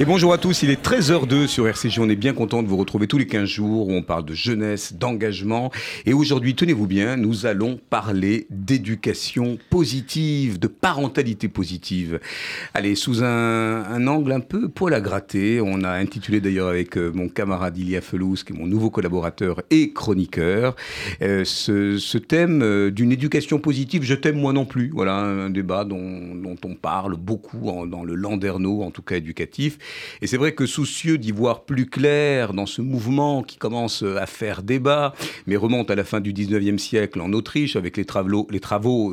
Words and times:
Et 0.00 0.04
bonjour 0.04 0.32
à 0.32 0.38
tous, 0.38 0.62
il 0.62 0.70
est 0.70 0.80
13h02 0.80 1.48
sur 1.48 1.66
RCJ. 1.66 1.98
On 1.98 2.08
est 2.08 2.14
bien 2.14 2.32
content 2.32 2.62
de 2.62 2.68
vous 2.68 2.76
retrouver 2.76 3.08
tous 3.08 3.18
les 3.18 3.26
15 3.26 3.48
jours 3.48 3.88
où 3.88 3.92
on 3.92 4.02
parle 4.04 4.24
de 4.24 4.32
jeunesse, 4.32 4.92
d'engagement. 4.92 5.72
Et 6.06 6.12
aujourd'hui, 6.12 6.54
tenez-vous 6.54 6.86
bien, 6.86 7.16
nous 7.16 7.46
allons 7.46 7.80
parler 7.90 8.46
d'éducation 8.48 9.58
positive, 9.70 10.60
de 10.60 10.68
parentalité 10.68 11.48
positive. 11.48 12.20
Allez, 12.74 12.94
sous 12.94 13.24
un, 13.24 14.06
angle 14.06 14.30
un 14.30 14.38
peu 14.38 14.68
poil 14.68 14.94
à 14.94 15.00
gratter, 15.00 15.60
on 15.60 15.82
a 15.82 15.90
intitulé 15.90 16.40
d'ailleurs 16.40 16.68
avec 16.68 16.96
euh, 16.96 17.10
mon 17.12 17.28
camarade 17.28 17.76
Ilia 17.76 18.00
Felous, 18.00 18.36
qui 18.46 18.52
est 18.52 18.56
mon 18.56 18.68
nouveau 18.68 18.90
collaborateur 18.90 19.62
et 19.70 19.92
chroniqueur, 19.92 20.76
euh, 21.22 21.42
ce, 21.44 22.18
thème 22.18 22.62
euh, 22.62 22.92
d'une 22.92 23.10
éducation 23.10 23.58
positive. 23.58 24.04
Je 24.04 24.14
t'aime 24.14 24.38
moi 24.38 24.52
non 24.52 24.64
plus. 24.64 24.92
Voilà 24.94 25.16
un 25.16 25.50
débat 25.50 25.84
dont, 25.84 26.56
on 26.64 26.74
parle 26.76 27.16
beaucoup 27.16 27.88
dans 27.88 28.04
le 28.04 28.14
Landerneau, 28.14 28.82
en 28.82 28.92
tout 28.92 29.02
cas 29.02 29.16
éducatif. 29.16 29.76
Et 30.22 30.26
c'est 30.26 30.36
vrai 30.36 30.52
que 30.52 30.66
soucieux 30.66 31.18
d'y 31.18 31.32
voir 31.32 31.62
plus 31.62 31.86
clair 31.86 32.52
dans 32.52 32.66
ce 32.66 32.82
mouvement 32.82 33.42
qui 33.42 33.56
commence 33.56 34.02
à 34.02 34.26
faire 34.26 34.62
débat, 34.62 35.14
mais 35.46 35.56
remonte 35.56 35.90
à 35.90 35.94
la 35.94 36.04
fin 36.04 36.20
du 36.20 36.32
19e 36.32 36.78
siècle 36.78 37.20
en 37.20 37.32
Autriche 37.32 37.76
avec 37.76 37.96
les 37.96 38.04
travaux, 38.04 38.46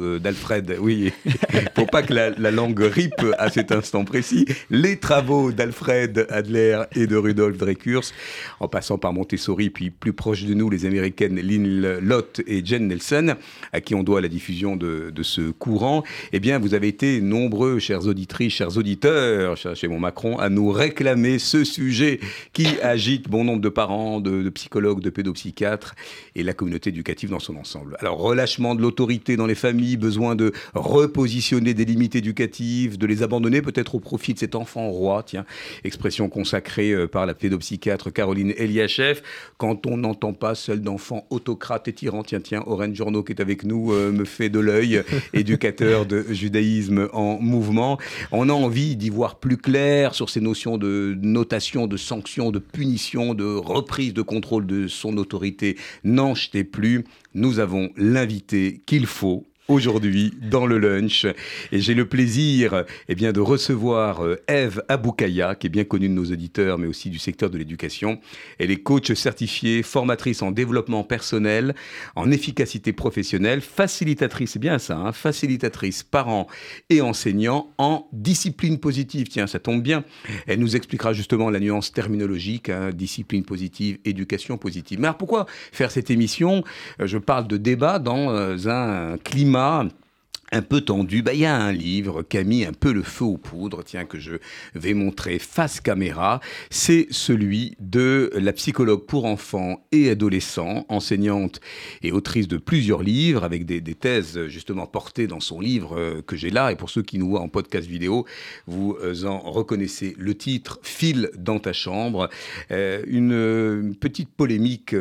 euh, 0.01 0.19
d'Alfred, 0.19 0.77
oui, 0.79 1.11
faut 1.75 1.85
pas 1.85 2.01
que 2.01 2.13
la, 2.13 2.51
langue 2.51 2.79
ripe 2.79 3.25
à 3.37 3.49
cet 3.49 3.71
instant 3.71 4.05
précis, 4.05 4.45
les 4.69 4.97
travaux 4.97 5.51
d'Alfred 5.51 6.27
Adler 6.29 6.83
et 6.95 7.07
de 7.07 7.15
Rudolf 7.15 7.57
Drekurs, 7.57 8.11
en 8.59 8.67
passant 8.67 8.97
par 8.97 9.13
Montessori, 9.13 9.69
puis 9.69 9.89
plus 9.89 10.13
proche 10.13 10.43
de 10.43 10.53
nous, 10.53 10.69
les 10.69 10.85
américaines 10.85 11.39
Lynn 11.39 11.99
Lott 11.99 12.41
et 12.47 12.65
Jen 12.65 12.87
Nelson, 12.87 13.35
à 13.73 13.81
qui 13.81 13.95
on 13.95 14.03
doit 14.03 14.21
la 14.21 14.27
diffusion 14.27 14.75
de, 14.75 15.11
de 15.13 15.23
ce 15.23 15.51
courant, 15.51 16.03
eh 16.31 16.39
bien, 16.39 16.59
vous 16.59 16.73
avez 16.73 16.87
été 16.87 17.21
nombreux, 17.21 17.79
chères 17.79 18.07
auditrices, 18.07 18.53
chers 18.53 18.77
auditeurs, 18.77 19.57
chez 19.57 19.87
mon 19.87 19.99
Macron, 19.99 20.37
à 20.37 20.49
nous 20.49 20.64
réclamer 20.71 21.39
ce 21.39 21.63
sujet 21.63 22.19
qui 22.53 22.67
agite 22.81 23.29
bon 23.29 23.43
nombre 23.43 23.61
de 23.61 23.69
parents, 23.69 24.19
de, 24.19 24.49
psychologues, 24.49 25.01
de 25.01 25.09
pédopsychiatres 25.09 25.95
et 26.35 26.43
la 26.43 26.53
communauté 26.53 26.89
éducative 26.89 27.29
dans 27.29 27.39
son 27.39 27.55
ensemble. 27.55 27.97
Alors, 27.99 28.17
relâchement 28.17 28.75
de 28.75 28.81
l'autorité 28.81 29.37
dans 29.37 29.45
les 29.45 29.55
familles, 29.55 29.97
besoin 29.97 30.35
de 30.35 30.51
repositionner 30.73 31.73
des 31.73 31.85
limites 31.85 32.15
éducatives, 32.15 32.97
de 32.97 33.05
les 33.05 33.23
abandonner 33.23 33.61
peut-être 33.61 33.95
au 33.95 33.99
profit 33.99 34.33
de 34.33 34.39
cet 34.39 34.55
enfant 34.55 34.89
roi, 34.89 35.23
tiens, 35.23 35.45
expression 35.83 36.29
consacrée 36.29 36.91
euh, 36.91 37.07
par 37.07 37.25
la 37.25 37.33
pédopsychiatre 37.33 38.11
Caroline 38.11 38.53
Eliachev. 38.57 39.21
Quand 39.57 39.85
on 39.85 39.97
n'entend 39.97 40.33
pas 40.33 40.55
seul 40.55 40.81
d'enfants 40.81 41.25
autocrates 41.29 41.87
et 41.87 41.93
tyrans, 41.93 42.23
tiens, 42.23 42.41
tiens, 42.41 42.63
Oren 42.65 42.95
Journeau 42.95 43.23
qui 43.23 43.33
est 43.33 43.41
avec 43.41 43.63
nous 43.63 43.93
euh, 43.93 44.11
me 44.11 44.25
fait 44.25 44.49
de 44.49 44.59
l'œil, 44.59 45.03
éducateur 45.33 46.05
de 46.05 46.25
judaïsme 46.29 47.09
en 47.13 47.39
mouvement. 47.39 47.97
On 48.31 48.49
a 48.49 48.53
envie 48.53 48.95
d'y 48.95 49.09
voir 49.09 49.39
plus 49.39 49.57
clair 49.57 50.15
sur 50.15 50.29
ces 50.29 50.41
notions 50.41 50.54
de 50.55 51.17
notation, 51.21 51.85
de 51.85 51.97
sanction, 51.97 52.51
de 52.51 52.59
punition, 52.59 53.33
de 53.33 53.43
reprise 53.43 54.13
de 54.13 54.21
contrôle 54.21 54.65
de 54.65 54.87
son 54.87 55.17
autorité 55.17 55.77
n'en 56.03 56.33
jetez 56.33 56.63
plus. 56.63 57.05
Nous 57.33 57.59
avons 57.59 57.91
l'invité 57.97 58.81
qu'il 58.85 59.05
faut 59.05 59.45
aujourd'hui 59.67 60.33
dans 60.41 60.65
le 60.65 60.77
lunch. 60.77 61.25
Et 61.71 61.79
j'ai 61.79 61.93
le 61.93 62.07
plaisir 62.07 62.85
eh 63.09 63.15
bien, 63.15 63.31
de 63.31 63.39
recevoir 63.39 64.23
euh, 64.23 64.37
Eve 64.47 64.83
Aboukaya, 64.89 65.55
qui 65.55 65.67
est 65.67 65.69
bien 65.69 65.83
connue 65.83 66.09
de 66.09 66.13
nos 66.13 66.25
auditeurs, 66.25 66.77
mais 66.77 66.87
aussi 66.87 67.09
du 67.09 67.19
secteur 67.19 67.49
de 67.49 67.57
l'éducation. 67.57 68.19
Elle 68.59 68.71
est 68.71 68.77
coach 68.77 69.11
certifiée, 69.13 69.81
formatrice 69.83 70.41
en 70.41 70.51
développement 70.51 71.03
personnel, 71.03 71.73
en 72.15 72.31
efficacité 72.31 72.93
professionnelle, 72.93 73.61
facilitatrice, 73.61 74.51
c'est 74.51 74.59
bien 74.59 74.77
ça, 74.77 74.97
hein, 74.97 75.11
facilitatrice 75.11 76.03
parents 76.03 76.47
et 76.89 77.01
enseignants 77.01 77.69
en 77.77 78.07
discipline 78.13 78.77
positive. 78.79 79.27
Tiens, 79.27 79.47
ça 79.47 79.59
tombe 79.59 79.81
bien. 79.81 80.03
Elle 80.47 80.59
nous 80.59 80.75
expliquera 80.75 81.13
justement 81.13 81.49
la 81.49 81.59
nuance 81.59 81.91
terminologique, 81.91 82.69
hein, 82.69 82.91
discipline 82.93 83.43
positive, 83.43 83.97
éducation 84.05 84.57
positive. 84.57 84.99
Mais 84.99 85.07
alors 85.07 85.17
pourquoi 85.17 85.45
faire 85.71 85.91
cette 85.91 86.11
émission? 86.11 86.63
Euh, 86.99 87.07
Je 87.07 87.17
parle 87.17 87.47
de 87.47 87.57
débat 87.57 87.99
dans 87.99 88.29
euh, 88.29 88.57
un 88.67 89.17
climat 89.17 89.54
Thema 89.55 90.04
un 90.51 90.61
peu 90.61 90.81
tendu, 90.81 91.21
bah, 91.21 91.33
il 91.33 91.39
y 91.39 91.45
a 91.45 91.55
un 91.55 91.71
livre 91.71 92.21
qui 92.21 92.37
a 92.37 92.43
mis 92.43 92.65
un 92.65 92.73
peu 92.73 92.93
le 92.93 93.01
feu 93.01 93.25
aux 93.25 93.37
poudres, 93.37 93.83
tiens, 93.83 94.05
que 94.05 94.19
je 94.19 94.35
vais 94.75 94.93
montrer 94.93 95.39
face 95.39 95.81
caméra. 95.81 96.39
C'est 96.69 97.07
celui 97.09 97.75
de 97.79 98.31
la 98.35 98.53
psychologue 98.53 99.05
pour 99.05 99.25
enfants 99.25 99.85
et 99.91 100.09
adolescents, 100.09 100.85
enseignante 100.89 101.61
et 102.03 102.11
autrice 102.11 102.47
de 102.47 102.57
plusieurs 102.57 103.01
livres, 103.01 103.43
avec 103.43 103.65
des, 103.65 103.81
thèses 103.95 104.47
justement 104.47 104.87
portées 104.87 105.25
dans 105.25 105.39
son 105.39 105.61
livre 105.61 105.97
euh, 105.97 106.21
que 106.21 106.35
j'ai 106.35 106.49
là. 106.49 106.71
Et 106.71 106.75
pour 106.75 106.89
ceux 106.89 107.01
qui 107.01 107.17
nous 107.17 107.29
voient 107.29 107.41
en 107.41 107.47
podcast 107.47 107.87
vidéo, 107.87 108.25
vous 108.67 108.97
euh, 109.01 109.23
en 109.25 109.39
reconnaissez 109.39 110.15
le 110.17 110.35
titre 110.35 110.79
File 110.83 111.29
dans 111.37 111.59
ta 111.59 111.71
chambre. 111.73 112.29
Euh, 112.71 113.03
une, 113.07 113.95
petite 113.95 114.29
polémique 114.29 114.95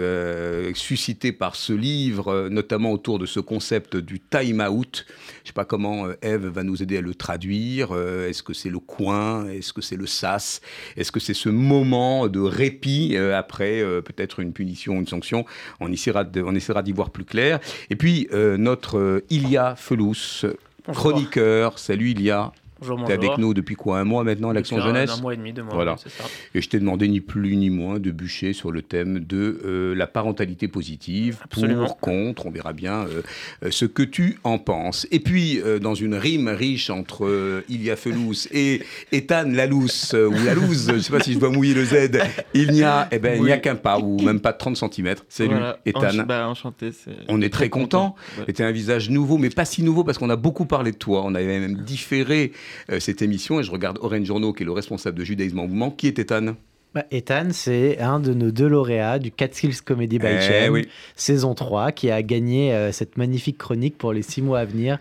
suscitée 0.74 1.32
par 1.32 1.56
ce 1.56 1.72
livre, 1.72 2.48
notamment 2.48 2.92
autour 2.92 3.18
de 3.18 3.26
ce 3.26 3.40
concept 3.40 3.96
du 3.96 4.20
time 4.20 4.60
out. 4.60 5.04
Je 5.44 5.50
ne 5.50 5.52
sais 5.52 5.54
pas 5.56 5.66
comment 5.66 6.06
euh, 6.06 6.16
Eve 6.22 6.46
va 6.46 6.62
nous 6.62 6.82
aider 6.82 6.96
à 6.96 7.00
le 7.02 7.14
traduire. 7.14 7.88
Euh, 7.92 8.30
est-ce 8.30 8.42
que 8.42 8.54
c'est 8.54 8.70
le 8.70 8.78
coin 8.78 9.46
Est-ce 9.48 9.74
que 9.74 9.82
c'est 9.82 9.96
le 9.96 10.06
sas 10.06 10.62
Est-ce 10.96 11.12
que 11.12 11.20
c'est 11.20 11.34
ce 11.34 11.50
moment 11.50 12.28
de 12.28 12.40
répit 12.40 13.14
euh, 13.14 13.38
après 13.38 13.82
peut-être 14.02 14.40
une 14.40 14.54
punition, 14.54 14.94
une 14.94 15.06
sanction 15.06 15.44
On 15.80 15.92
essaiera, 15.92 16.24
on 16.36 16.54
essaiera 16.54 16.82
d'y 16.82 16.92
voir 16.92 17.10
plus 17.10 17.26
clair. 17.26 17.60
Et 17.90 17.96
puis 17.96 18.26
notre 18.32 19.22
Ilia 19.28 19.76
Felous, 19.76 20.46
chroniqueur. 20.86 21.78
Salut 21.78 22.12
Ilia. 22.12 22.52
Bonjour, 22.86 23.10
es 23.10 23.12
avec 23.14 23.38
nous 23.38 23.54
depuis 23.54 23.74
quoi 23.74 23.98
Un 23.98 24.04
mois 24.04 24.24
maintenant 24.24 24.52
l'Action 24.52 24.80
Jeunesse 24.80 25.10
Un 25.10 25.20
mois 25.20 25.34
et 25.34 25.36
demi, 25.36 25.52
deux 25.52 25.62
mois, 25.62 25.74
voilà. 25.74 25.96
ça. 25.96 26.08
Et 26.54 26.60
je 26.60 26.68
t'ai 26.68 26.78
demandé 26.78 27.08
ni 27.08 27.20
plus 27.20 27.56
ni 27.56 27.70
moins 27.70 27.98
de 27.98 28.10
bûcher 28.10 28.52
sur 28.52 28.72
le 28.72 28.82
thème 28.82 29.20
de 29.20 29.60
euh, 29.64 29.94
la 29.94 30.06
parentalité 30.06 30.68
positive, 30.68 31.38
pour, 31.50 31.98
contre, 31.98 32.46
on 32.46 32.50
verra 32.50 32.72
bien 32.72 33.06
euh, 33.06 33.22
euh, 33.64 33.70
ce 33.70 33.84
que 33.84 34.02
tu 34.02 34.38
en 34.44 34.58
penses. 34.58 35.06
Et 35.10 35.20
puis, 35.20 35.60
dans 35.80 35.94
une 35.94 36.14
rime 36.14 36.48
riche 36.48 36.90
entre 36.90 37.62
Ilia 37.68 37.96
Felous 37.96 38.46
et 38.52 38.82
Ethan 39.12 39.44
Lalousse, 39.46 40.14
ou 40.14 40.44
Lalouse, 40.44 40.88
je 40.88 40.94
ne 40.94 40.98
sais 40.98 41.12
pas 41.12 41.20
si 41.20 41.34
je 41.34 41.38
dois 41.38 41.50
mouiller 41.50 41.74
le 41.74 41.84
Z, 41.84 42.10
il 42.54 42.70
n'y 42.70 42.82
a, 42.82 43.08
eh 43.10 43.18
ben, 43.18 43.36
il 43.36 43.44
n'y 43.44 43.52
a 43.52 43.58
qu'un 43.58 43.76
pas, 43.76 43.98
ou 43.98 44.20
même 44.20 44.40
pas 44.40 44.52
30 44.52 44.76
cm. 44.76 45.14
Salut, 45.28 45.56
Ethan. 45.86 46.24
Bah, 46.26 46.48
enchanté. 46.48 46.90
On 47.28 47.40
est 47.40 47.52
très 47.52 47.68
content. 47.68 48.14
Tu 48.54 48.62
un 48.62 48.70
visage 48.70 49.10
nouveau, 49.10 49.36
mais 49.36 49.50
pas 49.50 49.64
si 49.64 49.82
nouveau 49.82 50.04
parce 50.04 50.18
qu'on 50.18 50.30
a 50.30 50.36
beaucoup 50.36 50.64
parlé 50.64 50.92
de 50.92 50.96
toi. 50.96 51.22
On 51.24 51.34
avait 51.34 51.58
même 51.58 51.82
différé 51.82 52.52
cette 52.98 53.22
émission 53.22 53.60
et 53.60 53.62
je 53.62 53.70
regarde 53.70 53.98
Orange 54.00 54.24
Journaux, 54.24 54.52
qui 54.52 54.62
est 54.62 54.66
le 54.66 54.72
responsable 54.72 55.18
de 55.18 55.24
Judaïsme 55.24 55.58
en 55.58 55.66
mouvement. 55.66 55.90
Qui 55.90 56.08
est 56.08 56.18
Ethan 56.18 56.54
bah, 56.94 57.04
Ethan, 57.10 57.48
c'est 57.50 57.98
un 57.98 58.20
de 58.20 58.32
nos 58.34 58.52
deux 58.52 58.68
lauréats 58.68 59.18
du 59.18 59.32
Catskills 59.32 59.82
Comedy 59.84 60.20
by 60.20 60.26
eh 60.28 60.88
saison 61.16 61.54
3, 61.54 61.90
qui 61.90 62.08
a 62.08 62.22
gagné 62.22 62.72
euh, 62.72 62.92
cette 62.92 63.16
magnifique 63.16 63.58
chronique 63.58 63.98
pour 63.98 64.12
les 64.12 64.22
six 64.22 64.40
mois 64.40 64.60
à 64.60 64.64
venir 64.64 64.98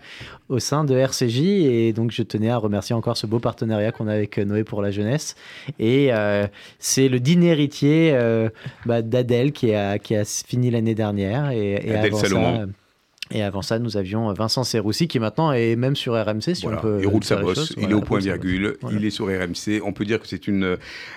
au 0.48 0.58
sein 0.58 0.82
de 0.82 0.96
RCJ. 0.96 1.38
Et 1.38 1.92
donc, 1.92 2.10
je 2.10 2.24
tenais 2.24 2.50
à 2.50 2.56
remercier 2.56 2.96
encore 2.96 3.16
ce 3.16 3.28
beau 3.28 3.38
partenariat 3.38 3.92
qu'on 3.92 4.08
a 4.08 4.12
avec 4.12 4.38
euh, 4.38 4.44
Noé 4.44 4.64
pour 4.64 4.82
la 4.82 4.90
jeunesse. 4.90 5.36
Et 5.78 6.10
c'est 6.80 7.08
le 7.08 7.20
digne 7.20 7.44
héritier 7.44 8.18
bah, 8.86 9.02
d'Adèle 9.02 9.52
qui 9.52 9.72
a, 9.72 10.00
qui 10.00 10.16
a 10.16 10.24
fini 10.24 10.72
l'année 10.72 10.96
dernière. 10.96 11.50
Et, 11.50 11.74
et 11.74 11.94
Adèle 11.94 12.14
Salomon. 12.14 12.72
Et 13.34 13.42
avant 13.42 13.62
ça, 13.62 13.80
nous 13.80 13.96
avions 13.96 14.32
Vincent 14.32 14.62
Serroussi 14.62 15.08
qui 15.08 15.18
maintenant 15.18 15.52
est 15.52 15.74
même 15.74 15.96
sur 15.96 16.14
RMC. 16.14 16.54
Si 16.54 16.66
on 16.66 16.76
peut 16.76 16.98
il 17.00 17.08
roule 17.08 17.24
sa 17.24 17.36
bosse, 17.36 17.74
il 17.76 17.90
est 17.90 17.94
au 17.94 18.00
point 18.00 18.20
virgule, 18.20 18.76
il 18.92 19.04
est 19.04 19.10
sur 19.10 19.26
RMC. 19.26 19.82
On 19.84 19.92
peut 19.92 20.04
dire 20.04 20.20
que 20.20 20.28
c'est 20.28 20.46
une, 20.46 20.76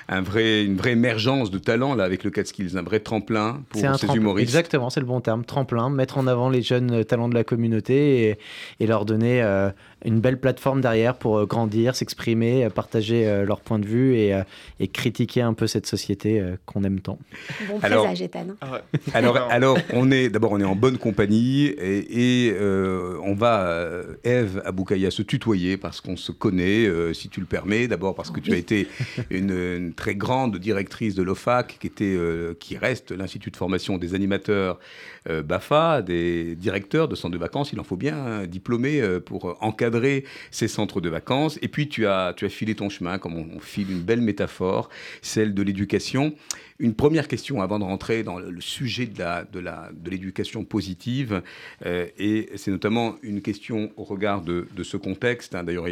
un 0.10 0.22
vrai, 0.22 0.64
une 0.66 0.76
vraie 0.76 0.94
émergence 0.94 1.52
de 1.52 1.60
talent 1.60 1.94
là 1.94 2.04
avec 2.04 2.24
le 2.24 2.32
Catskills, 2.32 2.76
un 2.76 2.82
vrai 2.82 3.00
tremplin 3.00 3.62
pour 3.70 3.82
ces 3.98 4.08
humoristes. 4.16 4.50
Exactement, 4.50 4.90
c'est 4.90 5.00
le 5.00 5.06
bon 5.06 5.22
terme, 5.22 5.46
tremplin, 5.46 5.92
mettre 5.92 6.18
en 6.18 6.26
avant 6.26 6.50
les 6.50 6.64
jeunes 6.64 7.06
talents 7.06 7.30
de 7.30 7.36
la 7.36 7.44
communauté 7.44 8.30
et, 8.30 8.38
et 8.80 8.88
leur 8.88 9.06
donner 9.06 9.44
euh, 9.44 9.70
une 10.06 10.20
belle 10.20 10.40
plateforme 10.40 10.82
derrière 10.82 11.16
pour 11.16 11.38
euh, 11.38 11.46
grandir, 11.46 11.96
s'exprimer, 11.96 12.66
euh, 12.66 12.70
partager 12.70 13.28
euh, 13.28 13.46
leur 13.46 13.62
point 13.62 13.80
de 13.80 13.86
vue 13.86 14.16
et, 14.16 14.40
et, 14.80 14.88
critiquer 14.88 15.42
un 15.42 15.54
peu 15.54 15.68
cette 15.68 15.86
société 15.86 16.44
qu'on 16.66 16.84
aime 16.84 17.00
tant. 17.00 17.18
Bon 17.68 17.80
alors, 17.82 18.06
présage, 18.06 18.22
Ethan. 18.22 18.48
Ah 18.62 18.82
alors, 19.14 19.38
alors, 19.50 19.78
on 19.94 20.12
est 20.12 20.30
d'abord 20.30 20.52
on 20.52 20.60
est 20.60 20.66
en 20.66 20.76
bonne 20.76 20.98
compagnie 20.98 21.66
et 21.66 22.48
et 22.48 22.56
on 22.60 23.34
va, 23.34 24.02
Eve 24.24 24.62
Aboukaya, 24.66 25.12
se 25.12 25.22
tutoyer 25.22 25.78
parce 25.78 26.02
qu'on 26.02 26.16
se 26.16 26.32
connaît, 26.32 26.88
si 27.14 27.30
tu 27.30 27.40
le 27.40 27.46
permets. 27.46 27.88
D'abord 27.88 28.16
parce 28.16 28.32
que 28.32 28.40
tu 28.40 28.54
as 28.54 28.58
été 28.58 28.88
une, 29.30 29.94
très 29.96 30.16
grande 30.16 30.58
directrice 30.58 31.16
de 31.16 31.24
l'OFAC, 31.24 31.78
qui, 31.80 31.88
était, 31.88 32.18
qui 32.60 32.78
reste 32.78 33.12
l'Institut 33.12 33.52
de 33.52 33.58
formation 33.58 33.98
des 33.98 34.16
animateurs 34.16 34.80
BAFA, 35.44 36.02
des 36.02 36.56
directeurs 36.56 37.08
de 37.08 37.16
centres 37.16 37.34
de 37.34 37.40
vacances. 37.40 37.74
Il 37.74 37.80
en 37.80 37.84
faut 37.84 37.98
bien 37.98 38.18
un 38.18 38.48
diplômé 38.48 39.02
pour 39.26 39.58
encadrer 39.62 40.24
ces 40.52 40.68
centres 40.68 41.02
de 41.02 41.10
vacances. 41.10 41.60
Et 41.62 41.68
puis 41.68 41.90
tu 41.90 42.08
as, 42.08 42.34
tu 42.36 42.46
as 42.46 42.50
filé 42.50 42.76
ton 42.76 42.90
chemin, 42.90 43.18
comme 43.18 43.36
on, 43.36 43.48
on 43.56 43.60
file 43.60 43.92
une 43.92 44.02
belle 44.02 44.22
métaphore, 44.22 44.90
celle 45.22 45.54
de 45.54 45.62
l'éducation. 45.62 46.34
Une 46.80 46.94
première 46.94 47.28
question 47.28 47.62
avant 47.62 47.80
de 47.80 47.84
rentrer 47.84 48.22
dans 48.22 48.38
le 48.38 48.62
sujet 48.62 49.08
de, 49.08 50.10
l'éducation 50.10 50.64
positive, 50.64 51.42
euh, 51.86 52.06
et 52.20 52.50
c'est 52.56 52.70
notamment 52.70 53.16
une 53.24 53.42
question 53.42 53.92
au 53.98 54.04
regard 54.04 54.42
de, 54.42 54.68
ce 54.84 54.96
contexte. 54.96 55.56
Hein. 55.56 55.64
D'ailleurs, 55.64 55.88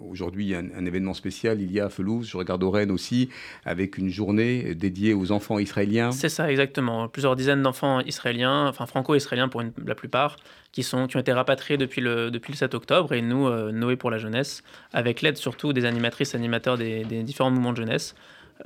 aujourd'hui, 0.00 0.54
a 0.54 0.58
un, 0.58 0.86
événement 0.86 1.12
spécial, 1.12 1.60
il 1.60 1.70
y 1.70 1.78
a 1.78 1.86
à 1.86 1.88
Felouz, 1.90 2.26
je 2.26 2.38
regarde 2.38 2.62
au 2.62 2.70
Rennes 2.70 2.90
aussi, 2.90 3.28
avec 3.66 3.98
une 3.98 4.08
journée 4.08 4.74
dédiée 4.74 5.12
aux 5.12 5.30
enfants 5.30 5.58
israéliens. 5.58 6.10
C'est 6.10 6.30
ça, 6.30 6.50
exactement. 6.50 7.06
Plusieurs 7.08 7.36
dizaines 7.36 7.62
d'enfants 7.62 8.00
israéliens, 8.00 8.66
enfin 8.66 8.86
franco-israéliens 8.86 9.48
pour 9.48 9.62
la 9.84 9.94
plupart, 9.94 10.36
qui, 10.72 10.86
ont 10.94 11.06
été 11.06 11.32
rapatriés 11.32 11.76
depuis 11.76 12.00
le, 12.00 12.30
depuis 12.30 12.52
le 12.52 12.56
7 12.56 12.74
octobre, 12.74 13.12
et 13.12 13.20
nous, 13.20 13.46
euh, 13.46 13.72
Noé 13.72 13.96
pour 13.96 14.10
la 14.10 14.16
jeunesse, 14.16 14.62
avec 14.94 15.20
l'aide 15.20 15.36
surtout 15.36 15.74
des 15.74 15.84
animatrices, 15.84 16.34
animateurs 16.34 16.78
des 16.78 17.04
différents 17.24 17.50
mouvements 17.50 17.72
de 17.72 17.78
jeunesse, 17.78 18.14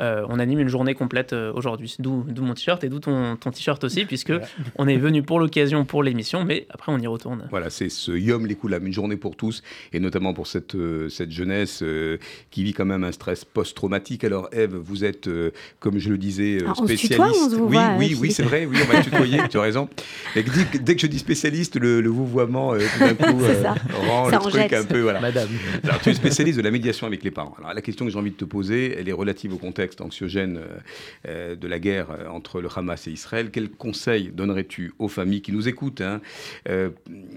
euh, 0.00 0.25
on 0.29 0.38
anime 0.38 0.61
une 0.61 0.69
journée 0.69 0.94
complète 0.94 1.32
euh, 1.32 1.52
aujourd'hui. 1.52 1.94
D'où 1.99 2.25
mon 2.38 2.55
t-shirt 2.55 2.82
et 2.85 2.88
d'où 2.88 2.99
ton, 2.99 3.37
t-shirt 3.37 3.82
aussi, 3.85 4.05
puisque 4.05 4.32
on 4.76 4.88
est 4.88 4.96
venu 4.96 5.23
pour 5.23 5.38
l'occasion, 5.41 5.85
pour 5.85 6.02
l'émission, 6.02 6.44
mais 6.44 6.67
après 6.70 6.93
on 6.93 6.99
y 6.99 7.06
retourne. 7.06 7.46
Voilà, 7.50 7.70
c'est 7.70 7.88
ce 7.88 8.12
Yom 8.12 8.46
Lekoulam, 8.46 8.87
une 8.87 8.93
journée 8.93 9.17
pour 9.17 9.37
tous, 9.37 9.62
et 9.93 10.00
notamment 10.00 10.35
pour 10.35 10.46
cette, 10.46 10.75
euh, 10.75 11.08
cette 11.08 11.31
jeunesse 11.31 11.82
qui 12.50 12.64
vit 12.64 12.73
quand 12.73 12.85
même 12.85 13.05
un 13.05 13.12
stress 13.12 13.44
post-traumatique. 13.44 14.25
Alors 14.25 14.49
Eve, 14.52 14.76
vous 14.76 15.05
êtes, 15.05 15.29
comme 15.81 15.99
je 15.99 16.11
le 16.11 16.19
disais, 16.19 16.58
spécialiste. 16.75 17.56
oui, 17.58 17.79
oui, 17.99 18.17
oui, 18.20 18.32
c'est 18.32 18.43
vrai, 18.43 18.67
oui, 18.67 18.76
on 18.82 18.93
va 18.93 19.02
tutoyer, 19.02 19.41
tu 19.50 19.58
as 19.58 19.62
raison. 19.62 19.88
dès, 20.35 20.43
que 20.94 21.00
je 21.00 21.06
dis 21.06 21.19
spécialiste, 21.19 21.76
le, 21.76 22.00
le 22.00 22.08
vouvoiement, 22.11 22.75
tout 22.75 22.99
d'un 23.00 23.14
coup, 23.14 23.38
rend 24.08 24.29
le 24.29 24.38
truc 24.38 24.73
un 24.73 24.85
peu... 24.85 25.00
Voilà. 25.00 25.20
Madame. 25.20 25.49
Alors 25.85 26.00
tu 26.00 26.11
es 26.11 26.14
spécialiste 26.14 26.58
de 26.58 26.62
la 26.62 26.70
médiation 26.70 27.06
avec 27.06 27.23
les 27.23 27.31
parents. 27.31 27.55
Alors 27.58 27.75
la 27.75 27.82
question 27.82 28.05
que 28.05 28.11
j'ai 28.11 28.19
envie 28.19 28.31
de 28.31 28.37
te 28.37 28.44
poser, 28.44 28.96
elle 28.99 29.08
est 29.08 29.12
relative 29.12 29.52
au 29.52 29.58
contexte 29.58 29.83
anxiogène 30.00 30.58
euh, 30.58 30.78
euh, 31.28 31.56
de 31.56 31.69
la 31.69 31.78
guerre 31.78 32.10
euh, 32.10 32.28
entre 32.28 32.60
le 32.60 32.69
Hamas 32.75 33.06
et 33.06 33.10
Israël, 33.10 33.50
quel 33.50 33.70
conseil 33.70 34.31
donnerais-tu 34.32 34.92
aux 34.98 35.08
familles 35.08 35.42
qui 35.42 35.52
nous 35.52 35.69
écoutent 35.69 36.00
hein, 36.00 36.20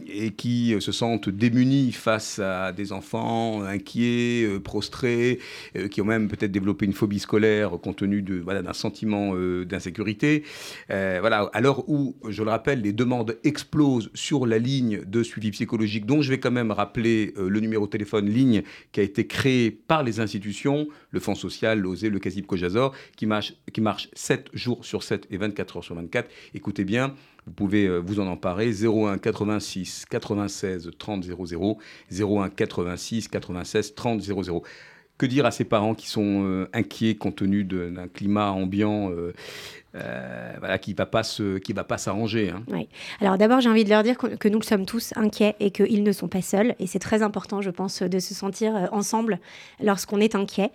et 0.08 0.32
qui 0.32 0.76
se 0.80 0.92
sentent 0.92 1.30
démunies 1.30 1.92
face 1.92 2.40
à 2.40 2.72
des 2.72 2.92
enfants 2.92 3.64
inquiets, 3.64 4.48
prostrés, 4.64 5.40
qui 5.92 6.02
ont 6.02 6.06
même 6.06 6.28
peut-être 6.28 6.52
développé 6.52 6.86
une 6.86 6.94
phobie 6.94 7.20
scolaire 7.20 7.72
compte 7.82 7.98
tenu 7.98 8.22
d'un 8.22 8.74
sentiment 8.74 9.34
d'insécurité 9.66 10.44
Voilà, 10.90 11.50
l'heure 11.60 11.88
où, 11.90 12.16
je 12.28 12.44
le 12.44 12.50
rappelle, 12.50 12.82
les 12.82 12.94
demandes 12.94 13.38
explosent 13.44 14.10
sur 14.14 14.46
la 14.46 14.58
ligne 14.58 15.02
de 15.06 15.24
suivi 15.24 15.52
psychologique, 15.52 16.06
dont 16.06 16.22
je 16.22 16.30
vais 16.30 16.40
quand 16.40 16.52
même 16.52 16.72
rappeler 16.72 17.34
le 17.38 17.60
numéro 17.60 17.86
de 17.86 17.92
téléphone 17.92 18.30
ligne 18.30 18.64
qui 18.92 19.00
a 19.00 19.04
été 19.04 19.28
créé 19.28 19.72
par 19.72 20.04
les 20.04 20.20
institutions, 20.20 20.88
le 21.12 21.20
Fonds 21.20 21.36
social, 21.36 21.80
l'OSE, 21.80 22.06
le 22.06 22.20
Cojazor, 22.46 22.94
qui 23.16 23.26
marche, 23.26 23.54
qui 23.74 23.82
marche 23.82 24.10
7 24.14 24.50
jours 24.54 24.86
sur 24.86 25.04
7 25.04 25.28
et 25.32 25.38
24 25.38 25.78
heures 25.78 25.84
sur 25.84 25.96
24. 25.96 26.30
Écoutez 26.54 26.84
bien, 26.84 27.14
vous 27.48 27.54
pouvez 27.54 27.86
euh, 27.86 28.00
vous 28.00 28.20
en 28.20 28.28
emparer. 28.28 28.72
01 28.72 29.18
86 29.18 30.06
96 30.10 30.92
30 30.98 31.24
00. 31.24 31.78
01 32.12 32.50
86 32.50 33.28
96 33.30 33.96
30 33.96 34.22
00. 34.22 34.64
Que 35.18 35.26
dire 35.26 35.48
à 35.48 35.52
ces 35.52 35.64
parents 35.64 35.96
qui 35.96 36.08
sont 36.08 36.44
euh, 36.46 36.70
inquiets 36.74 37.16
compte 37.16 37.38
tenu 37.38 37.64
d'un 37.64 38.08
climat 38.08 38.52
ambiant 38.52 39.10
euh, 39.12 39.34
euh, 39.96 40.54
voilà, 40.60 40.78
qui 40.78 40.92
ne 40.92 40.98
va 40.98 41.06
pas 41.06 41.22
va 41.22 41.84
pas 41.84 41.98
s'arranger. 41.98 42.50
Hein. 42.50 42.64
Oui. 42.68 42.90
Alors 43.22 43.38
d'abord, 43.38 43.62
j'ai 43.62 43.70
envie 43.70 43.84
de 43.84 43.90
leur 43.90 44.04
dire 44.04 44.18
que, 44.18 44.48
nous 44.48 44.62
sommes 44.62 44.86
tous 44.86 45.14
inquiets 45.16 45.56
et 45.60 45.72
qu'ils 45.72 46.04
ne 46.04 46.12
sont 46.12 46.28
pas 46.28 46.42
seuls. 46.42 46.76
Et 46.80 46.88
c'est 46.88 47.00
très 47.00 47.22
important, 47.22 47.62
je 47.62 47.70
pense, 47.70 48.02
de 48.02 48.20
se 48.20 48.34
sentir 48.34 48.76
euh, 48.76 48.86
ensemble 48.92 49.40
lorsqu'on 49.82 50.20
est 50.20 50.36
inquiet. 50.36 50.72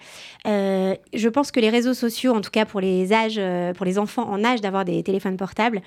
Euh, 0.46 0.94
je 1.12 1.28
pense 1.28 1.50
que 1.50 1.60
les 1.60 1.68
réseaux 1.68 1.94
sociaux, 1.94 2.34
en 2.34 2.40
tout 2.40 2.50
cas 2.50 2.64
pour 2.64 2.80
les 2.80 3.12
âges, 3.12 3.40
pour 3.76 3.84
les 3.84 3.98
enfants 3.98 4.28
en 4.28 4.44
âge 4.44 4.60
d'avoir 4.60 4.84
des 4.84 5.02
téléphones 5.02 5.36
portables, 5.36 5.82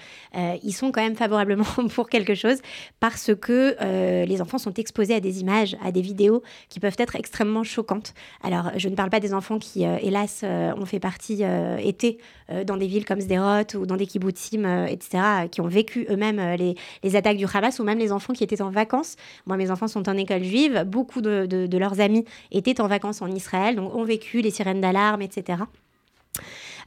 ils 0.64 0.74
sont 0.74 0.92
quand 0.92 1.02
même 1.02 1.16
favorablement 1.16 1.66
pour 1.94 2.10
quelque 2.10 2.36
chose 2.36 2.58
parce 3.00 3.34
que 3.36 4.24
les 4.26 4.42
enfants 4.42 4.58
sont 4.58 4.74
exposés 4.74 5.16
à 5.16 5.20
des 5.20 5.42
images, 5.42 5.76
à 5.84 5.92
des 5.92 6.02
vidéos 6.02 6.44
qui 6.70 6.80
peuvent 6.80 6.96
être 6.98 7.16
extrêmement 7.16 7.64
choquantes. 7.64 8.14
Alors, 8.44 8.72
je 8.78 8.90
ne 8.90 8.96
parle 8.96 9.10
pas 9.10 9.20
des 9.20 9.34
enfants 9.34 9.60
qui, 9.60 9.84
hélas, 9.84 10.44
ont 10.44 10.86
fait 10.86 11.00
partie, 11.00 11.44
étaient 11.80 12.18
dans 12.66 12.78
des 12.78 12.88
villes 12.88 13.06
comme 13.06 13.15
Sderot 13.20 13.76
ou 13.76 13.86
dans 13.86 13.98
des 13.98 14.06
kibbutzim, 14.06 14.66
euh, 14.66 14.86
etc., 14.86 15.48
qui 15.52 15.62
ont 15.62 15.68
vécu 15.68 16.06
eux-mêmes 16.10 16.40
euh, 16.40 16.56
les, 17.04 17.16
attaques 17.16 17.38
du 17.38 17.46
Hamas, 17.52 17.80
ou 17.80 17.84
même 17.84 18.00
les 18.00 18.12
enfants 18.12 18.34
qui 18.34 18.44
étaient 18.44 18.62
en 18.62 18.70
vacances. 18.70 19.16
Moi, 19.46 19.58
mes 19.58 19.72
enfants 19.72 19.88
sont 19.88 20.08
en 20.10 20.18
école 20.18 20.44
juive. 20.44 20.84
Beaucoup 20.86 21.22
de 21.22 21.78
leurs 21.78 22.00
amis 22.00 22.26
étaient 22.52 22.82
en 22.82 22.88
vacances 22.88 23.22
en 23.22 23.28
Israël, 23.28 23.76
donc 23.76 23.96
ont 23.96 24.04
vécu 24.04 24.42
les 24.42 24.52
sirènes 24.52 24.82
d'alarme, 24.82 25.22
etc. 25.22 25.64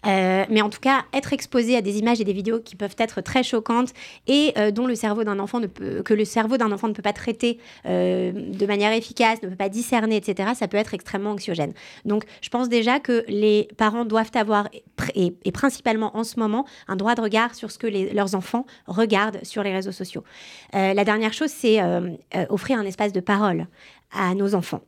Euh, 0.06 0.45
mais 0.49 0.62
en 0.62 0.71
tout 0.71 0.81
cas, 0.81 1.05
être 1.12 1.33
exposé 1.33 1.77
à 1.77 1.83
des 1.83 1.99
images 1.99 2.21
et 2.21 2.25
des 2.25 2.33
vidéos 2.33 2.61
qui 2.61 2.77
peuvent 2.77 2.95
être 2.99 3.21
très 3.21 3.43
choquantes 3.43 3.93
et 4.27 4.53
euh, 4.56 4.71
dont 4.71 4.87
le 4.87 4.95
cerveau 4.95 5.25
d'un 5.25 5.39
enfant 5.39 5.61
ne 5.61 5.67
peut, 5.67 6.03
que 6.03 6.15
le 6.15 6.25
cerveau 6.25 6.56
d'un 6.56 6.73
enfant 6.73 6.89
ne 6.89 6.93
peut 6.93 7.03
pas 7.03 7.12
traiter 7.12 7.59
euh, 7.87 8.33
de 8.33 8.67
manière 8.67 8.93
efficace, 8.93 9.43
ne 9.43 9.49
peut 9.49 9.56
pas 9.56 9.69
discerner, 9.69 10.17
etc., 10.17 10.50
ça 10.55 10.69
peut 10.69 10.77
être 10.77 10.95
extrêmement 10.95 11.31
anxiogène. 11.31 11.73
Donc, 12.05 12.25
je 12.41 12.49
pense 12.49 12.69
déjà 12.69 13.00
que 13.00 13.25
les 13.29 13.69
parents 13.77 14.05
doivent 14.05 14.31
avoir, 14.35 14.69
et, 15.15 15.53
principalement 15.53 16.17
en 16.17 16.25
ce 16.25 16.39
moment, 16.39 16.65
un 16.87 16.97
droit 16.97 17.15
de 17.15 17.21
regard 17.21 17.55
sur 17.55 17.71
ce 17.71 17.79
que 17.79 17.87
leurs 17.87 18.35
enfants 18.35 18.67
regardent 18.87 19.41
sur 19.43 19.62
les 19.62 19.73
réseaux 19.73 19.93
sociaux. 19.93 20.23
la 20.73 21.05
dernière 21.05 21.33
chose, 21.33 21.50
c'est 21.50 21.81
offrir 22.49 22.79
un 22.79 22.85
espace 22.85 23.12
de 23.12 23.21
parole 23.21 23.67
à 24.12 24.35
nos 24.35 24.55
enfants. 24.55 24.83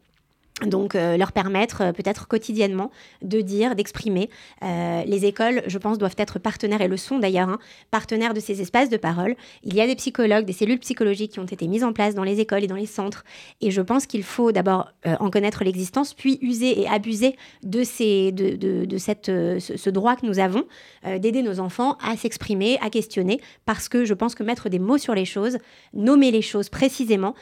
Donc, 0.66 0.94
euh, 0.94 1.16
leur 1.16 1.32
permettre 1.32 1.82
euh, 1.82 1.92
peut-être 1.92 2.28
quotidiennement 2.28 2.90
de 3.22 3.40
dire, 3.40 3.74
d'exprimer. 3.74 4.28
Euh, 4.62 5.02
les 5.06 5.24
écoles, 5.24 5.62
je 5.66 5.78
pense, 5.78 5.98
doivent 5.98 6.16
être 6.18 6.38
partenaires, 6.38 6.82
et 6.82 6.88
le 6.88 6.96
sont 6.96 7.18
d'ailleurs, 7.18 7.48
hein, 7.48 7.58
partenaires 7.90 8.34
de 8.34 8.40
ces 8.40 8.60
espaces 8.60 8.90
de 8.90 8.96
parole. 8.96 9.36
Il 9.64 9.74
y 9.74 9.80
a 9.80 9.86
des 9.86 9.96
psychologues, 9.96 10.44
des 10.44 10.52
cellules 10.52 10.78
psychologiques 10.78 11.32
qui 11.32 11.40
ont 11.40 11.44
été 11.44 11.66
mises 11.66 11.84
en 11.84 11.92
place 11.92 12.14
dans 12.14 12.24
les 12.24 12.40
écoles 12.40 12.64
et 12.64 12.66
dans 12.66 12.76
les 12.76 12.86
centres. 12.86 13.24
Et 13.60 13.70
je 13.70 13.80
pense 13.80 14.06
qu'il 14.06 14.22
faut 14.22 14.52
d'abord 14.52 14.88
en 15.04 15.30
connaître 15.30 15.64
l'existence, 15.64 16.14
puis 16.14 16.38
user 16.42 16.80
et 16.80 16.88
abuser 16.88 17.36
de, 17.62 17.82
ces, 17.82 18.32
de, 18.32 18.56
de, 18.56 18.84
de 18.84 18.98
cette, 18.98 19.26
ce, 19.26 19.90
droit 19.90 20.16
que 20.16 20.26
nous 20.26 20.38
avons 20.38 20.64
d'aider 21.04 21.42
nos 21.42 21.60
enfants 21.60 21.96
à 22.02 22.16
s'exprimer, 22.16 22.78
à 22.80 22.90
questionner, 22.90 23.40
parce 23.64 23.88
que 23.88 24.04
je 24.04 24.14
pense 24.14 24.34
que 24.34 24.42
mettre 24.42 24.68
des 24.68 24.78
mots 24.78 24.98
sur 24.98 25.14
les 25.14 25.24
choses, 25.24 25.58
nommer 25.94 26.30
les 26.30 26.42
choses 26.42 26.68
précisément, 26.68 27.34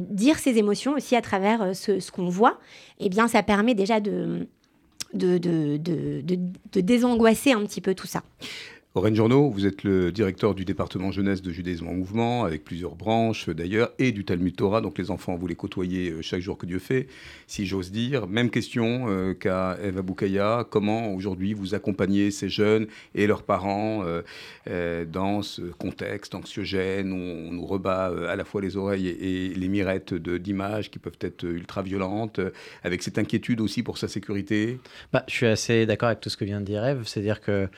dire 0.00 0.38
ses 0.38 0.58
émotions 0.58 0.94
aussi 0.94 1.16
à 1.16 1.22
travers 1.22 1.74
ce 1.74 2.10
qu'on 2.10 2.28
voit, 2.28 2.47
eh 3.00 3.08
bien, 3.08 3.28
ça 3.28 3.42
permet 3.42 3.74
déjà 3.74 4.00
de, 4.00 4.46
désangoisser 6.74 7.52
un 7.52 7.64
petit 7.64 7.80
peu 7.80 7.94
tout 7.94 8.06
ça. 8.06 8.22
Aurène 8.98 9.14
Journeau, 9.14 9.48
vous 9.48 9.64
êtes 9.64 9.84
le 9.84 10.10
directeur 10.10 10.56
du 10.56 10.64
département 10.64 11.12
jeunesse 11.12 11.40
de 11.40 11.52
Judaïsme 11.52 11.86
en 11.86 11.94
mouvement, 11.94 12.44
avec 12.44 12.64
plusieurs 12.64 12.96
branches 12.96 13.48
d'ailleurs, 13.48 13.92
et 14.00 14.10
du 14.10 14.24
Talmud 14.24 14.56
Torah. 14.56 14.80
Donc 14.80 14.98
les 14.98 15.12
enfants, 15.12 15.36
vous 15.36 15.46
les 15.46 15.54
côtoyez 15.54 16.10
euh, 16.10 16.20
chaque 16.20 16.40
jour 16.40 16.58
que 16.58 16.66
Dieu 16.66 16.80
fait, 16.80 17.06
si 17.46 17.64
j'ose 17.64 17.92
dire. 17.92 18.26
Même 18.26 18.50
question 18.50 19.04
euh, 19.08 19.34
qu'à 19.34 19.78
Eva 19.84 20.02
Boukaya. 20.02 20.66
Comment 20.68 21.14
aujourd'hui 21.14 21.54
vous 21.54 21.76
accompagnez 21.76 22.32
ces 22.32 22.48
jeunes 22.48 22.88
et 23.14 23.28
leurs 23.28 23.44
parents 23.44 24.02
euh, 24.66 25.04
dans 25.04 25.42
ce 25.42 25.62
contexte 25.62 26.34
anxiogène 26.34 27.12
où 27.12 27.48
on 27.48 27.52
nous 27.52 27.66
rebat 27.66 28.12
à 28.28 28.34
la 28.34 28.44
fois 28.44 28.60
les 28.60 28.76
oreilles 28.76 29.06
et, 29.06 29.54
les 29.54 29.68
mirettes 29.68 30.12
d'images 30.12 30.90
qui 30.90 30.98
peuvent 30.98 31.18
être 31.20 31.44
ultra 31.44 31.82
violentes, 31.82 32.40
avec 32.82 33.04
cette 33.04 33.18
inquiétude 33.18 33.60
aussi 33.60 33.84
pour 33.84 33.96
sa 33.96 34.08
sécurité? 34.08 34.80
Bah, 35.12 35.22
Je 35.28 35.34
suis 35.34 35.46
assez 35.46 35.86
d'accord 35.86 36.08
avec 36.08 36.18
tout 36.18 36.30
ce 36.30 36.36
que 36.36 36.44
vient 36.44 36.60
de 36.60 36.66
dire 36.66 36.84
Eve. 36.84 37.04
C'est-à-dire 37.06 37.40
que 37.40 37.68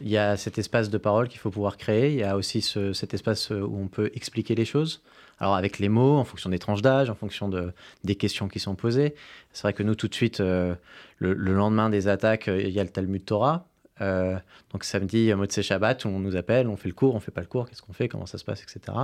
il 0.00 0.08
y 0.08 0.16
a 0.16 0.36
cet 0.36 0.58
espace 0.58 0.88
de 0.88 0.98
parole 0.98 1.28
qu'il 1.28 1.40
faut 1.40 1.50
pouvoir 1.50 1.76
créer. 1.76 2.10
Il 2.10 2.18
y 2.18 2.22
a 2.22 2.36
aussi 2.36 2.62
cet 2.62 3.14
espace 3.14 3.50
où 3.50 3.76
on 3.76 3.88
peut 3.88 4.10
expliquer 4.14 4.54
les 4.54 4.64
choses. 4.64 5.02
Alors 5.40 5.56
avec 5.56 5.78
les 5.78 5.88
mots, 5.88 6.18
en 6.18 6.24
fonction 6.24 6.50
des 6.50 6.58
tranches 6.58 6.82
d'âge, 6.82 7.08
en 7.10 7.14
fonction 7.14 7.48
de, 7.48 7.72
des 8.04 8.14
questions 8.14 8.46
qui 8.48 8.60
sont 8.60 8.74
posées. 8.74 9.14
C'est 9.52 9.62
vrai 9.62 9.72
que 9.72 9.82
nous, 9.82 9.94
tout 9.94 10.06
de 10.06 10.14
suite, 10.14 10.40
euh, 10.40 10.74
le, 11.18 11.32
lendemain 11.34 11.88
des 11.88 12.08
attaques, 12.08 12.48
euh, 12.48 12.60
il 12.60 12.70
y 12.70 12.78
a 12.78 12.84
le 12.84 12.90
Talmud 12.90 13.24
Torah. 13.24 13.66
Euh, 14.02 14.38
donc 14.72 14.84
samedi, 14.84 15.32
Motsé 15.34 15.62
Shabbat, 15.62 16.06
on 16.06 16.20
nous 16.20 16.36
appelle, 16.36 16.68
on 16.68 16.76
fait 16.76 16.88
le 16.88 16.94
cours, 16.94 17.14
on 17.14 17.20
fait 17.20 17.30
pas 17.30 17.42
le 17.42 17.46
cours, 17.46 17.68
qu'est-ce 17.68 17.82
qu'on 17.82 17.92
fait, 17.92 18.08
comment 18.08 18.26
ça 18.26 18.38
se 18.38 18.44
passe, 18.44 18.62
etc. 18.62 18.96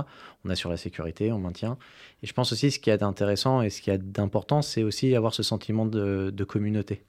On 0.45 0.49
assure 0.49 0.69
la 0.69 0.77
sécurité, 0.77 1.31
on 1.31 1.39
maintient. 1.39 1.77
Et 2.23 2.27
je 2.27 2.33
pense 2.33 2.51
aussi 2.51 2.71
ce 2.71 2.79
qui 2.79 2.89
est 2.89 2.97
d'intéressant 2.97 3.61
et 3.61 3.69
ce 3.69 3.81
qui 3.81 3.91
est 3.91 3.99
d'important, 3.99 4.61
c'est 4.63 4.83
aussi 4.83 5.15
avoir 5.15 5.33
ce 5.33 5.43
sentiment 5.43 5.85
de 5.85 6.43
communauté 6.43 7.03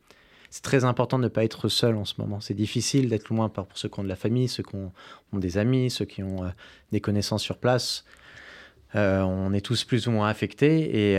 c'est 0.50 0.62
très 0.62 0.84
important 0.84 1.18
de 1.18 1.24
ne 1.24 1.28
pas 1.28 1.44
être 1.44 1.68
seul 1.68 1.96
en 1.96 2.04
ce 2.04 2.14
moment. 2.18 2.40
C'est 2.40 2.54
difficile 2.54 3.08
d'être 3.08 3.28
loin 3.28 3.48
pour 3.48 3.66
ceux 3.74 3.88
qui 3.88 4.00
ont 4.00 4.04
de 4.04 4.08
la 4.08 4.16
famille, 4.16 4.48
ceux 4.48 4.62
qui 4.62 4.76
ont, 4.76 4.92
des 5.32 5.58
amis, 5.58 5.90
ceux 5.90 6.04
qui 6.04 6.22
ont 6.22 6.44
euh, 6.44 6.48
des 6.92 7.00
connaissances 7.00 7.42
sur 7.42 7.58
place. 7.58 8.04
on 8.94 9.52
est 9.52 9.60
tous 9.60 9.84
plus 9.84 10.06
ou 10.06 10.10
moins 10.10 10.28
affectés 10.28 11.12
et 11.12 11.18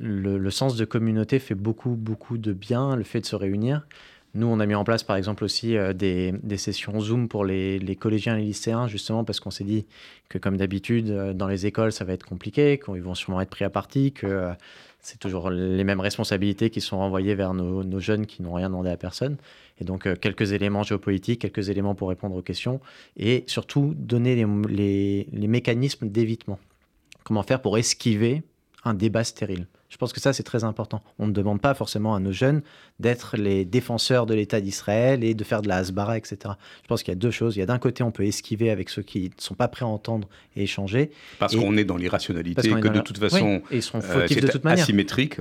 le, 0.00 0.50
sens 0.50 0.76
de 0.76 0.84
communauté 0.84 1.38
fait 1.38 1.54
beaucoup, 1.54 1.96
beaucoup 1.96 2.36
de 2.36 2.52
bien, 2.52 2.94
le 2.96 3.04
fait 3.04 3.20
de 3.20 3.26
se 3.26 3.36
réunir. 3.36 3.86
Nous, 4.34 4.46
on 4.46 4.60
a 4.60 4.66
mis 4.66 4.74
en 4.74 4.84
place 4.84 5.02
par 5.02 5.16
exemple 5.16 5.42
aussi 5.42 5.76
des, 5.94 6.34
sessions 6.58 7.00
Zoom 7.00 7.26
pour 7.26 7.46
les, 7.46 7.78
les, 7.78 7.96
collégiens 7.96 8.36
et 8.36 8.40
les 8.40 8.46
lycéens, 8.48 8.86
justement 8.86 9.24
parce 9.24 9.40
qu'on 9.40 9.50
s'est 9.50 9.64
dit 9.64 9.86
que 10.28 10.36
comme 10.36 10.58
d'habitude, 10.58 11.32
dans 11.32 11.48
les 11.48 11.64
écoles, 11.64 11.90
ça 11.90 12.04
va 12.04 12.12
être 12.12 12.26
compliqué, 12.26 12.78
qu'ils 12.78 13.02
vont 13.02 13.14
sûrement 13.14 13.40
être 13.40 13.48
pris 13.48 13.64
à 13.64 13.70
partie, 13.70 14.12
que 14.12 14.52
c'est 15.06 15.20
toujours 15.20 15.50
les 15.50 15.84
mêmes 15.84 16.00
responsabilités 16.00 16.68
qui 16.68 16.80
sont 16.80 16.98
renvoyées 16.98 17.36
vers 17.36 17.54
nos, 17.54 18.00
jeunes 18.00 18.26
qui 18.26 18.42
n'ont 18.42 18.54
rien 18.54 18.68
demandé 18.68 18.90
à 18.90 18.96
personne. 18.96 19.36
Et 19.80 19.84
donc, 19.84 20.04
euh, 20.04 20.16
quelques 20.16 20.50
éléments 20.50 20.82
géopolitiques, 20.82 21.42
quelques 21.42 21.68
éléments 21.68 21.94
pour 21.94 22.08
répondre 22.08 22.34
aux 22.34 22.42
questions, 22.42 22.80
et 23.16 23.44
surtout 23.46 23.94
donner 23.96 24.34
les 24.34 25.48
mécanismes 25.48 26.08
d'évitement. 26.08 26.58
Comment 27.22 27.44
faire 27.44 27.62
pour 27.62 27.78
esquiver 27.78 28.42
un 28.84 28.94
débat 28.94 29.22
stérile? 29.22 29.68
Je 29.88 29.96
pense 29.98 30.12
que 30.12 30.20
ça, 30.20 30.32
c'est 30.32 30.42
très 30.42 30.64
important. 30.64 31.02
On 31.18 31.26
ne 31.26 31.32
demande 31.32 31.60
pas 31.60 31.74
forcément 31.74 32.14
à 32.14 32.20
nos 32.20 32.32
jeunes 32.32 32.62
d'être 32.98 33.36
les 33.36 33.64
défenseurs 33.64 34.26
de 34.26 34.34
l'État 34.34 34.60
d'Israël 34.60 35.22
et 35.22 35.34
de 35.34 35.44
faire 35.44 35.62
de 35.62 35.68
la 35.68 35.76
hasbara, 35.76 36.18
etc. 36.18 36.54
Je 36.82 36.88
pense 36.88 37.02
qu'il 37.02 37.12
y 37.12 37.16
a 37.16 37.18
deux 37.18 37.30
choses. 37.30 37.56
Il 37.56 37.60
y 37.60 37.62
a 37.62 37.66
d'un 37.66 37.78
côté, 37.78 38.02
on 38.02 38.10
peut 38.10 38.24
esquiver 38.24 38.70
avec 38.70 38.88
ceux 38.88 39.02
qui 39.02 39.24
ne 39.24 39.40
sont 39.42 39.54
pas 39.54 39.68
prêts 39.68 39.84
à 39.84 39.88
entendre 39.88 40.28
et 40.56 40.64
échanger. 40.64 41.10
Parce 41.38 41.54
qu'on 41.54 41.76
est 41.76 41.84
dans 41.84 41.96
l'irrationalité, 41.96 42.68
que 42.68 42.88
de 42.88 43.00
toute 43.00 43.18
façon, 43.18 43.62
et 43.70 43.76
ils 43.76 43.82
seront 43.82 44.00
euh, 44.02 44.26
de 44.26 44.48
toute 44.48 44.64
manière. 44.64 44.82
asymétrique. 44.82 45.36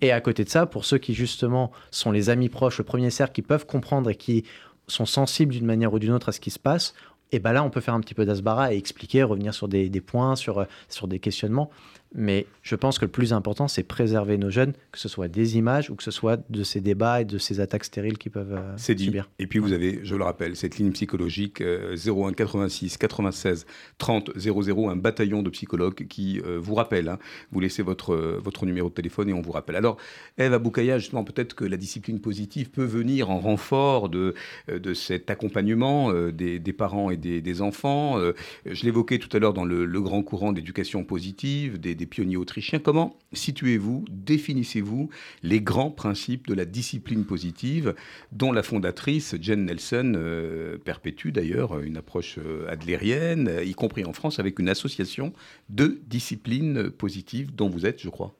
Et 0.00 0.12
à 0.12 0.20
côté 0.20 0.44
de 0.44 0.48
ça, 0.48 0.66
pour 0.66 0.84
ceux 0.84 0.98
qui 0.98 1.14
justement 1.14 1.70
sont 1.90 2.10
les 2.10 2.30
amis 2.30 2.48
proches, 2.48 2.78
le 2.78 2.84
premier 2.84 3.10
cercle, 3.10 3.34
qui 3.34 3.42
peuvent 3.42 3.66
comprendre 3.66 4.10
et 4.10 4.14
qui 4.14 4.44
sont 4.86 5.06
sensibles 5.06 5.52
d'une 5.52 5.66
manière 5.66 5.92
ou 5.92 5.98
d'une 5.98 6.12
autre 6.12 6.30
à 6.30 6.32
ce 6.32 6.40
qui 6.40 6.50
se 6.50 6.58
passe, 6.58 6.94
et 7.32 7.40
ben 7.40 7.52
là, 7.52 7.64
on 7.64 7.70
peut 7.70 7.80
faire 7.80 7.94
un 7.94 8.00
petit 8.00 8.14
peu 8.14 8.24
d'asbara 8.24 8.72
et 8.72 8.76
expliquer, 8.76 9.24
revenir 9.24 9.54
sur 9.54 9.66
des, 9.66 9.88
des 9.88 10.00
points, 10.00 10.36
sur, 10.36 10.66
sur 10.88 11.08
des 11.08 11.18
questionnements. 11.18 11.70
Mais 12.14 12.46
je 12.62 12.76
pense 12.76 12.98
que 12.98 13.04
le 13.04 13.10
plus 13.10 13.32
important, 13.32 13.66
c'est 13.66 13.82
préserver 13.82 14.38
nos 14.38 14.48
jeunes, 14.48 14.72
que 14.92 14.98
ce 14.98 15.08
soit 15.08 15.26
des 15.26 15.56
images 15.58 15.90
ou 15.90 15.96
que 15.96 16.02
ce 16.04 16.12
soit 16.12 16.40
de 16.48 16.62
ces 16.62 16.80
débats 16.80 17.20
et 17.20 17.24
de 17.24 17.38
ces 17.38 17.58
attaques 17.58 17.84
stériles 17.84 18.18
qui 18.18 18.30
peuvent 18.30 18.54
euh, 18.54 18.72
C'est 18.76 18.94
dit. 18.94 19.12
Et 19.40 19.48
puis 19.48 19.58
vous 19.58 19.72
avez, 19.72 20.00
je 20.04 20.14
le 20.14 20.22
rappelle, 20.22 20.54
cette 20.54 20.78
ligne 20.78 20.92
psychologique 20.92 21.60
01 21.60 22.32
86 22.32 22.96
96 22.96 23.66
30 23.98 24.30
00, 24.36 24.88
un 24.88 24.96
bataillon 24.96 25.42
de 25.42 25.50
psychologues 25.50 26.06
qui 26.06 26.40
euh, 26.40 26.58
vous 26.60 26.74
rappelle. 26.74 27.08
Hein. 27.08 27.18
vous 27.50 27.58
laissez 27.58 27.82
votre, 27.82 28.14
votre 28.14 28.64
numéro 28.64 28.88
de 28.88 28.94
téléphone 28.94 29.28
et 29.28 29.32
on 29.32 29.42
vous 29.42 29.52
rappelle. 29.52 29.76
Alors, 29.76 29.96
Eve 30.38 30.54
Aboukaya, 30.54 30.98
justement, 30.98 31.24
peut-être 31.24 31.54
que 31.54 31.64
la 31.64 31.76
discipline 31.76 32.20
positive 32.20 32.70
peut 32.70 32.84
venir 32.84 33.30
en 33.30 33.40
renfort 33.40 34.08
de, 34.08 34.34
euh, 34.68 34.78
de 34.78 34.94
cet 34.94 35.30
accompagnement 35.30 36.12
des, 36.30 36.60
des, 36.60 36.72
parents 36.72 37.10
et 37.10 37.16
des, 37.16 37.40
des 37.40 37.62
enfants. 37.62 38.18
je 38.66 38.84
l'évoquais 38.84 39.18
tout 39.18 39.34
à 39.36 39.40
l'heure 39.40 39.52
dans 39.52 39.64
le, 39.64 39.84
le 39.84 40.00
grand 40.00 40.22
courant 40.22 40.52
d'éducation 40.52 41.02
positive, 41.04 41.80
des 41.80 41.94
pionniers 42.06 42.36
autrichiens. 42.36 42.78
Comment 42.78 43.16
situez-vous, 43.32 44.04
définissez-vous 44.10 45.10
les 45.42 45.60
grands 45.60 45.90
principes 45.90 46.46
de 46.46 46.54
la 46.54 46.64
discipline 46.64 47.24
positive 47.24 47.94
dont 48.32 48.52
la 48.52 48.62
fondatrice, 48.62 49.36
Jen 49.40 49.64
Nelson, 49.64 50.14
euh, 50.16 50.78
perpétue 50.78 51.30
d'ailleurs 51.30 51.80
une 51.80 51.96
approche 51.96 52.38
euh, 52.38 52.66
adlérienne, 52.68 53.50
y 53.64 53.74
compris 53.74 54.04
en 54.04 54.12
France, 54.12 54.38
avec 54.38 54.58
une 54.58 54.68
association 54.68 55.32
de 55.68 56.00
disciplines 56.06 56.90
positives 56.90 57.54
dont 57.54 57.68
vous 57.68 57.86
êtes, 57.86 58.00
je 58.00 58.08
crois. 58.08 58.34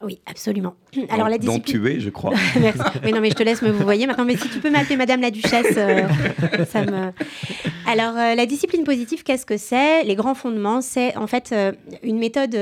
Oui, 0.00 0.20
absolument. 0.26 0.74
Alors, 1.10 1.28
la 1.28 1.38
discipline... 1.38 1.82
Tu 1.82 1.90
es, 1.90 1.98
je 1.98 2.10
crois. 2.10 2.32
Merci. 2.60 2.80
Mais 3.02 3.10
non, 3.10 3.20
mais 3.20 3.30
je 3.30 3.34
te 3.34 3.42
laisse 3.42 3.62
me 3.62 3.70
vous 3.70 3.82
voyez 3.82 4.06
maintenant. 4.06 4.24
Mais 4.24 4.36
si 4.36 4.48
tu 4.48 4.60
peux 4.60 4.70
m'appeler 4.70 4.96
Madame 4.96 5.20
la 5.20 5.32
Duchesse, 5.32 5.74
euh, 5.76 6.06
ça 6.70 6.84
me. 6.84 7.10
Alors, 7.84 8.16
euh, 8.16 8.36
la 8.36 8.46
discipline 8.46 8.84
positive, 8.84 9.24
qu'est-ce 9.24 9.44
que 9.44 9.56
c'est? 9.56 10.04
Les 10.04 10.14
grands 10.14 10.36
fondements, 10.36 10.82
c'est 10.82 11.16
en 11.16 11.26
fait 11.26 11.50
euh, 11.50 11.72
une 12.04 12.18
méthode 12.18 12.56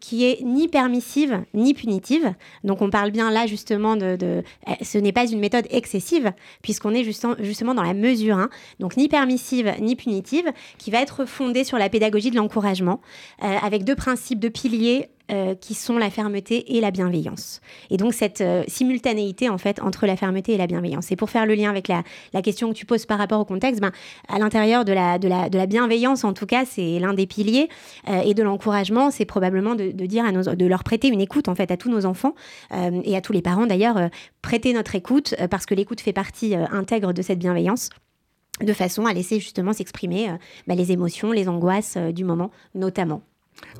qui 0.00 0.24
est 0.24 0.42
ni 0.42 0.68
permissive 0.68 1.42
ni 1.52 1.74
punitive. 1.74 2.32
Donc, 2.64 2.80
on 2.80 2.88
parle 2.88 3.10
bien 3.10 3.30
là 3.30 3.46
justement 3.46 3.96
de. 3.96 4.16
de... 4.16 4.42
Ce 4.80 4.96
n'est 4.96 5.12
pas 5.12 5.30
une 5.30 5.40
méthode 5.40 5.66
excessive, 5.70 6.32
puisqu'on 6.62 6.94
est 6.94 7.04
justement 7.04 7.74
dans 7.74 7.82
la 7.82 7.94
mesure. 7.94 8.38
Hein. 8.38 8.48
Donc, 8.80 8.96
ni 8.96 9.08
permissive 9.08 9.74
ni 9.82 9.94
punitive, 9.94 10.50
qui 10.78 10.90
va 10.90 11.02
être 11.02 11.26
fondée 11.26 11.64
sur 11.64 11.76
la 11.76 11.90
pédagogie 11.90 12.30
de 12.30 12.36
l'encouragement, 12.36 13.02
avec 13.40 13.84
deux 13.84 13.94
principes, 13.94 14.40
deux 14.40 14.48
piliers 14.48 15.10
euh, 15.32 15.56
qui 15.56 15.74
sont 15.74 15.98
la 15.98 16.08
fermeté 16.08 16.76
et 16.76 16.80
la 16.80 16.92
bienveillance. 16.92 17.60
Et 17.90 17.96
donc 17.96 18.14
cette 18.14 18.42
euh, 18.42 18.62
simultanéité 18.68 19.48
en 19.48 19.58
fait 19.58 19.82
entre 19.82 20.06
la 20.06 20.14
fermeté 20.14 20.52
et 20.52 20.56
la 20.56 20.68
bienveillance. 20.68 21.10
Et 21.10 21.16
pour 21.16 21.30
faire 21.30 21.46
le 21.46 21.54
lien 21.54 21.68
avec 21.68 21.88
la, 21.88 22.04
question 22.42 22.68
que 22.68 22.74
tu 22.74 22.86
poses 22.86 23.06
par 23.06 23.18
rapport 23.18 23.40
au 23.40 23.44
contexte, 23.44 23.80
ben, 23.80 23.90
à 24.28 24.38
l'intérieur 24.38 24.84
de 24.84 24.92
la, 24.92 25.18
de, 25.18 25.26
la, 25.26 25.48
de 25.48 25.58
la 25.58 25.66
bienveillance 25.66 26.22
en 26.22 26.32
tout 26.32 26.46
cas, 26.46 26.64
c'est 26.64 27.00
l'un 27.00 27.12
des 27.12 27.26
piliers, 27.26 27.68
euh, 28.08 28.20
et 28.20 28.34
de 28.34 28.42
l'encouragement, 28.44 29.10
c'est 29.10 29.24
probablement 29.24 29.74
de, 29.74 29.90
dire 29.90 30.24
à 30.24 30.30
nos, 30.30 30.54
de 30.54 30.66
leur 30.66 30.84
prêter 30.84 31.08
une 31.08 31.20
écoute 31.20 31.48
en 31.48 31.56
fait 31.56 31.72
à 31.72 31.76
tous 31.76 31.90
nos 31.90 32.06
enfants 32.06 32.34
et 32.72 33.16
à 33.16 33.20
tous 33.20 33.32
les 33.32 33.42
parents 33.42 33.66
d'ailleurs, 33.66 34.10
prêter 34.42 34.72
notre 34.74 34.94
écoute 34.94 35.34
parce 35.50 35.66
que 35.66 35.74
l'écoute 35.74 36.00
fait 36.00 36.12
partie 36.12 36.54
intègre 36.54 37.12
de 37.12 37.22
cette 37.22 37.40
bienveillance 37.40 37.90
de 38.60 38.72
façon 38.72 39.06
à 39.06 39.12
laisser 39.12 39.40
justement 39.40 39.72
s'exprimer 39.72 40.30
ben, 40.68 40.76
les 40.76 40.92
émotions, 40.92 41.32
les 41.32 41.48
angoisses 41.48 41.96
du 41.96 42.22
moment 42.22 42.52
notamment. 42.76 43.22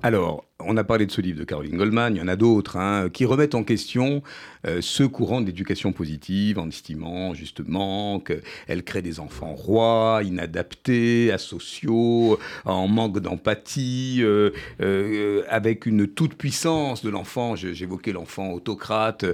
Alors, 0.03 0.45
on 0.61 0.77
a 0.79 0.85
parlé 0.85 1.05
de 1.05 1.11
ce 1.11 1.21
livre 1.21 1.39
de 1.39 1.45
Caroline 1.45 1.77
Goldman, 1.77 2.15
il 2.15 2.19
y 2.19 2.23
en 2.23 2.29
a 2.29 2.37
d'autres, 2.37 2.77
hein, 2.77 3.11
qui 3.13 3.27
remettent 3.27 3.55
en 3.55 3.63
question 3.63 4.23
euh, 4.67 4.79
ce 4.81 5.03
courant 5.03 5.43
d'éducation 5.43 5.93
positive 5.93 6.59
en 6.59 6.69
estimant 6.69 7.35
justement 7.35 8.21
qu'elle 8.21 8.83
crée 8.83 9.03
des 9.03 9.21
enfants 9.21 9.55
rois, 9.55 10.23
inadaptés, 10.25 11.31
asociaux, 11.31 12.39
en 12.65 12.89
manque 12.89 13.21
d'empathie, 13.21 14.21
euh, 14.21 14.51
euh, 14.81 15.43
avec 15.49 15.85
une 15.85 16.07
toute-puissance 16.07 17.05
de 17.05 17.11
l'enfant, 17.11 17.55
j'évoquais 17.55 18.13
l'enfant 18.13 18.53
autocrate, 18.53 19.27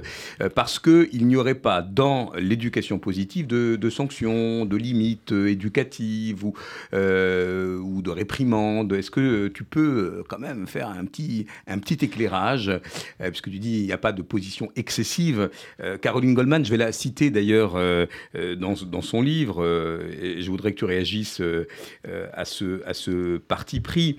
parce 0.55 0.79
qu'il 0.79 1.25
n'y 1.27 1.35
aurait 1.35 1.55
pas 1.55 1.81
dans 1.81 2.31
l'éducation 2.37 2.99
positive 2.99 3.47
de, 3.47 3.89
sanctions, 3.89 4.65
de 4.65 4.75
limites 4.75 5.31
éducatives 5.31 6.43
ou, 6.43 6.53
de 6.91 8.09
réprimandes. 8.09 8.91
Est-ce 8.93 9.11
que 9.11 9.47
tu 9.47 9.63
peux 9.63 10.23
quand 10.33 10.39
même 10.39 10.67
faire 10.67 10.89
un 10.89 11.03
un 11.67 11.79
petit 11.79 12.05
éclairage, 12.05 12.69
euh, 12.69 12.79
puisque 13.29 13.49
tu 13.51 13.59
dis 13.59 13.79
il 13.79 13.85
n'y 13.85 13.91
a 13.91 13.97
pas 13.97 14.11
de 14.11 14.21
position 14.21 14.71
excessive. 14.75 15.49
Euh, 15.81 15.97
Caroline 15.97 16.33
Goldman, 16.33 16.65
je 16.65 16.71
vais 16.71 16.77
la 16.77 16.91
citer 16.91 17.29
d'ailleurs 17.29 17.73
euh, 17.75 18.05
dans, 18.33 18.73
dans, 18.73 19.01
son 19.01 19.21
livre, 19.21 19.63
et 20.21 20.41
je 20.41 20.49
voudrais 20.49 20.71
que 20.71 20.79
tu 20.79 20.85
réagisses 20.85 21.41
à, 22.33 22.45
ce, 22.45 22.81
à 22.85 22.93
ce 22.93 23.37
parti 23.37 23.79
pris. 23.79 24.17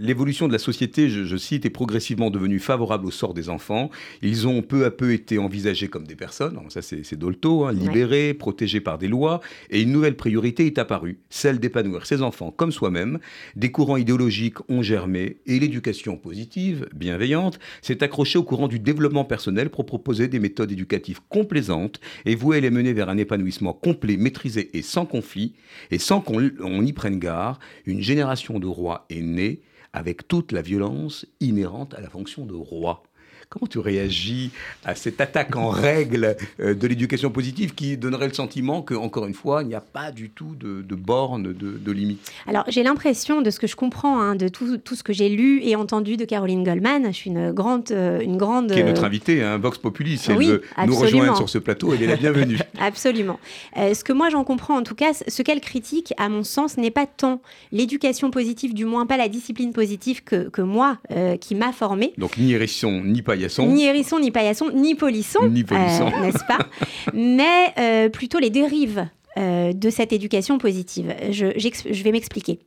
L'évolution 0.00 0.48
de 0.48 0.52
la 0.52 0.58
société, 0.58 1.08
je, 1.08 1.36
cite, 1.36 1.64
est 1.64 1.70
progressivement 1.70 2.30
devenue 2.30 2.58
favorable 2.58 3.06
au 3.06 3.10
sort 3.10 3.34
des 3.34 3.48
enfants. 3.48 3.90
Ils 4.20 4.46
ont 4.46 4.62
peu 4.62 4.84
à 4.84 4.90
peu 4.90 5.12
été 5.12 5.38
envisagés 5.38 5.88
comme 5.88 6.06
des 6.06 6.16
personnes, 6.16 6.58
ça 6.68 6.82
c'est 6.82 7.16
Dolto, 7.16 7.64
hein, 7.64 7.72
libérés, 7.72 8.34
protégés 8.34 8.80
par 8.80 8.98
des 8.98 9.08
lois, 9.08 9.40
et 9.70 9.80
une 9.80 9.92
nouvelle 9.92 10.16
priorité 10.16 10.66
est 10.66 10.78
apparue, 10.78 11.18
celle 11.30 11.60
d'épanouir 11.60 12.04
ses 12.06 12.22
enfants 12.22 12.50
comme 12.50 12.72
soi-même. 12.72 13.18
Des 13.56 13.70
courants 13.70 13.96
idéologiques 13.96 14.58
ont 14.68 14.81
germé 14.82 15.38
et 15.46 15.58
l'éducation 15.58 16.16
positive, 16.16 16.88
bienveillante, 16.94 17.58
s'est 17.80 18.02
accrochée 18.02 18.38
au 18.38 18.42
courant 18.42 18.68
du 18.68 18.78
développement 18.78 19.24
personnel 19.24 19.70
pour 19.70 19.86
proposer 19.86 20.28
des 20.28 20.38
méthodes 20.38 20.72
éducatives 20.72 21.20
complaisantes 21.28 22.00
et 22.24 22.34
vouer 22.34 22.60
les 22.60 22.70
mener 22.70 22.92
vers 22.92 23.08
un 23.08 23.16
épanouissement 23.16 23.72
complet, 23.72 24.16
maîtrisé 24.16 24.76
et 24.76 24.82
sans 24.82 25.06
conflit, 25.06 25.54
et 25.90 25.98
sans 25.98 26.20
qu'on 26.20 26.84
y 26.84 26.92
prenne 26.92 27.18
garde, 27.18 27.58
une 27.86 28.02
génération 28.02 28.58
de 28.58 28.66
rois 28.66 29.06
est 29.10 29.22
née 29.22 29.62
avec 29.92 30.26
toute 30.26 30.52
la 30.52 30.62
violence 30.62 31.26
inhérente 31.40 31.94
à 31.94 32.00
la 32.00 32.08
fonction 32.08 32.46
de 32.46 32.54
roi. 32.54 33.02
Comment 33.52 33.66
tu 33.66 33.80
réagis 33.80 34.50
à 34.82 34.94
cette 34.94 35.20
attaque 35.20 35.56
en 35.56 35.68
règle 35.68 36.38
euh, 36.58 36.72
de 36.72 36.86
l'éducation 36.86 37.28
positive 37.28 37.74
qui 37.74 37.98
donnerait 37.98 38.28
le 38.28 38.32
sentiment 38.32 38.80
qu'encore 38.80 39.26
une 39.26 39.34
fois, 39.34 39.60
il 39.60 39.68
n'y 39.68 39.74
a 39.74 39.82
pas 39.82 40.10
du 40.10 40.30
tout 40.30 40.54
de, 40.58 40.80
de 40.80 40.94
borne, 40.94 41.42
de, 41.42 41.52
de 41.52 41.92
limite 41.92 42.32
Alors, 42.46 42.64
j'ai 42.68 42.82
l'impression, 42.82 43.42
de 43.42 43.50
ce 43.50 43.60
que 43.60 43.66
je 43.66 43.76
comprends, 43.76 44.18
hein, 44.18 44.36
de 44.36 44.48
tout, 44.48 44.78
tout, 44.78 44.94
ce 44.94 45.02
que 45.02 45.12
j'ai 45.12 45.28
lu 45.28 45.60
et 45.62 45.76
entendu 45.76 46.16
de 46.16 46.24
Caroline 46.24 46.64
Goldman, 46.64 47.08
je 47.08 47.12
suis 47.12 47.28
une 47.28 47.52
grande... 47.52 47.90
Euh, 47.90 48.20
une 48.20 48.38
grande 48.38 48.72
qui 48.72 48.78
est 48.78 48.84
notre 48.84 49.04
invitée, 49.04 49.42
hein, 49.42 49.58
Vox 49.58 49.76
Populi, 49.76 50.16
si 50.16 50.30
elle 50.30 50.38
veut 50.38 50.62
nous 50.86 50.96
rejoindre 50.96 51.36
sur 51.36 51.50
ce 51.50 51.58
plateau, 51.58 51.92
elle 51.92 52.04
est 52.04 52.06
la 52.06 52.16
bienvenue. 52.16 52.58
absolument. 52.80 53.38
Euh, 53.76 53.92
ce 53.92 54.02
que 54.02 54.14
moi 54.14 54.30
j'en 54.30 54.44
comprends, 54.44 54.78
en 54.78 54.82
tout 54.82 54.94
cas, 54.94 55.12
ce 55.12 55.42
qu'elle 55.42 55.60
critique, 55.60 56.14
à 56.16 56.30
mon 56.30 56.42
sens, 56.42 56.78
n'est 56.78 56.90
pas 56.90 57.04
tant 57.04 57.42
l'éducation 57.70 58.30
positive, 58.30 58.72
du 58.72 58.86
moins 58.86 59.04
pas 59.04 59.18
la 59.18 59.28
discipline 59.28 59.74
positive 59.74 60.24
que, 60.24 60.48
que 60.48 60.62
moi, 60.62 60.96
qui 61.38 61.54
m'a 61.54 61.72
formée. 61.72 62.14
Donc, 62.16 62.38
ni 62.38 62.52
hérisson, 62.52 63.02
ni 63.04 63.20
paillasson 63.42 63.66
ni 63.66 63.84
hérisson, 63.84 64.18
ni 64.18 64.30
paillasson, 64.30 64.70
ni 64.72 64.94
polisson, 64.94 65.40
euh, 65.42 66.20
n'est-ce 66.20 66.44
pas 66.44 66.58
Mais 67.14 67.72
euh, 67.78 68.08
plutôt 68.08 68.38
les 68.38 68.50
dérives 68.50 69.06
euh, 69.38 69.72
de 69.72 69.90
cette 69.90 70.12
éducation 70.12 70.58
positive. 70.58 71.14
Je, 71.30 71.46
je 71.56 72.02
vais 72.04 72.12
m'expliquer. 72.12 72.58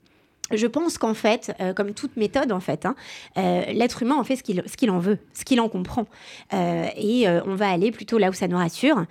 Je 0.51 0.67
pense 0.67 0.97
qu'en 0.97 1.15
fait, 1.15 1.55
euh, 1.59 1.73
comme 1.73 1.93
toute 1.93 2.17
méthode, 2.17 2.51
en 2.51 2.59
fait, 2.59 2.85
hein, 2.85 2.95
euh, 3.37 3.63
l'être 3.73 4.03
humain 4.03 4.15
en 4.15 4.23
fait 4.23 4.35
ce 4.35 4.43
qu'il 4.43 4.91
en 4.91 4.99
veut, 4.99 5.17
ce 5.33 5.43
qu'il 5.43 5.59
en 5.59 5.69
comprend. 5.69 6.05
Euh, 6.53 6.85
et 6.95 7.27
on 7.45 7.55
va 7.55 7.69
aller 7.69 7.91
plutôt 7.91 8.17
là 8.17 8.29
où 8.29 8.33
ça 8.33 8.47
nous 8.47 8.57
rassure. 8.57 9.05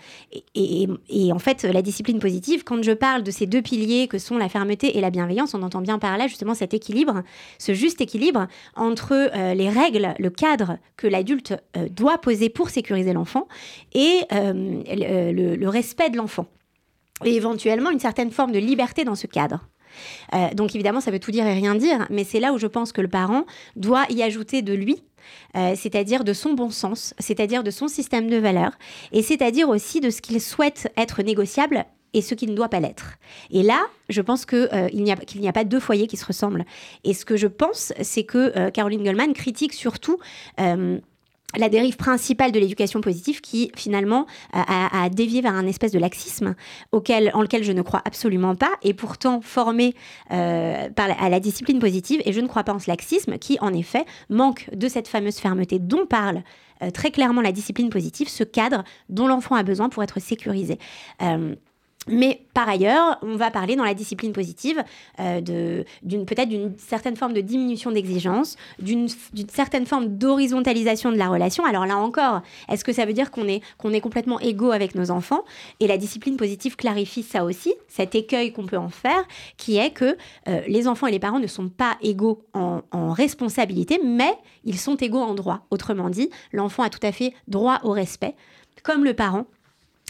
Et, 0.54 1.32
en 1.32 1.38
fait, 1.38 1.64
la 1.64 1.82
discipline 1.82 2.18
positive, 2.18 2.62
quand 2.64 2.82
je 2.82 2.92
parle 2.92 3.22
de 3.22 3.30
ces 3.30 3.46
deux 3.46 3.62
piliers 3.62 4.06
que 4.08 4.18
sont 4.18 4.38
la 4.38 4.48
fermeté 4.48 4.96
et 4.96 5.00
la 5.00 5.10
bienveillance, 5.10 5.54
on 5.54 5.62
entend 5.62 5.80
bien 5.80 5.98
par 5.98 6.16
là 6.18 6.28
justement 6.28 6.54
cet 6.54 6.74
équilibre, 6.74 7.22
ce 7.58 7.74
juste 7.74 8.00
équilibre 8.00 8.46
entre 8.76 9.30
les 9.54 9.68
règles, 9.68 10.14
le 10.18 10.30
cadre 10.30 10.78
que 10.96 11.06
l'adulte 11.06 11.54
doit 11.90 12.18
poser 12.18 12.48
pour 12.48 12.70
sécuriser 12.70 13.12
l'enfant 13.12 13.48
et 13.94 14.20
le 14.30 15.66
respect 15.66 16.10
de 16.10 16.16
l'enfant. 16.16 16.46
Et 17.24 17.34
éventuellement 17.34 17.90
une 17.90 18.00
certaine 18.00 18.30
forme 18.30 18.52
de 18.52 18.58
liberté 18.58 19.04
dans 19.04 19.14
ce 19.14 19.26
cadre. 19.26 19.66
Euh, 20.34 20.52
donc 20.54 20.74
évidemment, 20.74 21.00
ça 21.00 21.10
veut 21.10 21.18
tout 21.18 21.30
dire 21.30 21.46
et 21.46 21.54
rien 21.54 21.74
dire, 21.74 22.06
mais 22.10 22.24
c'est 22.24 22.40
là 22.40 22.52
où 22.52 22.58
je 22.58 22.66
pense 22.66 22.92
que 22.92 23.00
le 23.00 23.08
parent 23.08 23.44
doit 23.76 24.04
y 24.10 24.22
ajouter 24.22 24.62
de 24.62 24.74
lui. 24.74 25.02
Euh, 25.56 25.72
c'est-à-dire 25.74 26.22
de 26.22 26.34
son 26.34 26.52
bon 26.52 26.68
sens, 26.68 27.14
c'est-à-dire 27.18 27.64
de 27.64 27.70
son 27.70 27.88
système 27.88 28.28
de 28.28 28.36
valeurs, 28.36 28.72
et 29.10 29.22
c'est-à-dire 29.22 29.70
aussi 29.70 30.00
de 30.00 30.10
ce 30.10 30.20
qu'il 30.20 30.38
souhaite 30.38 30.92
être 30.98 31.22
négociable 31.22 31.86
et 32.12 32.20
ce 32.20 32.34
qui 32.34 32.46
ne 32.46 32.54
doit 32.54 32.68
pas 32.68 32.78
l'être. 32.78 33.14
Et 33.50 33.62
là, 33.62 33.86
je 34.10 34.20
pense 34.20 34.44
qu'il 34.44 34.68
euh, 34.70 34.90
n'y 34.92 35.10
a, 35.10 35.48
a, 35.48 35.52
pas 35.52 35.64
deux 35.64 35.80
foyers 35.80 36.06
qui 36.08 36.18
se 36.18 36.26
ressemblent. 36.26 36.66
Et 37.04 37.14
ce 37.14 37.24
que 37.24 37.38
je 37.38 37.46
pense, 37.46 37.94
c'est 38.02 38.24
que 38.24 38.68
Caroline 38.68 39.02
Goldman 39.02 39.32
critique 39.32 39.72
surtout 39.72 40.18
la 41.56 41.68
dérive 41.68 41.96
principale 41.96 42.52
de 42.52 42.58
l'éducation 42.58 43.00
positive 43.00 43.40
qui 43.40 43.70
finalement 43.76 44.26
a, 44.52 45.08
dévié 45.10 45.40
vers 45.40 45.54
un 45.54 45.66
espèce 45.66 45.92
de 45.92 45.98
laxisme 45.98 46.54
auquel, 46.92 47.30
en 47.34 47.42
lequel 47.42 47.62
je 47.64 47.72
ne 47.72 47.82
crois 47.82 48.02
absolument 48.04 48.54
pas 48.54 48.70
et 48.82 48.94
pourtant 48.94 49.40
formé 49.40 49.94
euh, 50.32 50.88
à 50.96 51.28
la 51.28 51.40
discipline 51.40 51.78
positive 51.78 52.20
et 52.24 52.32
je 52.32 52.40
ne 52.40 52.46
crois 52.46 52.64
pas 52.64 52.72
en 52.72 52.78
ce 52.78 52.90
laxisme 52.90 53.38
qui 53.38 53.58
en 53.60 53.72
effet 53.72 54.04
manque 54.28 54.68
de 54.74 54.88
cette 54.88 55.08
fameuse 55.08 55.36
fermeté 55.36 55.78
dont 55.78 56.06
parle 56.06 56.42
euh, 56.82 56.90
très 56.90 57.10
clairement 57.10 57.40
la 57.40 57.52
discipline 57.52 57.90
positive, 57.90 58.28
ce 58.28 58.44
cadre 58.44 58.84
dont 59.08 59.26
l'enfant 59.26 59.54
a 59.54 59.62
besoin 59.62 59.88
pour 59.88 60.02
être 60.02 60.20
sécurisé. 60.20 60.78
Euh, 61.22 61.54
mais 62.08 62.42
par 62.54 62.68
ailleurs, 62.68 63.18
on 63.22 63.36
va 63.36 63.50
parler 63.50 63.76
dans 63.76 63.84
la 63.84 63.94
discipline 63.94 64.32
positive 64.32 64.82
euh, 65.20 65.40
d'une 66.02 66.26
peut-être 66.26 66.48
d'une 66.48 66.76
certaine 66.78 67.16
forme 67.16 67.32
de 67.32 67.40
diminution 67.40 67.90
d'exigence, 67.90 68.56
d'une 68.78 69.08
certaine 69.48 69.86
forme 69.86 70.16
d'horizontalisation 70.16 71.12
de 71.12 71.16
la 71.16 71.28
relation. 71.28 71.64
Alors 71.64 71.86
là 71.86 71.96
encore, 71.96 72.42
est-ce 72.68 72.84
que 72.84 72.92
ça 72.92 73.04
veut 73.04 73.12
dire 73.12 73.30
qu'on 73.30 73.48
est, 73.48 73.62
est 73.92 74.00
complètement 74.00 74.40
égaux 74.40 74.72
avec 74.72 74.94
nos 74.94 75.10
enfants? 75.10 75.44
Et 75.80 75.86
la 75.86 75.96
discipline 75.96 76.36
positive 76.36 76.76
clarifie 76.76 77.22
ça 77.22 77.44
aussi, 77.44 77.74
cet 77.88 78.14
écueil 78.14 78.52
qu'on 78.52 78.66
peut 78.66 78.78
en 78.78 78.90
faire, 78.90 79.24
qui 79.56 79.76
est 79.76 79.90
que 79.90 80.16
euh, 80.48 80.60
les 80.68 80.88
enfants 80.88 81.06
et 81.06 81.12
les 81.12 81.18
parents 81.18 81.40
ne 81.40 81.46
sont 81.46 81.68
pas 81.68 81.96
égaux 82.02 82.42
en 82.54 83.12
responsabilité, 83.12 84.00
mais 84.04 84.32
ils 84.64 84.78
sont 84.78 84.96
égaux 84.96 85.20
en 85.20 85.34
droit. 85.34 85.66
Autrement 85.70 86.10
dit, 86.10 86.30
l'enfant 86.52 86.82
a 86.82 86.90
tout 86.90 87.04
à 87.04 87.12
fait 87.12 87.32
droit 87.48 87.80
au 87.84 87.90
respect, 87.90 88.34
comme 88.82 89.04
le 89.04 89.14
parent 89.14 89.46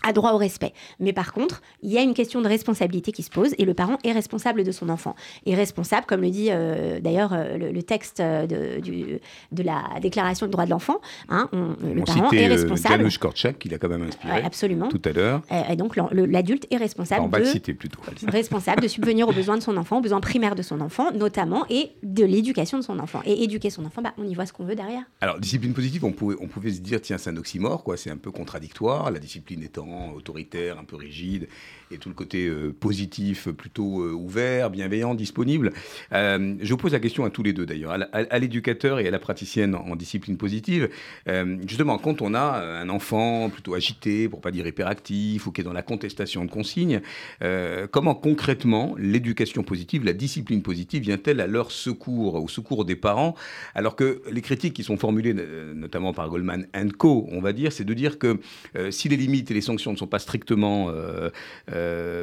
a 0.05 0.13
droit 0.13 0.33
au 0.33 0.37
respect. 0.37 0.73
Mais 1.01 1.13
par 1.13 1.33
contre, 1.33 1.63
il 1.83 1.91
y 1.91 1.99
a 1.99 2.03
une 2.03 2.15
question 2.15 2.41
de 2.41 2.49
responsabilité 2.49 3.11
qui 3.11 3.23
se 3.23 3.31
pose 3.31 3.55
et 3.59 3.65
le 3.65 3.75
parent 3.75 3.99
est 4.05 4.13
responsable 4.13 4.63
de 4.63 4.71
son 4.71 4.89
enfant. 4.89 5.17
Et 5.47 5.55
responsable, 5.55 6.07
comme 6.07 6.21
le 6.21 6.31
dit 6.31 6.49
euh, 6.51 7.01
d'ailleurs 7.01 7.33
euh, 7.33 7.57
le, 7.57 7.83
texte 7.83 8.21
euh, 8.21 8.47
de, 8.47 8.81
du, 8.81 9.21
de, 9.53 9.63
la 9.63 9.83
Déclaration 10.01 10.47
des 10.47 10.53
droits 10.53 10.67
de 10.67 10.71
l'enfant, 10.71 11.01
hein, 11.29 11.49
le 11.53 12.03
parent 12.05 12.31
est 12.31 12.47
responsable. 12.47 12.99
Janusz 12.99 13.19
Korczak, 13.19 13.59
qui 13.59 13.69
l'a 13.69 13.79
quand 13.79 13.89
même 13.89 14.03
inspiré 14.03 14.43
absolument. 14.43 14.89
tout 14.89 15.01
à 15.05 15.13
l'heure. 15.13 15.43
Et, 15.71 15.77
donc 15.77 15.97
l'adulte 16.13 16.67
est 16.71 16.77
responsable, 16.77 17.23
on 17.23 17.29
va 17.29 17.41
de, 17.41 17.45
citer 17.45 17.75
plutôt. 17.75 18.01
responsable 18.29 18.83
de 18.83 18.89
subvenir 18.89 19.29
aux 19.29 19.33
besoins 19.33 19.57
de 19.57 19.63
son 19.63 19.77
enfant, 19.77 19.99
aux 19.99 20.03
besoins 20.03 20.21
primaires 20.21 20.55
de 20.55 20.63
son 20.63 20.81
enfant, 20.81 21.11
notamment, 21.13 21.65
et 21.71 21.93
de 22.03 22.25
l'éducation 22.25 22.79
de 22.79 22.85
son 22.85 22.99
enfant. 22.99 23.23
Et 23.25 23.45
éduquer 23.45 23.71
son 23.71 23.85
enfant, 23.85 24.03
bah, 24.03 24.13
on 24.19 24.27
y 24.27 24.35
voit 24.35 24.47
ce 24.47 24.53
qu'on 24.53 24.65
veut 24.65 24.75
derrière. 24.75 25.03
Alors, 25.21 25.39
discipline 25.39 25.73
positive, 25.73 26.05
on 26.05 26.13
pouvait, 26.13 26.37
on 26.41 26.49
pouvait 26.49 26.71
se 26.71 26.81
dire, 26.81 27.01
tiens, 27.01 27.19
c'est 27.19 27.31
un 27.31 27.37
oxymore, 27.37 27.83
quoi, 27.83 27.97
c'est 27.97 28.11
un 28.11 28.17
peu 28.17 28.31
contradictoire, 28.31 29.11
la 29.11 29.19
discipline 29.19 29.63
étant 29.63 29.87
autoritaire, 30.15 30.79
un 30.79 30.85
peu 30.85 30.97
rigide, 30.97 31.49
et 31.91 31.99
tout 31.99 32.09
le 32.09 32.15
côté 32.15 32.47
euh, 32.47 32.75
positif, 32.79 33.49
plutôt 33.49 34.03
euh, 34.03 34.13
ouvert, 34.13 34.71
bienveillant, 34.71 35.15
disponible. 35.15 35.73
Euh, 36.13 36.55
je 36.61 36.75
pose 36.75 36.93
la 36.93 37.01
question 37.01 37.25
à 37.25 37.31
tous 37.31 37.43
les 37.43 37.53
deux 37.53 37.67
d'ailleurs, 37.67 37.97
à, 38.13 38.39
l'éducateur 38.39 39.01
et 39.01 39.07
à 39.07 39.11
la 39.11 39.19
praticienne 39.19 39.75
en, 39.75 39.95
discipline 39.97 40.37
positive. 40.37 40.91
justement, 41.67 41.99
quand 41.99 42.21
on 42.21 42.35
a 42.35 42.41
un 42.41 42.89
enfant 42.89 43.49
plutôt 43.49 43.75
agité, 43.75 44.29
pour 44.29 44.41
pas 44.41 44.51
dire 44.51 44.67
hyperactif, 44.67 45.47
ou 45.47 45.53
qui 45.53 45.61
est 45.61 45.65
dans 45.65 45.73
la 45.73 45.83
contestation 45.83 46.45
de 46.45 46.51
consignes, 46.51 47.01
comment 47.93 48.15
concrètement 48.15 48.97
l'éducation 48.99 49.63
positive, 49.63 50.05
la 50.05 50.13
discipline 50.13 50.63
positive 50.63 51.03
vient-elle 51.03 51.41
à 51.41 51.47
leur 51.47 51.71
secours, 51.71 52.43
au 52.43 52.49
secours 52.49 52.85
des 52.85 52.97
parents, 52.97 53.37
alors 53.75 53.95
que 53.95 54.23
les 54.31 54.43
critiques 54.43 54.75
qui 54.75 54.83
sont 54.83 54.97
formulées 54.97 55.35
notamment 55.75 56.13
par 56.13 56.29
Goldman 56.29 56.67
Co, 56.99 57.29
on 57.31 57.41
va 57.41 57.53
dire, 57.53 57.73
c'est 57.73 57.85
de 57.85 57.95
dire 57.95 58.19
que 58.19 58.41
si 58.91 59.09
les 59.09 59.17
limites 59.17 59.51
et 59.53 59.55
les 59.55 59.61
sanctions 59.61 59.93
ne 59.93 59.97
sont 59.97 60.09
pas 60.09 60.19
strictement 60.19 60.91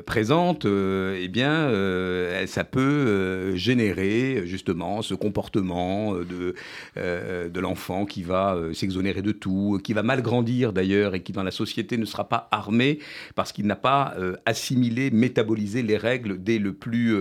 présente, 0.01 0.65
euh, 0.65 1.19
eh 1.21 1.27
bien, 1.27 1.51
euh, 1.51 2.45
ça 2.47 2.63
peut 2.63 3.55
générer 3.55 4.43
justement 4.45 5.01
ce 5.01 5.13
comportement 5.13 6.15
de, 6.15 6.55
de 6.95 7.59
l'enfant 7.59 8.05
qui 8.05 8.23
va 8.23 8.57
s'exonérer 8.73 9.21
de 9.21 9.31
tout, 9.31 9.79
qui 9.83 9.93
va 9.93 10.03
mal 10.03 10.21
grandir 10.21 10.73
d'ailleurs 10.73 11.15
et 11.15 11.21
qui 11.21 11.31
dans 11.31 11.43
la 11.43 11.51
société 11.51 11.97
ne 11.97 12.05
sera 12.05 12.27
pas 12.27 12.47
armé 12.51 12.99
parce 13.35 13.51
qu'il 13.51 13.65
n'a 13.67 13.75
pas 13.75 14.15
assimilé, 14.45 15.11
métabolisé 15.11 15.81
les 15.83 15.97
règles 15.97 16.41
dès 16.41 16.59
le 16.59 16.73
plus 16.73 17.15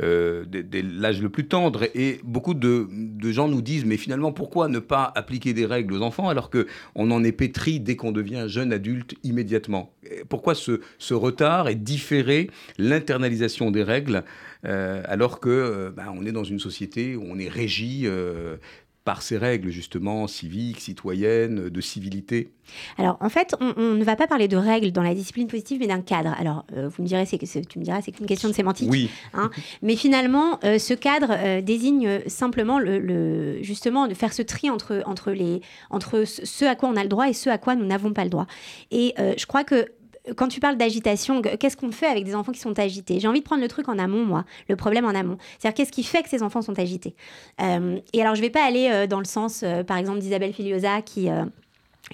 dès, 0.00 0.82
l'âge 0.82 1.22
le 1.22 1.28
plus 1.28 1.46
tendre. 1.46 1.84
Et 1.94 2.20
beaucoup 2.24 2.54
de, 2.54 2.88
de, 2.90 3.32
gens 3.32 3.48
nous 3.48 3.62
disent 3.62 3.84
mais 3.84 3.96
finalement 3.96 4.32
pourquoi 4.32 4.68
ne 4.68 4.78
pas 4.78 5.12
appliquer 5.14 5.52
des 5.52 5.66
règles 5.66 5.94
aux 5.94 6.02
enfants 6.02 6.28
alors 6.28 6.50
que 6.50 6.66
on 6.94 7.10
en 7.10 7.24
est 7.24 7.32
pétri 7.32 7.80
dès 7.80 7.96
qu'on 7.96 8.12
devient 8.12 8.44
jeune 8.48 8.72
adulte 8.72 9.14
immédiatement? 9.22 9.94
Pourquoi 10.28 10.54
ce, 10.54 10.80
ce 10.98 11.14
retard 11.14 11.61
et 11.68 11.74
différer 11.74 12.50
l'internalisation 12.78 13.70
des 13.70 13.82
règles, 13.82 14.24
euh, 14.64 15.02
alors 15.06 15.40
que 15.40 15.48
euh, 15.48 15.90
bah, 15.90 16.12
on 16.14 16.24
est 16.24 16.32
dans 16.32 16.44
une 16.44 16.60
société 16.60 17.16
où 17.16 17.24
on 17.26 17.38
est 17.38 17.48
régi 17.48 18.02
euh, 18.04 18.56
par 19.04 19.22
ces 19.22 19.36
règles 19.36 19.70
justement 19.70 20.28
civiques, 20.28 20.78
citoyennes, 20.78 21.68
de 21.68 21.80
civilité 21.80 22.52
Alors 22.98 23.16
en 23.20 23.28
fait, 23.28 23.56
on, 23.60 23.94
ne 23.94 24.04
va 24.04 24.14
pas 24.14 24.28
parler 24.28 24.46
de 24.46 24.56
règles 24.56 24.92
dans 24.92 25.02
la 25.02 25.12
discipline 25.12 25.48
positive, 25.48 25.80
mais 25.80 25.88
d'un 25.88 26.00
cadre. 26.00 26.36
Alors 26.38 26.64
vous 26.72 27.02
me 27.02 27.08
direz, 27.08 27.26
c'est 27.26 27.36
que 27.36 27.66
tu 27.66 27.80
me 27.80 27.84
diras, 27.84 28.00
c'est 28.00 28.12
qu'une 28.12 28.26
question 28.26 28.48
de 28.48 28.54
sémantique. 28.54 28.88
Oui. 28.88 29.10
Hein. 29.34 29.50
mais 29.82 29.96
finalement, 29.96 30.60
ce 30.62 30.94
cadre 30.94 31.60
désigne 31.62 32.20
simplement 32.28 32.78
le, 32.78 33.60
justement 33.64 34.06
de 34.06 34.14
faire 34.14 34.32
ce 34.32 34.42
tri 34.42 34.70
entre 34.70 35.02
entre 35.04 35.32
les 35.32 35.62
entre 35.90 36.22
ce 36.24 36.64
à 36.64 36.76
quoi 36.76 36.88
on 36.88 36.94
a 36.94 37.02
le 37.02 37.08
droit 37.08 37.28
et 37.28 37.32
ce 37.32 37.50
à 37.50 37.58
quoi 37.58 37.74
nous 37.74 37.86
n'avons 37.86 38.12
pas 38.12 38.22
le 38.22 38.30
droit. 38.30 38.46
Et 38.92 39.14
je 39.18 39.46
crois 39.46 39.64
que 39.64 39.88
quand 40.36 40.48
tu 40.48 40.60
parles 40.60 40.76
d'agitation, 40.76 41.42
qu'est-ce 41.42 41.76
qu'on 41.76 41.90
fait 41.90 42.06
avec 42.06 42.24
des 42.24 42.34
enfants 42.34 42.52
qui 42.52 42.60
sont 42.60 42.78
agités? 42.78 43.18
J'ai 43.18 43.28
envie 43.28 43.40
de 43.40 43.44
prendre 43.44 43.62
le 43.62 43.68
truc 43.68 43.88
en 43.88 43.98
amont, 43.98 44.24
moi, 44.24 44.44
le 44.68 44.76
problème 44.76 45.04
en 45.04 45.10
amont. 45.10 45.36
C'est-à-dire, 45.58 45.74
qu'est-ce 45.74 45.92
qui 45.92 46.04
fait 46.04 46.22
que 46.22 46.28
ces 46.28 46.42
enfants 46.42 46.62
sont 46.62 46.78
agités? 46.78 47.14
Euh, 47.60 47.98
Et 48.12 48.22
alors, 48.22 48.34
je 48.34 48.40
ne 48.40 48.46
vais 48.46 48.50
pas 48.50 48.64
aller 48.64 48.88
euh, 48.90 49.06
dans 49.06 49.18
le 49.18 49.24
sens, 49.24 49.62
euh, 49.62 49.82
par 49.82 49.96
exemple, 49.96 50.20
d'Isabelle 50.20 50.52
Filiosa, 50.52 51.02
qui 51.02 51.28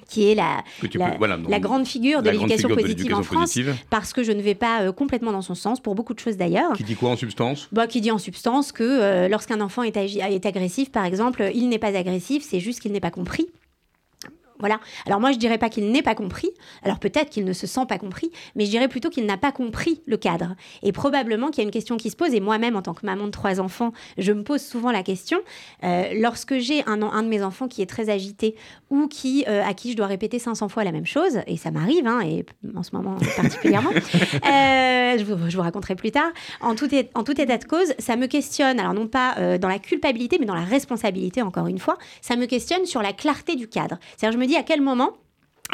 qui 0.07 0.31
est 0.31 0.35
la, 0.35 0.63
la, 1.49 1.59
grande 1.59 1.87
figure 1.87 2.23
de 2.23 2.31
l'éducation 2.31 2.69
positive 2.69 3.15
en 3.15 3.23
France, 3.23 3.59
parce 3.91 4.13
que 4.13 4.23
je 4.23 4.31
ne 4.31 4.43
vais 4.43 4.55
pas 4.55 4.93
complètement 4.93 5.33
dans 5.33 5.43
son 5.43 5.57
sens, 5.57 5.81
pour 5.81 5.95
beaucoup 5.95 6.15
de 6.15 6.21
choses 6.21 6.37
d'ailleurs. 6.37 6.75
Qui 6.75 6.85
dit 6.85 6.95
quoi 6.95 7.11
en 7.11 7.17
substance? 7.17 7.69
Bah, 7.73 7.87
Qui 7.87 8.01
dit 8.01 8.13
en 8.13 8.19
substance 8.19 8.71
que 8.71 9.27
lorsqu'un 9.29 9.61
enfant 9.61 9.83
est, 9.83 9.97
est 9.97 10.47
agressif, 10.47 10.93
par 10.93 11.05
exemple, 11.05 11.51
il 11.53 11.69
n'est 11.69 11.79
pas 11.79 11.97
agressif, 11.97 12.45
c'est 12.47 12.61
juste 12.61 12.81
qu'il 12.81 12.93
n'est 12.93 13.01
pas 13.01 13.11
compris. 13.11 13.49
Voilà. 14.61 14.81
Alors 15.07 15.21
moi, 15.21 15.33
je 15.33 15.39
dirais 15.39 15.59
pas 15.59 15.69
qu'il 15.69 15.91
n'ait 15.91 16.03
pas 16.03 16.15
compris. 16.15 16.51
Alors 16.83 16.99
peut-être 16.99 17.31
qu'il 17.31 17.45
ne 17.45 17.53
se 17.53 17.67
sent 17.67 17.87
pas 17.89 17.99
compris, 17.99 18.31
mais 18.55 18.65
je 18.65 18.71
dirais 18.71 18.89
plutôt 18.89 19.11
qu'il 19.11 19.27
n'a 19.27 19.37
pas 19.37 19.53
compris 19.53 20.03
le 20.07 20.17
cadre. 20.17 20.55
Et 20.83 20.93
probablement 20.93 21.49
qu'il 21.49 21.59
y 21.59 21.61
a 21.61 21.65
une 21.65 21.71
question 21.71 21.97
qui 21.97 22.11
se 22.11 22.17
pose. 22.17 22.35
Et 22.35 22.41
moi-même, 22.41 22.77
en 22.77 22.83
tant 22.83 22.95
que 22.95 23.07
maman 23.07 23.27
de 23.27 23.31
trois 23.31 23.61
enfants, 23.61 23.93
je 24.17 24.33
me 24.33 24.43
pose 24.43 24.63
souvent 24.63 24.91
la 24.91 25.03
question. 25.03 25.39
Euh, 25.85 26.09
lorsque 26.15 26.59
j'ai 26.59 26.83
un, 26.87 27.03
un, 27.03 27.23
de 27.23 27.29
mes 27.29 27.43
enfants 27.43 27.69
qui 27.69 27.83
est 27.83 27.87
très 27.87 28.11
agité 28.11 28.57
ou 28.91 29.07
qui, 29.07 29.45
euh, 29.49 29.63
à 29.65 29.75
qui 29.75 29.93
je 29.93 29.97
dois 29.97 30.07
répéter 30.07 30.39
500 30.39 30.69
fois 30.69 30.85
la 30.85 30.93
même 30.93 31.07
chose, 31.07 31.41
et 31.47 31.57
ça 31.57 31.71
m'arrive, 31.71 32.07
hein, 32.07 32.21
et 32.21 32.45
en 32.75 32.83
ce 32.83 32.95
moment 32.95 33.17
particulièrement, 33.37 33.91
euh, 33.91 35.19
je, 35.19 35.25
vous, 35.25 35.51
je, 35.51 35.57
vous, 35.57 35.63
raconterai 35.63 35.95
plus 35.95 36.11
tard, 36.11 36.31
en 36.61 36.75
tout, 36.75 36.89
en 37.15 37.25
tout 37.25 37.41
état 37.41 37.59
de 37.59 37.65
cause, 37.65 37.93
ça 37.99 38.17
me 38.17 38.27
questionne, 38.27 38.81
alors 38.81 38.95
non 38.95 39.07
pas 39.07 39.59
dans 39.59 39.69
la 39.69 39.79
culpabilité, 39.79 40.39
mais 40.39 40.47
dans 40.47 40.55
la 40.55 40.65
responsabilité, 40.65 41.43
encore 41.43 41.67
une 41.67 41.79
fois, 41.79 41.99
ça 42.21 42.37
me 42.37 42.47
questionne 42.47 42.87
sur 42.87 43.03
la 43.03 43.13
clarté 43.13 43.57
du 43.57 43.69
cadre. 43.69 43.99
C'est-à-dire, 44.17 44.39
je 44.39 44.43
me 44.43 44.48
à 44.57 44.63
quel 44.63 44.81
moment 44.81 45.13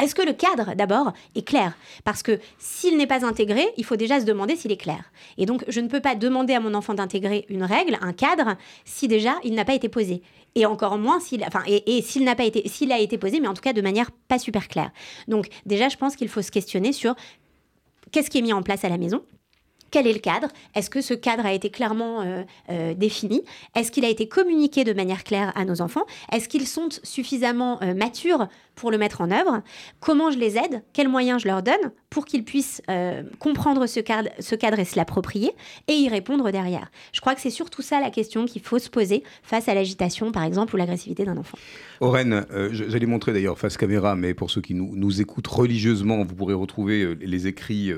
est-ce 0.01 0.13
que 0.13 0.21
le 0.21 0.33
cadre, 0.33 0.75
d'abord, 0.75 1.13
est 1.35 1.47
clair? 1.47 1.73
Parce 2.03 2.21
que 2.21 2.39
s'il 2.57 2.97
n'est 2.97 3.07
pas 3.07 3.25
intégré, 3.25 3.65
il 3.77 3.85
faut 3.85 3.95
déjà 3.95 4.19
se 4.19 4.25
demander 4.25 4.57
s'il 4.57 4.71
est 4.73 4.77
clair. 4.77 5.11
Et 5.37 5.45
donc, 5.45 5.63
je 5.69 5.79
ne 5.79 5.87
peux 5.87 6.01
pas 6.01 6.15
demander 6.15 6.53
à 6.53 6.59
mon 6.59 6.73
enfant 6.73 6.93
d'intégrer 6.93 7.45
une 7.47 7.63
règle, 7.63 7.97
un 8.01 8.11
cadre, 8.11 8.57
si 8.83 9.07
déjà 9.07 9.35
il 9.45 9.53
n'a 9.53 9.63
pas 9.63 9.73
été 9.73 9.87
posé. 9.87 10.21
Et 10.55 10.65
encore 10.65 10.97
moins 10.97 11.21
s'il, 11.21 11.45
enfin, 11.45 11.63
et, 11.65 12.03
n'a 12.21 12.35
pas 12.35 12.43
été, 12.43 12.67
s'il 12.67 12.91
a 12.91 12.99
été 12.99 13.17
posé, 13.17 13.39
mais 13.39 13.47
en 13.47 13.53
tout 13.53 13.61
cas 13.61 13.71
de 13.71 13.81
manière 13.81 14.11
pas 14.27 14.37
super 14.39 14.67
claire. 14.67 14.91
Donc, 15.29 15.47
déjà, 15.65 15.87
je 15.87 15.95
pense 15.95 16.17
qu'il 16.17 16.27
faut 16.27 16.41
se 16.41 16.51
questionner 16.51 16.91
sur 16.91 17.15
qu'est-ce 18.11 18.29
qui 18.29 18.39
est 18.39 18.41
mis 18.41 18.53
en 18.53 18.63
place 18.63 18.83
à 18.83 18.89
la 18.89 18.97
maison 18.97 19.23
quel 19.95 20.07
est 20.07 20.13
le 20.13 20.19
cadre? 20.19 20.49
Est-ce 20.73 20.89
que 20.89 20.99
ce 20.99 21.13
cadre 21.13 21.45
a 21.45 21.53
été 21.53 21.69
clairement 21.69 22.21
euh, 22.21 22.43
euh, 22.69 22.93
défini? 22.95 23.45
Est-ce 23.75 23.93
qu'il 23.93 24.03
a 24.03 24.09
été 24.09 24.27
communiqué 24.27 24.83
de 24.83 24.91
manière 24.91 25.23
claire 25.23 25.53
à 25.55 25.63
nos 25.63 25.79
enfants? 25.79 26.03
Est-ce 26.33 26.49
qu'ils 26.49 26.67
sont 26.67 26.89
suffisamment 27.03 27.81
euh, 27.81 27.93
matures 27.93 28.49
pour 28.75 28.91
le 28.91 28.97
mettre 28.97 29.21
en 29.21 29.31
œuvre? 29.31 29.61
Comment 30.01 30.31
je 30.31 30.37
les 30.37 30.57
aide? 30.57 30.83
Quels 30.91 31.07
moyens 31.07 31.43
je 31.43 31.47
leur 31.47 31.63
donne? 31.63 31.93
Pour 32.15 32.25
qu'ils 32.25 32.45
puissent 32.45 32.81
comprendre 33.39 33.87
ce 33.87 33.99
cadre, 33.99 34.29
ce 34.39 34.55
cadre 34.55 34.79
et 34.79 34.85
se 34.85 34.95
l'approprier 34.95 35.51
et 35.89 35.93
y 35.93 36.07
répondre 36.07 36.49
derrière 36.49 36.89
Je 37.11 37.19
crois 37.19 37.35
que 37.35 37.41
c'est 37.41 37.49
surtout 37.49 37.81
ça 37.81 37.99
la 37.99 38.09
question 38.09 38.45
qu'il 38.45 38.61
faut 38.61 38.79
se 38.79 38.89
poser 38.89 39.21
face 39.43 39.67
à 39.67 39.73
l'agitation, 39.73 40.31
par 40.31 40.43
exemple, 40.43 40.73
ou 40.75 40.77
l'agressivité 40.77 41.25
d'un 41.25 41.35
enfant. 41.35 41.57
Aurène, 41.99 42.45
j'allais 42.71 43.05
montrer 43.05 43.33
d'ailleurs 43.33 43.59
face 43.59 43.75
caméra, 43.75 44.15
mais 44.15 44.33
pour 44.33 44.49
ceux 44.49 44.61
qui 44.61 44.73
nous, 44.73 45.21
écoutent 45.21 45.47
religieusement, 45.47 46.23
vous 46.23 46.35
pourrez 46.35 46.53
retrouver 46.53 47.15
les 47.19 47.47
écrits, 47.47 47.91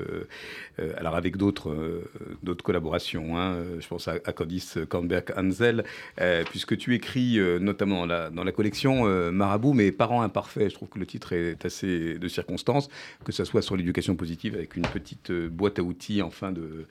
alors 0.96 1.14
avec 1.14 1.36
d'autres 1.36 1.70
euh, 1.70 2.04
d'autres 2.42 2.64
collaborations. 2.64 3.38
Hein. 3.38 3.62
Je 3.80 3.86
pense 3.86 4.08
à, 4.08 4.18
Candice 4.18 4.78
Kornberg-Hansel, 4.88 5.84
euh, 6.20 6.44
puisque 6.48 6.76
tu 6.76 6.94
écris 6.94 7.38
euh, 7.38 7.58
notamment 7.58 8.06
dans 8.06 8.44
la, 8.44 8.52
collection 8.52 9.04
Marabout, 9.30 9.74
mais 9.74 9.92
parents 9.92 10.22
imparfaits. 10.22 10.70
Je 10.70 10.74
trouve 10.74 10.88
que 10.88 10.98
le 10.98 11.06
titre 11.06 11.32
est 11.32 11.64
assez 11.64 12.18
de 12.18 12.28
circonstance, 12.28 12.88
que 13.24 13.32
ce 13.32 13.44
soit 13.44 13.62
sur 13.62 13.76
l'éducation 13.76 14.07
positive 14.16 14.54
avec 14.54 14.76
une 14.76 14.86
petite 14.86 15.32
boîte 15.32 15.78
à 15.78 15.82
outils 15.82 16.22
en 16.22 16.30
fin 16.30 16.52
de, 16.52 16.86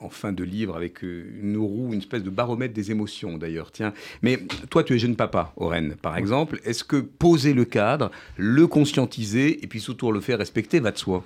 en 0.00 0.08
fin 0.08 0.32
de 0.32 0.42
livre 0.42 0.76
avec 0.76 1.02
une 1.02 1.56
roue, 1.56 1.92
une 1.92 2.00
espèce 2.00 2.22
de 2.22 2.30
baromètre 2.30 2.74
des 2.74 2.90
émotions 2.90 3.38
d'ailleurs. 3.38 3.70
Tiens, 3.70 3.92
mais 4.22 4.38
toi 4.70 4.82
tu 4.82 4.94
es 4.94 4.98
jeune 4.98 5.16
papa, 5.16 5.52
Oren, 5.56 5.94
par 5.94 6.16
exemple. 6.16 6.60
Est-ce 6.64 6.84
que 6.84 6.96
poser 6.96 7.54
le 7.54 7.64
cadre, 7.64 8.10
le 8.36 8.66
conscientiser 8.66 9.62
et 9.62 9.66
puis 9.66 9.80
surtout 9.80 10.10
le 10.12 10.20
faire 10.20 10.38
respecter 10.38 10.80
va 10.80 10.90
de 10.90 10.98
soi? 10.98 11.24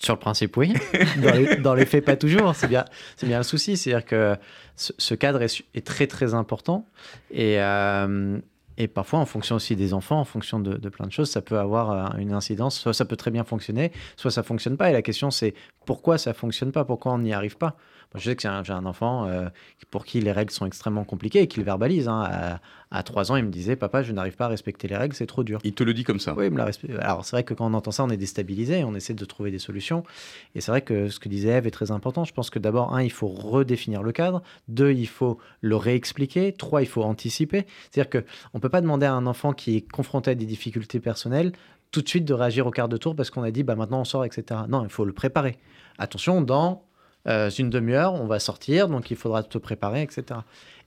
Sur 0.00 0.14
le 0.14 0.20
principe, 0.20 0.56
oui. 0.56 0.72
Dans 1.62 1.74
les, 1.74 1.86
faits, 1.86 2.04
pas 2.04 2.16
toujours. 2.16 2.54
C'est 2.54 2.68
bien, 2.68 2.84
c'est 3.16 3.26
bien 3.26 3.38
le 3.38 3.44
souci. 3.44 3.76
C'est-à-dire 3.76 4.06
que 4.06 4.36
ce, 4.76 5.14
cadre 5.14 5.42
est, 5.42 5.84
très, 5.84 6.06
très 6.06 6.34
important. 6.34 6.86
Et, 7.32 7.60
euh, 7.60 8.38
et 8.76 8.88
parfois, 8.88 9.20
en 9.20 9.26
fonction 9.26 9.56
aussi 9.56 9.76
des 9.76 9.94
enfants, 9.94 10.20
en 10.20 10.24
fonction 10.24 10.58
de, 10.58 10.88
plein 10.88 11.06
de 11.06 11.12
choses, 11.12 11.30
ça 11.30 11.42
peut 11.42 11.58
avoir 11.58 11.90
euh, 11.90 12.18
une 12.18 12.32
incidence. 12.32 12.78
Soit 12.78 12.94
ça 12.94 13.04
peut 13.04 13.16
très 13.16 13.30
bien 13.30 13.44
fonctionner, 13.44 13.92
soit 14.16 14.30
ça 14.30 14.42
fonctionne 14.42 14.76
pas. 14.76 14.90
Et 14.90 14.92
la 14.92 15.02
question, 15.02 15.30
c'est 15.30 15.54
pourquoi 15.86 16.18
ça 16.18 16.34
fonctionne 16.34 16.72
pas? 16.72 16.84
Pourquoi 16.84 17.12
on 17.12 17.18
n'y 17.18 17.32
arrive 17.32 17.56
pas? 17.56 17.76
Je 18.14 18.30
sais 18.30 18.36
que 18.36 18.42
j'ai 18.42 18.48
un, 18.48 18.86
enfant 18.86 19.26
euh, 19.26 19.48
pour 19.90 20.04
qui 20.04 20.20
les 20.20 20.32
règles 20.32 20.52
sont 20.52 20.66
extrêmement 20.66 21.04
compliquées 21.04 21.40
et 21.40 21.48
qu'il 21.48 21.64
verbalise. 21.64 22.08
Hein. 22.08 22.58
À, 22.90 23.02
trois 23.02 23.32
ans, 23.32 23.36
il 23.36 23.44
me 23.44 23.50
disait 23.50 23.74
Papa, 23.74 24.02
je 24.02 24.12
n'arrive 24.12 24.36
pas 24.36 24.44
à 24.44 24.48
respecter 24.48 24.86
les 24.86 24.96
règles, 24.96 25.14
c'est 25.14 25.26
trop 25.26 25.42
dur. 25.42 25.58
Il 25.64 25.74
te 25.74 25.82
le 25.82 25.94
dit 25.94 26.04
comme 26.04 26.20
ça 26.20 26.34
Oui, 26.34 26.46
il 26.46 26.52
me 26.52 26.58
l'a 26.58 26.70
Alors, 27.00 27.24
c'est 27.24 27.34
vrai 27.34 27.42
que 27.42 27.52
quand 27.54 27.66
on 27.66 27.74
entend 27.74 27.90
ça, 27.90 28.04
on 28.04 28.10
est 28.10 28.16
déstabilisé 28.16 28.84
on 28.84 28.94
essaie 28.94 29.14
de 29.14 29.24
trouver 29.24 29.50
des 29.50 29.58
solutions. 29.58 30.04
Et 30.54 30.60
c'est 30.60 30.70
vrai 30.70 30.82
que 30.82 31.08
ce 31.08 31.18
que 31.18 31.28
disait 31.28 31.50
Eve 31.50 31.66
est 31.66 31.72
très 31.72 31.90
important. 31.90 32.24
Je 32.24 32.32
pense 32.32 32.50
que 32.50 32.58
d'abord, 32.58 32.94
un, 32.94 33.02
il 33.02 33.10
faut 33.10 33.26
redéfinir 33.26 34.02
le 34.02 34.12
cadre. 34.12 34.42
Deux, 34.68 34.92
il 34.92 35.08
faut 35.08 35.38
le 35.60 35.76
réexpliquer. 35.76 36.52
Trois, 36.52 36.82
il 36.82 36.88
faut 36.88 37.02
anticiper. 37.02 37.66
C'est-à-dire 37.90 38.10
qu'on 38.22 38.58
ne 38.58 38.60
peut 38.60 38.68
pas 38.68 38.80
demander 38.80 39.06
à 39.06 39.14
un 39.14 39.26
enfant 39.26 39.52
qui 39.52 39.76
est 39.76 39.90
confronté 39.90 40.30
à 40.30 40.34
des 40.34 40.46
difficultés 40.46 41.00
personnelles 41.00 41.52
tout 41.90 42.02
de 42.02 42.08
suite 42.08 42.24
de 42.24 42.34
réagir 42.34 42.66
au 42.66 42.72
quart 42.72 42.88
de 42.88 42.96
tour 42.96 43.14
parce 43.14 43.30
qu'on 43.30 43.44
a 43.44 43.52
dit 43.52 43.62
bah 43.62 43.76
maintenant 43.76 44.00
on 44.00 44.04
sort, 44.04 44.24
etc. 44.24 44.62
Non, 44.68 44.82
il 44.82 44.90
faut 44.90 45.04
le 45.04 45.12
préparer. 45.12 45.58
Attention, 45.96 46.40
dans 46.40 46.82
euh, 47.26 47.50
une 47.50 47.70
demi-heure, 47.70 48.14
on 48.14 48.26
va 48.26 48.38
sortir, 48.38 48.88
donc 48.88 49.10
il 49.10 49.16
faudra 49.16 49.42
te 49.42 49.58
préparer, 49.58 50.02
etc. 50.02 50.40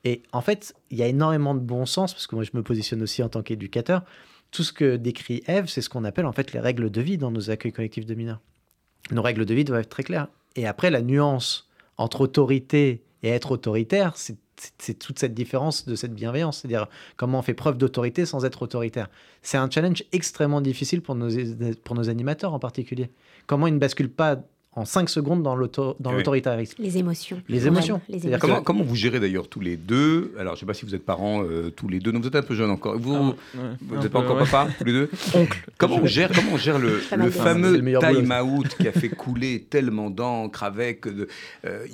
Et 0.03 0.23
en 0.31 0.41
fait, 0.41 0.75
il 0.91 0.97
y 0.97 1.03
a 1.03 1.07
énormément 1.07 1.55
de 1.55 1.59
bon 1.59 1.85
sens, 1.85 2.13
parce 2.13 2.27
que 2.27 2.35
moi 2.35 2.43
je 2.43 2.51
me 2.53 2.63
positionne 2.63 3.01
aussi 3.01 3.23
en 3.23 3.29
tant 3.29 3.41
qu'éducateur. 3.41 4.03
Tout 4.51 4.63
ce 4.63 4.71
que 4.71 4.95
décrit 4.95 5.43
Eve, 5.47 5.67
c'est 5.67 5.81
ce 5.81 5.89
qu'on 5.89 6.03
appelle 6.03 6.25
en 6.25 6.31
fait 6.31 6.53
les 6.53 6.59
règles 6.59 6.89
de 6.89 7.01
vie 7.01 7.17
dans 7.17 7.31
nos 7.31 7.49
accueils 7.49 7.73
collectifs 7.73 8.05
de 8.05 8.13
mineurs. 8.13 8.39
Nos 9.11 9.21
règles 9.21 9.45
de 9.45 9.53
vie 9.53 9.63
doivent 9.63 9.81
être 9.81 9.89
très 9.89 10.03
claires. 10.03 10.27
Et 10.55 10.67
après, 10.67 10.89
la 10.89 11.01
nuance 11.01 11.69
entre 11.97 12.21
autorité 12.21 13.03
et 13.23 13.29
être 13.29 13.51
autoritaire, 13.51 14.13
c'est 14.15 14.99
toute 14.99 15.19
cette 15.19 15.33
différence 15.33 15.85
de 15.85 15.95
cette 15.95 16.13
bienveillance, 16.13 16.59
c'est-à-dire 16.59 16.87
comment 17.15 17.39
on 17.39 17.41
fait 17.41 17.53
preuve 17.53 17.77
d'autorité 17.77 18.25
sans 18.25 18.45
être 18.45 18.63
autoritaire. 18.63 19.09
C'est 19.41 19.57
un 19.57 19.69
challenge 19.69 20.03
extrêmement 20.11 20.61
difficile 20.61 21.01
pour 21.01 21.15
nos, 21.15 21.29
pour 21.83 21.95
nos 21.95 22.09
animateurs 22.09 22.53
en 22.53 22.59
particulier. 22.59 23.09
Comment 23.45 23.67
ils 23.67 23.73
ne 23.73 23.79
basculent 23.79 24.11
pas 24.11 24.39
en 24.77 24.85
5 24.85 25.09
secondes 25.09 25.41
dans 25.41 25.55
l'autoritarisme. 25.55 26.75
Les 26.79 26.99
émotions. 26.99 27.41
Les 27.49 27.65
émotions. 27.65 27.99
Comment, 28.39 28.61
comment, 28.61 28.83
vous 28.83 28.95
gérez 28.95 29.19
d'ailleurs 29.19 29.47
tous 29.47 29.59
les 29.59 29.75
deux? 29.75 30.35
Alors, 30.37 30.53
je 30.53 30.57
ne 30.57 30.59
sais 30.59 30.65
pas 30.67 30.75
si 30.75 30.85
vous 30.85 30.93
êtes 30.93 31.03
parents 31.03 31.41
euh, 31.43 31.71
tous 31.71 31.87
les 31.87 31.99
deux. 31.99 32.11
Non, 32.11 32.19
vous 32.19 32.27
êtes 32.27 32.35
un 32.35 32.43
peu 32.43 32.53
jeunes 32.53 32.69
encore. 32.69 32.95
Vous 32.99 33.33
n'êtes 33.55 34.05
ah, 34.05 34.09
pas 34.09 34.19
encore 34.19 34.37
papa 34.37 34.67
tous 34.77 34.83
les 34.83 34.91
deux? 34.91 35.09
Oncle. 35.33 35.65
Comment 35.79 35.99
on 36.03 36.05
gère, 36.05 36.31
comment 36.31 36.51
on 36.53 36.57
gère 36.57 36.77
le, 36.77 37.01
le 37.17 37.31
fameux 37.31 37.79
time-out 37.99 38.75
qui 38.79 38.87
a 38.87 38.91
fait 38.91 39.09
couler 39.09 39.65
tellement 39.67 40.11
d'encre 40.11 40.61
avec, 40.61 41.07
euh, 41.07 41.25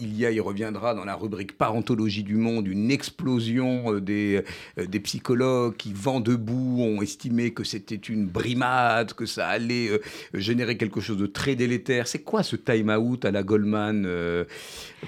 il 0.02 0.18
y 0.18 0.26
a, 0.26 0.32
il 0.32 0.42
reviendra 0.42 0.94
dans 0.94 1.06
la 1.06 1.16
rubrique 1.16 1.58
parentologie 1.58 2.24
du 2.24 2.36
monde, 2.36 2.68
une 2.68 2.92
explosion 2.92 3.94
euh, 3.94 4.02
des, 4.02 4.42
des 4.78 5.00
psychologues 5.00 5.78
qui, 5.78 5.94
vent 5.94 6.20
debout, 6.20 6.82
ont 6.82 7.02
estimé 7.02 7.52
que 7.52 7.64
c'était 7.64 7.96
une 7.96 8.26
brimade, 8.26 9.14
que 9.14 9.26
ça 9.26 9.48
allait 9.48 10.02
générer 10.34 10.76
quelque 10.76 11.00
chose 11.00 11.18
de 11.18 11.28
très 11.28 11.56
délétère. 11.56 12.08
C'est 12.08 12.24
quoi 12.24 12.44
ce 12.44 12.58
time 12.58 12.73
time-out 12.74 13.26
à 13.26 13.32
la 13.32 13.44
Goldman, 13.44 14.04
euh, 14.06 14.46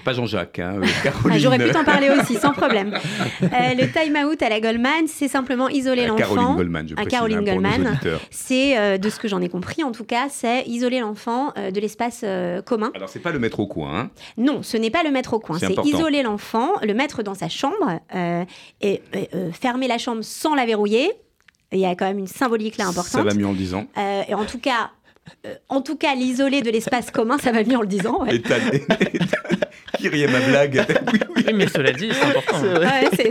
pas 0.04 0.12
Jean-Jacques, 0.12 0.58
hein, 0.58 0.80
euh, 0.82 1.10
ah, 1.30 1.38
J'aurais 1.38 1.58
pu 1.58 1.70
t'en 1.70 1.84
parler 1.84 2.10
aussi, 2.10 2.34
sans 2.34 2.52
problème. 2.52 2.94
Euh, 3.42 3.46
le 3.48 3.90
time-out 3.92 4.40
à 4.42 4.48
la 4.48 4.60
Goldman, 4.60 5.06
c'est 5.06 5.28
simplement 5.28 5.68
isoler 5.68 6.06
l'enfant. 6.06 6.34
Caroline 6.34 6.56
Goldman, 6.56 6.88
je 6.88 6.94
précise, 6.94 7.10
Caroline 7.10 7.44
Goldman. 7.44 7.98
C'est, 8.30 8.98
de 8.98 9.08
ce 9.08 9.18
que 9.18 9.28
j'en 9.28 9.40
ai 9.40 9.48
compris 9.48 9.82
en 9.82 9.92
tout 9.92 10.04
cas, 10.04 10.28
c'est 10.30 10.64
isoler 10.66 11.00
l'enfant 11.00 11.52
de 11.56 11.80
l'espace 11.80 12.24
commun. 12.64 12.92
Alors, 12.94 13.08
c'est 13.08 13.20
pas 13.20 13.32
le 13.32 13.38
mettre 13.38 13.60
au 13.60 13.66
coin. 13.66 13.86
Hein 13.86 14.10
non, 14.36 14.62
ce 14.62 14.76
n'est 14.76 14.90
pas 14.90 15.02
le 15.02 15.10
mettre 15.10 15.34
au 15.34 15.38
coin. 15.38 15.58
C'est 15.58 15.84
isoler 15.84 16.22
l'enfant, 16.22 16.72
le 16.82 16.94
mettre 16.94 17.22
dans 17.22 17.34
sa 17.34 17.48
chambre 17.48 18.00
et 18.80 19.02
fermer 19.52 19.88
la 19.88 19.98
chambre 19.98 20.22
sans 20.22 20.54
la 20.54 20.66
verrouiller. 20.66 21.12
Il 21.72 21.80
y 21.80 21.84
a 21.84 21.96
quand 21.96 22.06
même 22.06 22.18
une 22.18 22.28
symbolique 22.28 22.76
là 22.76 22.86
importante. 22.86 23.10
Ça 23.10 23.22
va 23.24 23.34
mieux 23.34 23.46
en 23.46 23.50
le 23.50 23.58
disant. 23.58 23.86
et 23.96 24.34
en 24.34 24.44
tout 24.44 24.58
cas, 24.58 24.90
euh, 25.46 25.54
en 25.68 25.80
tout 25.80 25.96
cas, 25.96 26.14
l'isoler 26.14 26.62
de 26.62 26.70
l'espace 26.70 27.10
commun, 27.10 27.38
ça 27.38 27.52
va 27.52 27.64
mieux 27.64 27.76
en 27.76 27.82
le 27.82 27.86
disant. 27.86 28.24
Ouais. 28.24 28.40
Qui 29.98 30.08
riait 30.08 30.28
ma 30.28 30.40
blague 30.40 30.84
oui, 31.36 31.44
mais 31.54 31.68
cela 31.68 31.92
dit, 31.92 32.10
c'est 32.12 32.24
important. 32.24 32.58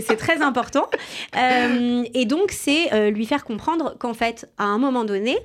C'est 0.01 0.15
très 0.15 0.41
important. 0.41 0.88
Euh, 1.38 2.03
et 2.13 2.25
donc, 2.25 2.51
c'est 2.51 2.91
euh, 2.93 3.12
lui 3.12 3.25
faire 3.25 3.43
comprendre 3.43 3.95
qu'en 3.99 4.13
fait, 4.13 4.49
à 4.58 4.65
un 4.65 4.77
moment 4.77 5.05
donné, 5.05 5.38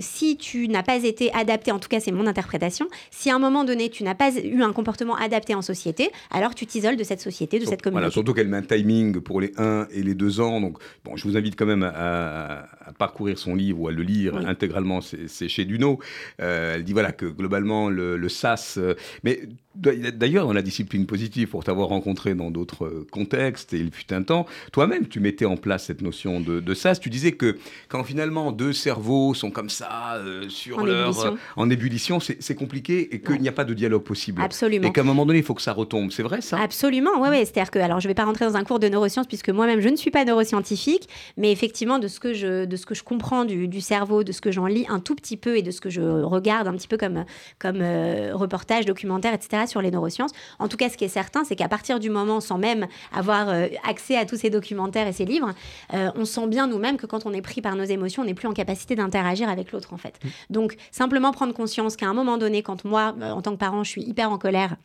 si 0.00 0.38
tu 0.38 0.66
n'as 0.68 0.82
pas 0.82 1.04
été 1.04 1.30
adapté, 1.34 1.72
en 1.72 1.78
tout 1.78 1.90
cas, 1.90 2.00
c'est 2.00 2.10
mon 2.10 2.26
interprétation, 2.26 2.88
si 3.10 3.30
à 3.30 3.34
un 3.34 3.38
moment 3.38 3.64
donné, 3.64 3.90
tu 3.90 4.02
n'as 4.02 4.14
pas 4.14 4.34
eu 4.38 4.62
un 4.62 4.72
comportement 4.72 5.14
adapté 5.16 5.54
en 5.54 5.60
société, 5.60 6.08
alors 6.30 6.54
tu 6.54 6.64
t'isoles 6.64 6.96
de 6.96 7.04
cette 7.04 7.20
société, 7.20 7.58
de 7.58 7.66
cette 7.66 7.82
communauté. 7.82 8.00
Voilà, 8.04 8.10
surtout 8.10 8.32
qu'elle 8.32 8.48
met 8.48 8.56
un 8.56 8.62
timing 8.62 9.20
pour 9.20 9.42
les 9.42 9.52
1 9.58 9.88
et 9.92 10.02
les 10.02 10.14
2 10.14 10.40
ans. 10.40 10.62
Donc, 10.62 10.78
bon, 11.04 11.16
je 11.16 11.24
vous 11.28 11.36
invite 11.36 11.54
quand 11.54 11.66
même 11.66 11.82
à, 11.82 12.66
parcourir 12.98 13.38
son 13.38 13.54
livre 13.54 13.82
ou 13.82 13.88
à 13.88 13.92
le 13.92 14.02
lire 14.02 14.36
intégralement. 14.36 15.00
C'est 15.02 15.48
chez 15.48 15.66
Duno. 15.68 16.00
Euh, 16.40 16.74
elle 16.74 16.84
dit 16.84 16.92
voilà 16.92 17.12
que 17.12 17.26
globalement 17.26 17.88
le, 17.88 18.28
SAS, 18.28 18.78
euh, 18.78 18.94
mais 19.22 19.40
d'ailleurs 19.74 20.46
dans 20.46 20.52
la 20.52 20.62
discipline 20.62 21.06
positive, 21.06 21.48
pour 21.48 21.62
t'avoir 21.62 21.88
rencontré 21.88 22.34
dans 22.34 22.50
d'autres 22.50 22.86
euh, 22.86 23.06
contextes, 23.12 23.72
et 23.74 23.78
il 23.78 23.92
fut 23.92 24.12
un 24.12 24.24
temps, 24.24 24.46
toi-même 24.72 25.06
tu 25.06 25.20
mettais 25.20 25.44
en 25.44 25.56
place 25.56 25.84
cette 25.84 26.02
notion 26.02 26.40
de, 26.40 26.74
SAS. 26.74 26.98
Tu 26.98 27.10
disais 27.10 27.32
que 27.32 27.56
quand 27.88 28.02
finalement 28.02 28.50
deux 28.50 28.72
cerveaux 28.72 29.34
sont 29.34 29.50
comme 29.50 29.70
ça 29.70 30.20
sur 30.48 30.78
en 30.78 30.84
leur 30.84 31.08
ébullition. 31.08 31.38
en 31.56 31.70
ébullition, 31.70 32.20
c'est 32.20 32.54
compliqué 32.54 33.14
et 33.14 33.20
qu'il 33.20 33.40
n'y 33.40 33.48
a 33.48 33.52
pas 33.52 33.64
de 33.64 33.74
dialogue 33.74 34.02
possible. 34.02 34.42
Absolument. 34.42 34.88
Et 34.88 34.92
qu'à 34.92 35.02
un 35.02 35.04
moment 35.04 35.26
donné, 35.26 35.38
il 35.38 35.44
faut 35.44 35.54
que 35.54 35.62
ça 35.62 35.72
retombe. 35.72 36.10
C'est 36.10 36.22
vrai 36.22 36.40
ça? 36.40 36.58
Absolument. 36.60 37.20
Ouais, 37.20 37.28
ouais. 37.28 37.44
C'est-à-dire 37.44 37.70
que 37.70 37.78
alors 37.78 38.00
je 38.00 38.08
vais 38.08 38.14
pas 38.14 38.24
rentrer 38.24 38.44
dans 38.44 38.56
un 38.56 38.64
cours 38.64 38.78
de 38.78 38.88
neurosciences 38.88 39.26
puisque 39.26 39.50
moi-même 39.50 39.80
je 39.80 39.88
ne 39.88 39.96
suis 39.96 40.10
pas 40.10 40.24
neuroscientifique, 40.24 41.08
mais 41.36 41.52
effectivement 41.52 41.98
de 41.98 42.08
ce 42.08 42.20
que 42.20 42.32
je 42.32 42.64
de 42.64 42.76
ce 42.76 42.86
que 42.86 42.94
je 42.94 43.02
comprends 43.02 43.44
du, 43.44 43.68
du 43.68 43.80
cerveau, 43.80 44.24
de 44.24 44.32
ce 44.32 44.40
que 44.40 44.50
j'en 44.50 44.66
lis 44.66 44.86
un 44.88 45.00
tout 45.00 45.14
petit 45.14 45.36
peu 45.36 45.57
et 45.58 45.62
de 45.62 45.70
ce 45.70 45.80
que 45.80 45.90
je 45.90 46.00
regarde 46.00 46.68
un 46.68 46.72
petit 46.72 46.88
peu 46.88 46.96
comme, 46.96 47.24
comme 47.58 47.80
euh, 47.80 48.30
reportage, 48.34 48.86
documentaire, 48.86 49.34
etc. 49.34 49.66
sur 49.66 49.82
les 49.82 49.90
neurosciences. 49.90 50.30
En 50.58 50.68
tout 50.68 50.76
cas, 50.76 50.88
ce 50.88 50.96
qui 50.96 51.04
est 51.04 51.08
certain, 51.08 51.44
c'est 51.44 51.56
qu'à 51.56 51.68
partir 51.68 52.00
du 52.00 52.10
moment, 52.10 52.40
sans 52.40 52.58
même 52.58 52.86
avoir 53.12 53.48
euh, 53.48 53.66
accès 53.88 54.16
à 54.16 54.24
tous 54.24 54.36
ces 54.36 54.50
documentaires 54.50 55.06
et 55.06 55.12
ces 55.12 55.24
livres, 55.24 55.52
euh, 55.94 56.10
on 56.14 56.24
sent 56.24 56.46
bien 56.46 56.66
nous-mêmes 56.66 56.96
que 56.96 57.06
quand 57.06 57.26
on 57.26 57.32
est 57.32 57.42
pris 57.42 57.60
par 57.60 57.76
nos 57.76 57.84
émotions, 57.84 58.22
on 58.22 58.26
n'est 58.26 58.34
plus 58.34 58.48
en 58.48 58.52
capacité 58.52 58.94
d'interagir 58.94 59.48
avec 59.48 59.72
l'autre, 59.72 59.92
en 59.92 59.98
fait. 59.98 60.18
Mmh. 60.22 60.28
Donc, 60.50 60.76
simplement 60.90 61.32
prendre 61.32 61.52
conscience 61.52 61.96
qu'à 61.96 62.06
un 62.06 62.14
moment 62.14 62.38
donné, 62.38 62.62
quand 62.62 62.84
moi, 62.84 63.14
en 63.20 63.42
tant 63.42 63.52
que 63.52 63.58
parent, 63.58 63.84
je 63.84 63.90
suis 63.90 64.02
hyper 64.02 64.30
en 64.30 64.38
colère, 64.38 64.76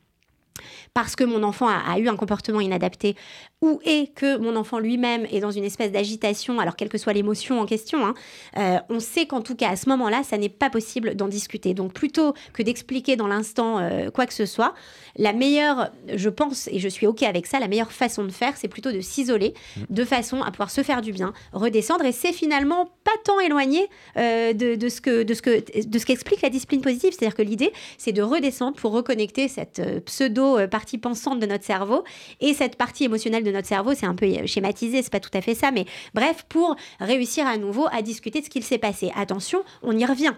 parce 0.93 1.15
que 1.15 1.23
mon 1.23 1.43
enfant 1.43 1.67
a, 1.67 1.97
eu 1.99 2.07
un 2.07 2.15
comportement 2.15 2.61
inadapté 2.61 3.15
ou 3.61 3.79
est 3.85 4.13
que 4.13 4.37
mon 4.37 4.55
enfant 4.57 4.77
lui-même 4.77 5.25
est 5.31 5.39
dans 5.39 5.51
une 5.51 5.63
espèce 5.63 5.91
d'agitation, 5.91 6.59
alors 6.59 6.75
quelle 6.75 6.89
que 6.89 6.97
soit 6.97 7.13
l'émotion 7.13 7.61
en 7.61 7.65
question, 7.65 8.05
hein, 8.05 8.13
euh, 8.57 8.77
on 8.89 8.99
sait 8.99 9.25
qu'en 9.25 9.41
tout 9.41 9.55
cas 9.55 9.69
à 9.69 9.75
ce 9.77 9.87
moment-là, 9.89 10.23
ça 10.23 10.37
n'est 10.37 10.49
pas 10.49 10.69
possible 10.69 11.15
d'en 11.15 11.29
discuter. 11.29 11.73
Donc 11.73 11.93
plutôt 11.93 12.33
que 12.51 12.61
d'expliquer 12.61 13.15
dans 13.15 13.27
l'instant 13.27 13.79
euh, 13.79 14.09
quoi 14.09 14.25
que 14.25 14.33
ce 14.33 14.45
soit, 14.45 14.73
la 15.15 15.31
meilleure, 15.31 15.91
je 16.13 16.29
pense, 16.29 16.67
et 16.67 16.79
je 16.79 16.89
suis 16.89 17.07
OK 17.07 17.23
avec 17.23 17.47
ça, 17.47 17.59
la 17.59 17.67
meilleure 17.67 17.91
façon 17.91 18.25
de 18.25 18.31
faire, 18.31 18.57
c'est 18.57 18.67
plutôt 18.67 18.91
de 18.91 18.99
s'isoler 18.99 19.53
mmh. 19.77 19.81
de 19.89 20.05
façon 20.05 20.41
à 20.41 20.51
pouvoir 20.51 20.69
se 20.69 20.83
faire 20.83 21.01
du 21.01 21.13
bien, 21.13 21.33
redescendre, 21.53 22.03
et 22.05 22.11
c'est 22.11 22.33
finalement 22.33 22.89
pas 23.03 23.11
tant 23.23 23.39
éloigné 23.39 23.87
euh, 24.17 24.53
de, 24.53 24.89
ce 24.89 24.99
que, 24.99 25.23
de, 25.23 25.33
ce 25.33 25.41
que, 25.41 25.87
de 25.87 25.99
ce 25.99 26.05
qu'explique 26.05 26.41
la 26.41 26.49
discipline 26.49 26.81
positive. 26.81 27.13
C'est-à-dire 27.17 27.35
que 27.35 27.41
l'idée, 27.41 27.71
c'est 27.97 28.11
de 28.11 28.21
redescendre 28.21 28.75
pour 28.75 28.91
reconnecter 28.91 29.47
cette 29.47 30.03
pseudo-partie 30.43 30.97
pensante 30.97 31.39
de 31.39 31.45
notre 31.45 31.63
cerveau 31.63 32.03
et 32.39 32.53
cette 32.53 32.75
partie 32.75 33.05
émotionnelle 33.05 33.43
de 33.43 33.51
notre 33.51 33.67
cerveau, 33.67 33.93
c'est 33.93 34.05
un 34.05 34.15
peu 34.15 34.27
schématisé, 34.45 35.01
c'est 35.01 35.11
pas 35.11 35.19
tout 35.19 35.29
à 35.33 35.41
fait 35.41 35.55
ça, 35.55 35.71
mais 35.71 35.85
bref, 36.13 36.45
pour 36.49 36.75
réussir 36.99 37.47
à 37.47 37.57
nouveau 37.57 37.87
à 37.91 38.01
discuter 38.01 38.39
de 38.39 38.45
ce 38.45 38.49
qu'il 38.49 38.63
s'est 38.63 38.77
passé. 38.77 39.11
Attention, 39.15 39.63
on 39.81 39.97
y 39.97 40.05
revient. 40.05 40.33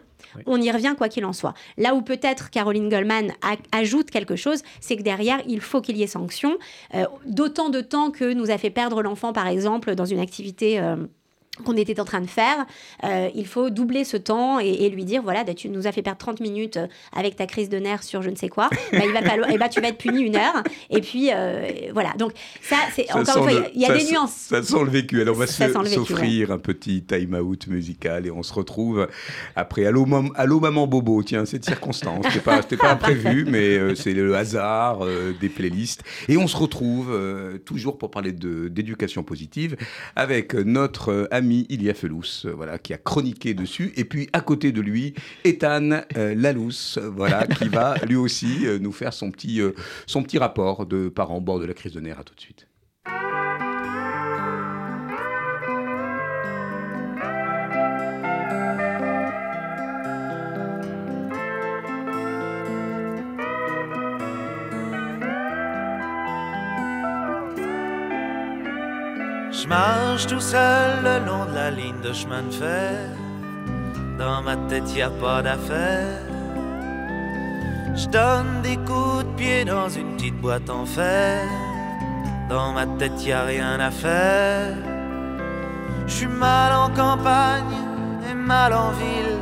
On 0.45 0.61
y 0.61 0.71
revient 0.71 0.95
quoi 0.97 1.09
qu'il 1.09 1.25
en 1.25 1.33
soit. 1.33 1.53
Là 1.77 1.93
où 1.95 2.01
peut-être 2.01 2.49
Caroline 2.49 2.89
Goldman 2.89 3.31
ajoute 3.71 4.11
quelque 4.11 4.35
chose, 4.35 4.61
c'est 4.79 4.97
que 4.97 5.03
derrière, 5.03 5.41
il 5.47 5.61
faut 5.61 5.81
qu'il 5.81 5.97
y 5.97 6.03
ait 6.03 6.07
sanction. 6.07 6.57
Euh, 6.93 7.05
d'autant 7.25 7.69
de 7.69 7.81
temps 7.81 8.11
que 8.11 8.33
nous 8.33 8.51
a 8.51 8.57
fait 8.57 8.69
perdre 8.69 9.01
l'enfant, 9.01 9.33
par 9.33 9.47
exemple, 9.47 9.95
dans 9.95 10.05
une 10.05 10.19
activité... 10.19 10.79
Euh, 10.79 10.95
qu'on 11.63 11.77
était 11.77 11.99
en 11.99 12.05
train 12.05 12.21
de 12.21 12.27
faire, 12.27 12.65
euh, 13.03 13.29
il 13.33 13.47
faut 13.47 13.69
doubler 13.69 14.03
ce 14.03 14.17
temps 14.17 14.59
et, 14.59 14.89
lui 14.89 15.05
dire 15.05 15.21
voilà, 15.23 15.43
bah, 15.43 15.53
tu 15.53 15.69
nous 15.69 15.87
as 15.87 15.91
fait 15.91 16.01
perdre 16.01 16.17
30 16.17 16.39
minutes 16.39 16.77
euh, 16.77 16.87
avec 17.15 17.35
ta 17.35 17.47
crise 17.47 17.69
de 17.69 17.77
nerfs 17.77 18.03
sur 18.03 18.21
je 18.21 18.29
ne 18.29 18.35
sais 18.35 18.49
quoi, 18.49 18.69
bah, 18.91 18.99
il 19.05 19.11
va 19.11 19.21
falloir, 19.21 19.49
et 19.49 19.53
eh 19.55 19.57
bah, 19.57 19.69
tu 19.69 19.81
vas 19.81 19.87
être 19.87 19.97
puni 19.97 20.21
une 20.21 20.35
heure. 20.35 20.63
Et 20.89 21.01
puis 21.01 21.29
euh, 21.33 21.67
voilà, 21.93 22.13
donc 22.17 22.33
ça, 22.61 22.77
c'est 22.93 23.11
encore 23.11 23.47
une 23.47 23.55
fois, 23.55 23.69
il 23.73 23.81
y 23.81 23.85
a, 23.85 23.97
des 23.97 24.11
nuances. 24.11 24.33
Ça 24.49 24.61
sent 24.61 24.83
le 24.83 24.89
vécu. 24.89 25.21
Alors 25.21 25.35
on 25.35 25.39
va 25.39 25.47
s'offrir 25.47 26.51
un 26.51 26.57
petit 26.57 27.03
time-out 27.03 27.67
musical 27.67 28.25
et 28.25 28.31
on 28.31 28.43
se 28.43 28.53
retrouve 28.53 29.07
après 29.55 29.85
Allô, 29.85 30.05
Allô 30.35 30.59
Maman 30.59 30.87
Bobo. 30.87 31.23
Tiens, 31.23 31.45
cette 31.45 31.65
circonstance, 31.65 32.25
c'était 32.29 32.41
pas, 32.41 32.61
pas 32.61 32.95
prévu, 32.95 33.45
mais 33.45 33.95
c'est 33.95 34.13
le 34.13 34.35
hasard 34.35 34.99
des 35.39 35.49
playlists. 35.49 36.03
Et 36.27 36.37
on 36.37 36.47
se 36.47 36.57
retrouve 36.57 37.17
toujours 37.65 37.97
pour 37.97 38.11
parler 38.11 38.31
d'éducation 38.33 39.23
positive 39.23 39.77
avec 40.15 40.53
notre 40.53 41.27
ami 41.31 41.44
ami 41.45 41.67
Ilia 41.69 41.93
Felous, 41.93 42.45
euh, 42.45 42.53
voilà, 42.53 42.79
qui 42.79 42.93
a 42.93 42.97
chroniqué 42.97 43.53
dessus. 43.53 43.93
Et 43.97 44.03
puis 44.03 44.27
à 44.34 44.41
côté 44.41 44.71
de 44.71 44.81
lui, 44.81 45.13
Ethan 45.43 46.01
euh, 46.17 46.34
Lalous, 46.36 46.97
voilà, 47.13 47.45
qui 47.60 47.69
va 47.69 47.95
lui 48.08 48.15
aussi 48.15 48.65
euh, 48.65 48.79
nous 48.79 48.91
faire 48.91 49.13
son 49.13 49.29
petit, 49.29 49.62
son 50.08 50.23
petit 50.23 50.39
rapport 50.39 50.86
de 50.86 51.08
parents 51.08 51.41
bord 51.41 51.60
de 51.60 51.65
la 51.65 51.73
crise 51.73 51.93
de 51.93 51.99
nerfs. 51.99 52.19
À 52.19 52.23
tout 52.23 52.34
de 52.34 52.41
suite. 52.41 52.67
Je 69.65 69.69
marche 69.69 70.28
tout 70.28 70.39
seul 70.39 71.04
le 71.04 71.25
long 71.25 71.45
de 71.45 71.56
la 71.56 71.71
ligne 71.71 71.99
de 72.04 72.13
chemin 72.13 72.43
de 72.43 72.51
fer. 72.51 73.10
Dans 74.19 74.43
ma 74.43 74.58
tête, 74.69 74.95
y 74.95 75.01
a 75.01 75.10
pas 75.10 75.41
d'affaire. 75.41 76.21
Je 77.95 78.06
donne 78.10 78.62
des 78.62 78.78
coups 78.78 79.23
de 79.23 79.36
pied 79.36 79.65
dans 79.65 79.89
une 79.89 80.17
petite 80.17 80.39
boîte 80.39 80.69
en 80.69 80.86
fer. 80.86 81.41
Dans 82.47 82.73
ma 82.73 82.86
tête, 82.86 83.25
y 83.25 83.32
a 83.32 83.41
rien 83.41 83.80
à 83.80 83.89
faire. 83.89 84.78
Je 86.06 86.13
suis 86.13 86.28
mal 86.28 86.71
en 86.71 86.89
campagne 86.91 87.80
et 88.30 88.36
mal 88.36 88.71
en 88.71 88.91
ville. 88.91 89.39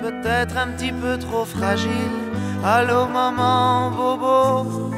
Peut-être 0.00 0.56
un 0.56 0.68
petit 0.68 0.92
peu 0.92 1.18
trop 1.18 1.44
fragile. 1.44 2.16
Allô, 2.64 3.06
maman, 3.06 3.90
bobo 3.90 4.95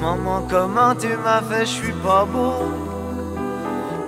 Maman, 0.00 0.46
comment 0.48 0.94
tu 0.94 1.08
m'as 1.24 1.42
fait, 1.42 1.66
je 1.66 1.72
suis 1.82 1.92
pas 1.92 2.24
beau. 2.24 2.54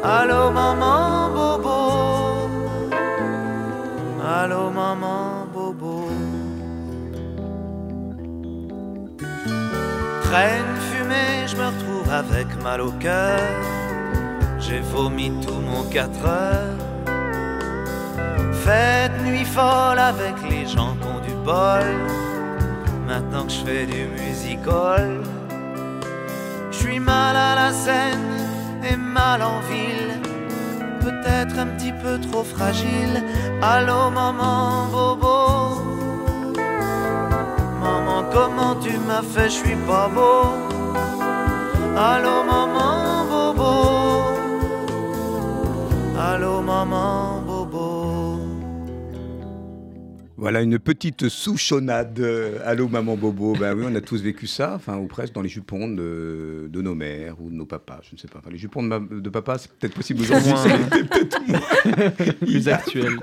Allô, 0.03 0.51
maman, 0.51 1.29
bobo. 1.35 2.49
Allô, 4.27 4.71
maman, 4.71 5.47
bobo. 5.53 6.09
Traîne 10.23 10.75
fumée, 10.91 11.47
je 11.47 11.57
me 11.57 11.67
retrouve 11.67 12.11
avec 12.11 12.47
mal 12.63 12.81
au 12.81 12.91
cœur. 12.93 13.39
J'ai 14.59 14.81
vomi 14.81 15.31
tout 15.45 15.61
mon 15.61 15.83
4 15.91 16.27
heures. 16.27 16.79
Fête 18.65 19.13
nuit 19.27 19.45
folle 19.45 19.99
avec 19.99 20.37
les 20.49 20.67
gens 20.67 20.97
qui 20.99 21.07
ont 21.07 21.21
du 21.21 21.35
bol. 21.45 21.85
Maintenant 23.07 23.45
que 23.45 23.53
je 23.53 23.65
fais 23.65 23.85
du 23.85 24.07
musical 24.07 25.21
suis 26.83 26.99
mal 26.99 27.37
à 27.37 27.55
la 27.55 27.73
scène 27.73 28.33
et 28.89 28.97
mal 28.97 29.41
en 29.43 29.61
ville. 29.71 30.13
Peut-être 31.01 31.59
un 31.59 31.69
petit 31.75 31.95
peu 32.03 32.15
trop 32.27 32.45
fragile. 32.45 33.17
Allô, 33.61 34.11
maman, 34.11 34.87
bobo. 34.93 35.39
Maman, 37.85 38.21
comment 38.33 38.75
tu 38.85 38.93
m'as 39.09 39.27
fait, 39.33 39.49
je 39.55 39.59
suis 39.63 39.81
pas 39.91 40.09
beau. 40.17 40.45
Allô, 42.13 42.37
maman, 42.53 43.25
bobo. 43.31 43.73
Allô, 46.31 46.61
maman, 46.61 47.42
Voilà 50.43 50.61
une 50.61 50.81
petite 50.81 51.29
souchonnade. 51.29 52.21
Allô 52.65 52.89
maman 52.89 53.17
Bobo. 53.17 53.55
Ben 53.55 53.77
oui, 53.77 53.85
on 53.89 53.95
a 53.95 54.01
tous 54.01 54.21
vécu 54.21 54.49
ça, 54.49 54.73
enfin 54.75 54.99
ou 54.99 55.07
presque 55.07 55.35
dans 55.35 55.41
les 55.41 55.49
jupons 55.49 55.87
de, 55.87 56.69
nos 56.75 56.97
mères 56.97 57.41
ou 57.41 57.49
de 57.49 57.55
nos 57.55 57.65
papas, 57.65 58.01
je 58.03 58.17
ne 58.17 58.19
sais 58.19 58.27
pas. 58.27 58.41
Enfin, 58.41 58.51
les 58.51 58.59
jupons 58.59 58.83
de, 58.83 59.21
de 59.21 59.31
papa, 59.31 59.57
c'est 59.59 59.71
peut-être 59.71 59.95
possible 59.95 60.23
aujourd'hui. 60.23 60.53
C'est 60.57 60.99
peut-être 60.99 62.39
plus 62.41 62.69
actuel. 62.69 63.19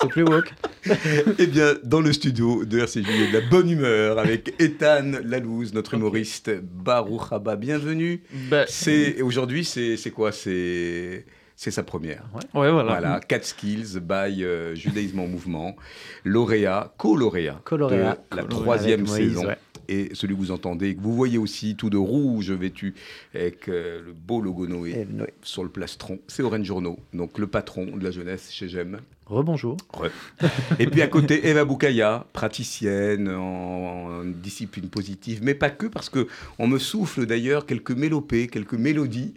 C'est 0.00 0.08
plus 0.08 0.24
woke. 0.24 0.52
eh 1.38 1.46
bien, 1.46 1.74
dans 1.84 2.00
le 2.00 2.12
studio 2.12 2.64
de 2.64 2.80
RCJ, 2.80 2.96
il 2.96 3.20
y 3.20 3.24
a 3.26 3.28
de 3.28 3.44
la 3.44 3.48
bonne 3.48 3.70
humeur 3.70 4.18
avec 4.18 4.52
Ethan 4.60 5.12
Lalouse, 5.22 5.74
notre 5.74 5.94
humoriste. 5.94 6.50
Baruch 6.60 7.30
Haba, 7.30 7.54
bienvenue. 7.54 8.20
Bah, 8.50 8.64
c'est 8.66 9.22
aujourd'hui, 9.22 9.64
c'est 9.64 10.10
quoi? 10.10 10.32
C'est 10.32 11.24
c'est 11.56 11.70
sa 11.70 11.82
première. 11.82 12.24
Ouais, 12.54 12.70
voilà. 12.70 12.98
Voilà, 13.00 13.20
Skills 13.42 14.00
by 14.00 14.44
euh, 14.44 14.74
Judaïsme 14.74 15.20
en 15.20 15.26
mouvement, 15.26 15.76
lauréat, 16.24 16.92
co-lauréat 16.98 17.60
de 17.70 18.36
la 18.36 18.44
troisième 18.44 19.06
saison. 19.06 19.44
Et 19.88 20.10
celui 20.14 20.34
que 20.34 20.40
vous 20.40 20.50
entendez, 20.50 20.94
que 20.94 21.00
vous 21.00 21.14
voyez 21.14 21.36
aussi 21.36 21.76
tout 21.76 21.90
de 21.90 21.98
rouge 21.98 22.50
vêtu 22.50 22.94
avec 23.34 23.68
euh, 23.68 24.00
le 24.02 24.12
beau 24.12 24.40
logo 24.40 24.66
Noé, 24.66 25.06
sur 25.42 25.62
le 25.62 25.68
plastron, 25.68 26.18
c'est 26.26 26.42
Orange 26.42 26.64
Journaux, 26.64 26.98
donc 27.12 27.38
le 27.38 27.46
patron 27.46 27.96
de 27.96 28.02
la 28.02 28.10
jeunesse 28.10 28.50
chez 28.50 28.68
GEM. 28.68 29.00
Rebonjour. 29.26 29.78
Et 30.78 30.86
puis 30.86 31.00
à 31.00 31.06
côté, 31.06 31.48
Eva 31.48 31.64
Boukaya, 31.64 32.26
praticienne 32.32 33.28
en, 33.28 34.22
discipline 34.24 34.88
positive, 34.88 35.40
mais 35.42 35.54
pas 35.54 35.70
que, 35.70 35.86
parce 35.86 36.10
que 36.10 36.28
on 36.58 36.66
me 36.66 36.78
souffle 36.78 37.24
d'ailleurs 37.24 37.64
quelques 37.64 37.92
mélopées, 37.92 38.48
quelques 38.48 38.74
mélodies, 38.74 39.34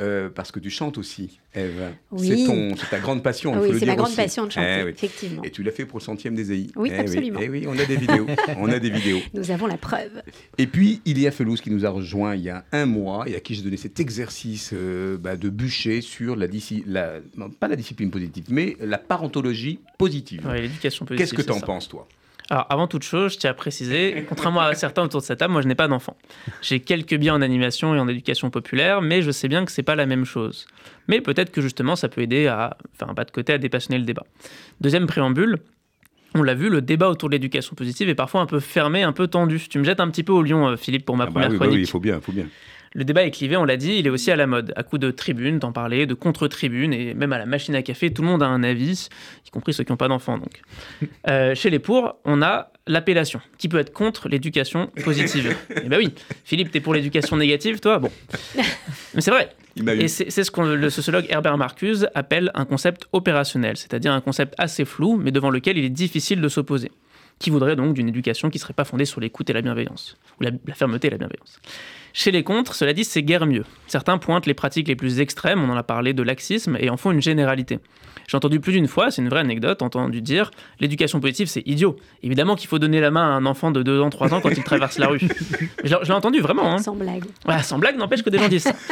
euh, 0.00 0.30
parce 0.30 0.50
que 0.50 0.58
tu 0.58 0.70
chantes 0.70 0.98
aussi, 0.98 1.40
Eve. 1.54 1.92
C'est 2.18 2.90
ta 2.90 2.98
grande 2.98 3.22
passion. 3.22 3.60
oui, 3.60 3.76
c'est 3.78 3.86
ma 3.86 3.96
grande 3.96 4.16
passion 4.16 4.46
de 4.46 4.52
chanter, 4.52 4.84
eh 4.86 4.88
effectivement. 4.88 5.42
Et 5.42 5.50
tu 5.50 5.62
l'as 5.62 5.72
fait 5.72 5.84
pour 5.84 5.98
le 5.98 6.04
centième 6.04 6.34
des 6.34 6.52
EI. 6.52 6.66
Oui, 6.76 6.90
eh 6.92 6.98
absolument. 6.98 7.38
Oui. 7.38 7.46
Eh 7.46 7.50
oui, 7.50 7.64
on 7.68 7.78
a 7.78 7.84
des 7.84 7.96
vidéos. 7.96 8.26
on 8.58 8.70
a 8.70 8.78
des 8.78 8.90
vidéos. 8.90 9.20
Nous 9.34 9.50
avons 9.50 9.66
la 9.66 9.76
preuve. 9.76 10.22
Et 10.58 10.66
puis, 10.66 11.02
il 11.04 11.18
y 11.18 11.26
a 11.26 11.30
Felous 11.30 11.56
qui 11.56 11.70
nous 11.70 11.84
a 11.84 11.90
rejoint 11.90 12.34
il 12.34 12.42
y 12.42 12.50
a 12.50 12.64
un 12.72 12.86
mois 12.86 13.28
et 13.28 13.36
à 13.36 13.40
qui 13.40 13.54
j'ai 13.54 13.62
donné 13.62 13.76
cet 13.76 14.00
exercice 14.00 14.70
euh, 14.72 15.18
bah, 15.18 15.36
de 15.36 15.48
bûcher 15.50 16.00
sur 16.00 16.36
la, 16.36 16.46
la, 16.86 17.20
pas 17.58 17.68
la 17.68 17.76
discipline 17.76 18.10
positive, 18.10 18.44
mais 18.48 18.76
la 18.80 18.98
part 18.98 19.22
ontologie 19.22 19.80
positive. 19.98 20.48
l'éducation 20.50 21.04
positive. 21.04 21.28
Qu'est-ce 21.28 21.34
que 21.34 21.46
tu 21.46 21.52
en 21.52 21.60
penses, 21.60 21.88
toi? 21.88 22.08
Alors, 22.50 22.66
avant 22.68 22.88
toute 22.88 23.04
chose, 23.04 23.34
je 23.34 23.38
tiens 23.38 23.50
à 23.50 23.54
préciser, 23.54 24.26
contrairement 24.28 24.60
à 24.60 24.74
certains 24.74 25.04
autour 25.04 25.20
de 25.20 25.24
cette 25.24 25.38
table, 25.38 25.52
moi, 25.52 25.62
je 25.62 25.68
n'ai 25.68 25.76
pas 25.76 25.86
d'enfant. 25.86 26.16
J'ai 26.62 26.80
quelques 26.80 27.14
biens 27.14 27.34
en 27.36 27.42
animation 27.42 27.94
et 27.94 28.00
en 28.00 28.08
éducation 28.08 28.50
populaire, 28.50 29.02
mais 29.02 29.22
je 29.22 29.30
sais 29.30 29.46
bien 29.46 29.64
que 29.64 29.70
c'est 29.70 29.84
pas 29.84 29.94
la 29.94 30.04
même 30.04 30.24
chose. 30.24 30.66
Mais 31.06 31.20
peut-être 31.20 31.52
que 31.52 31.60
justement, 31.60 31.94
ça 31.94 32.08
peut 32.08 32.22
aider 32.22 32.48
à 32.48 32.76
faire 32.98 33.08
un 33.08 33.14
pas 33.14 33.24
de 33.24 33.30
côté 33.30 33.52
à 33.52 33.58
dépassionner 33.58 33.98
le 33.98 34.04
débat. 34.04 34.24
Deuxième 34.80 35.06
préambule, 35.06 35.58
on 36.34 36.42
l'a 36.42 36.54
vu, 36.54 36.68
le 36.68 36.82
débat 36.82 37.08
autour 37.08 37.28
de 37.28 37.34
l'éducation 37.34 37.76
positive 37.76 38.08
est 38.08 38.16
parfois 38.16 38.40
un 38.40 38.46
peu 38.46 38.58
fermé, 38.58 39.04
un 39.04 39.12
peu 39.12 39.28
tendu. 39.28 39.60
Tu 39.68 39.78
me 39.78 39.84
jettes 39.84 40.00
un 40.00 40.10
petit 40.10 40.24
peu 40.24 40.32
au 40.32 40.42
lion, 40.42 40.66
euh, 40.68 40.76
Philippe, 40.76 41.04
pour 41.04 41.16
ma 41.16 41.24
ah 41.24 41.26
bah 41.26 41.32
première 41.32 41.50
bah 41.50 41.56
chronique. 41.56 41.74
oui, 41.74 41.80
il 41.82 41.88
faut 41.88 42.00
bien, 42.00 42.16
il 42.16 42.22
faut 42.22 42.32
bien. 42.32 42.46
Le 42.92 43.04
débat 43.04 43.24
est 43.24 43.30
clivé, 43.30 43.56
on 43.56 43.64
l'a 43.64 43.76
dit, 43.76 43.98
il 43.98 44.06
est 44.08 44.10
aussi 44.10 44.32
à 44.32 44.36
la 44.36 44.48
mode, 44.48 44.72
à 44.74 44.82
coup 44.82 44.98
de 44.98 45.12
tribune, 45.12 45.60
d'en 45.60 45.70
parler, 45.70 46.06
de 46.06 46.14
contre-tribune, 46.14 46.92
et 46.92 47.14
même 47.14 47.32
à 47.32 47.38
la 47.38 47.46
machine 47.46 47.76
à 47.76 47.82
café, 47.82 48.12
tout 48.12 48.22
le 48.22 48.28
monde 48.28 48.42
a 48.42 48.48
un 48.48 48.64
avis, 48.64 49.08
y 49.46 49.50
compris 49.50 49.72
ceux 49.72 49.84
qui 49.84 49.92
n'ont 49.92 49.96
pas 49.96 50.08
d'enfants. 50.08 50.38
Donc, 50.38 50.60
euh, 51.28 51.54
chez 51.54 51.70
les 51.70 51.78
pour, 51.78 52.16
on 52.24 52.42
a 52.42 52.72
l'appellation. 52.88 53.40
Qui 53.58 53.68
peut 53.68 53.78
être 53.78 53.92
contre 53.92 54.28
l'éducation 54.28 54.88
positive? 55.04 55.56
Eh 55.84 55.88
bien 55.88 55.98
oui, 55.98 56.12
Philippe, 56.44 56.72
t'es 56.72 56.80
pour 56.80 56.92
l'éducation 56.92 57.36
négative, 57.36 57.78
toi? 57.78 58.00
Bon. 58.00 58.10
Mais 59.14 59.20
c'est 59.20 59.30
vrai. 59.30 59.50
Et 59.86 60.08
c'est 60.08 60.30
ce 60.30 60.50
que 60.50 60.60
le 60.60 60.90
sociologue 60.90 61.26
Herbert 61.28 61.56
Marcuse 61.56 62.08
appelle 62.16 62.50
un 62.54 62.64
concept 62.64 63.06
opérationnel, 63.12 63.76
c'est-à-dire 63.76 64.12
un 64.12 64.20
concept 64.20 64.54
assez 64.58 64.84
flou, 64.84 65.16
mais 65.16 65.30
devant 65.30 65.50
lequel 65.50 65.78
il 65.78 65.84
est 65.84 65.90
difficile 65.90 66.40
de 66.40 66.48
s'opposer. 66.48 66.90
Qui 67.38 67.50
voudrait 67.50 67.76
donc 67.76 67.94
d'une 67.94 68.08
éducation 68.08 68.50
qui 68.50 68.58
ne 68.58 68.62
serait 68.62 68.74
pas 68.74 68.84
fondée 68.84 69.04
sur 69.04 69.20
l'écoute 69.20 69.48
et 69.48 69.52
la 69.52 69.62
bienveillance, 69.62 70.16
ou 70.40 70.44
la, 70.44 70.50
la 70.66 70.74
fermeté 70.74 71.06
et 71.06 71.10
la 71.10 71.18
bienveillance? 71.18 71.60
Chez 72.12 72.30
les 72.30 72.42
contres, 72.42 72.74
cela 72.74 72.92
dit, 72.92 73.04
c'est 73.04 73.22
guère 73.22 73.46
mieux. 73.46 73.64
Certains 73.86 74.18
pointent 74.18 74.46
les 74.46 74.54
pratiques 74.54 74.88
les 74.88 74.96
plus 74.96 75.20
extrêmes, 75.20 75.62
on 75.62 75.70
en 75.72 75.76
a 75.76 75.82
parlé 75.82 76.12
de 76.12 76.22
laxisme, 76.22 76.76
et 76.78 76.90
en 76.90 76.96
font 76.96 77.10
une 77.10 77.22
généralité. 77.22 77.78
J'ai 78.30 78.36
entendu 78.36 78.60
plus 78.60 78.72
d'une 78.72 78.86
fois, 78.86 79.10
c'est 79.10 79.22
une 79.22 79.28
vraie 79.28 79.40
anecdote, 79.40 79.82
entendu 79.82 80.22
dire 80.22 80.52
l'éducation 80.78 81.18
positive, 81.18 81.48
c'est 81.48 81.66
idiot. 81.66 81.96
Évidemment 82.22 82.54
qu'il 82.54 82.68
faut 82.68 82.78
donner 82.78 83.00
la 83.00 83.10
main 83.10 83.22
à 83.22 83.32
un 83.32 83.44
enfant 83.44 83.72
de 83.72 83.82
2 83.82 84.00
ans, 84.00 84.08
3 84.08 84.34
ans 84.34 84.40
quand 84.40 84.50
il 84.50 84.62
traverse 84.62 84.98
la 84.98 85.08
rue. 85.08 85.18
Je 85.82 85.88
l'ai 85.88 86.12
entendu 86.12 86.40
vraiment. 86.40 86.72
Hein. 86.72 86.78
Sans 86.78 86.94
blague. 86.94 87.24
sans 87.64 87.78
blague, 87.78 87.96
n'empêche 87.96 88.22
que 88.22 88.30
des 88.30 88.38
gens 88.38 88.48
disent 88.48 88.64
ça. 88.64 88.72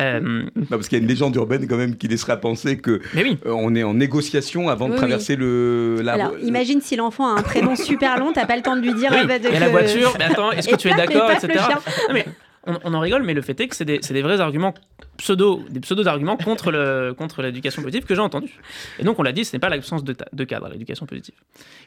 Euh, 0.00 0.42
parce 0.70 0.88
qu'il 0.88 0.98
y 0.98 1.00
a 1.00 1.02
une 1.04 1.08
légende 1.08 1.36
urbaine 1.36 1.68
quand 1.68 1.76
même 1.76 1.96
qui 1.96 2.08
laisserait 2.08 2.40
penser 2.40 2.78
que 2.78 3.00
oui. 3.14 3.38
Euh, 3.46 3.52
on 3.52 3.76
est 3.76 3.84
en 3.84 3.94
négociation 3.94 4.68
avant 4.68 4.88
de 4.88 4.96
traverser 4.96 5.36
le. 5.36 6.00
La... 6.02 6.14
Alors, 6.14 6.32
imagine 6.42 6.80
si 6.80 6.96
l'enfant 6.96 7.32
a 7.32 7.38
un 7.38 7.42
prénom 7.42 7.76
super 7.76 8.18
long, 8.18 8.32
t'as 8.32 8.44
pas 8.44 8.56
le 8.56 8.62
temps 8.62 8.74
de 8.74 8.80
lui 8.80 8.92
dire. 8.94 9.12
Oui. 9.12 9.24
de 9.24 9.46
et 9.54 9.60
la 9.60 9.68
voiture, 9.68 10.12
mais 10.18 10.24
attends, 10.24 10.50
est-ce 10.50 10.68
que 10.68 10.74
tu 10.74 10.88
es 10.88 10.94
d'accord, 10.94 11.30
etc. 11.30 11.62
Non, 12.08 12.14
mais 12.14 12.26
on, 12.66 12.94
en 12.94 13.00
rigole, 13.00 13.22
mais 13.22 13.34
le 13.34 13.42
fait 13.42 13.58
est 13.60 13.68
que 13.68 13.76
c'est 13.76 13.84
des, 13.84 14.22
vrais 14.22 14.40
arguments 14.40 14.74
pseudo, 15.16 15.62
des 15.68 15.80
pseudo-arguments 15.80 16.36
contre, 16.36 17.42
l'éducation 17.42 17.82
positive 17.82 18.06
que 18.06 18.14
j'ai 18.14 18.20
entendu. 18.20 18.58
Et 18.98 19.04
donc, 19.04 19.18
on 19.18 19.22
l'a 19.22 19.32
dit, 19.32 19.44
ce 19.44 19.54
n'est 19.54 19.60
pas 19.60 19.68
l'absence 19.68 20.02
de, 20.02 20.14
de 20.32 20.44
cadre, 20.44 20.68
l'éducation 20.68 21.06
positive. 21.06 21.34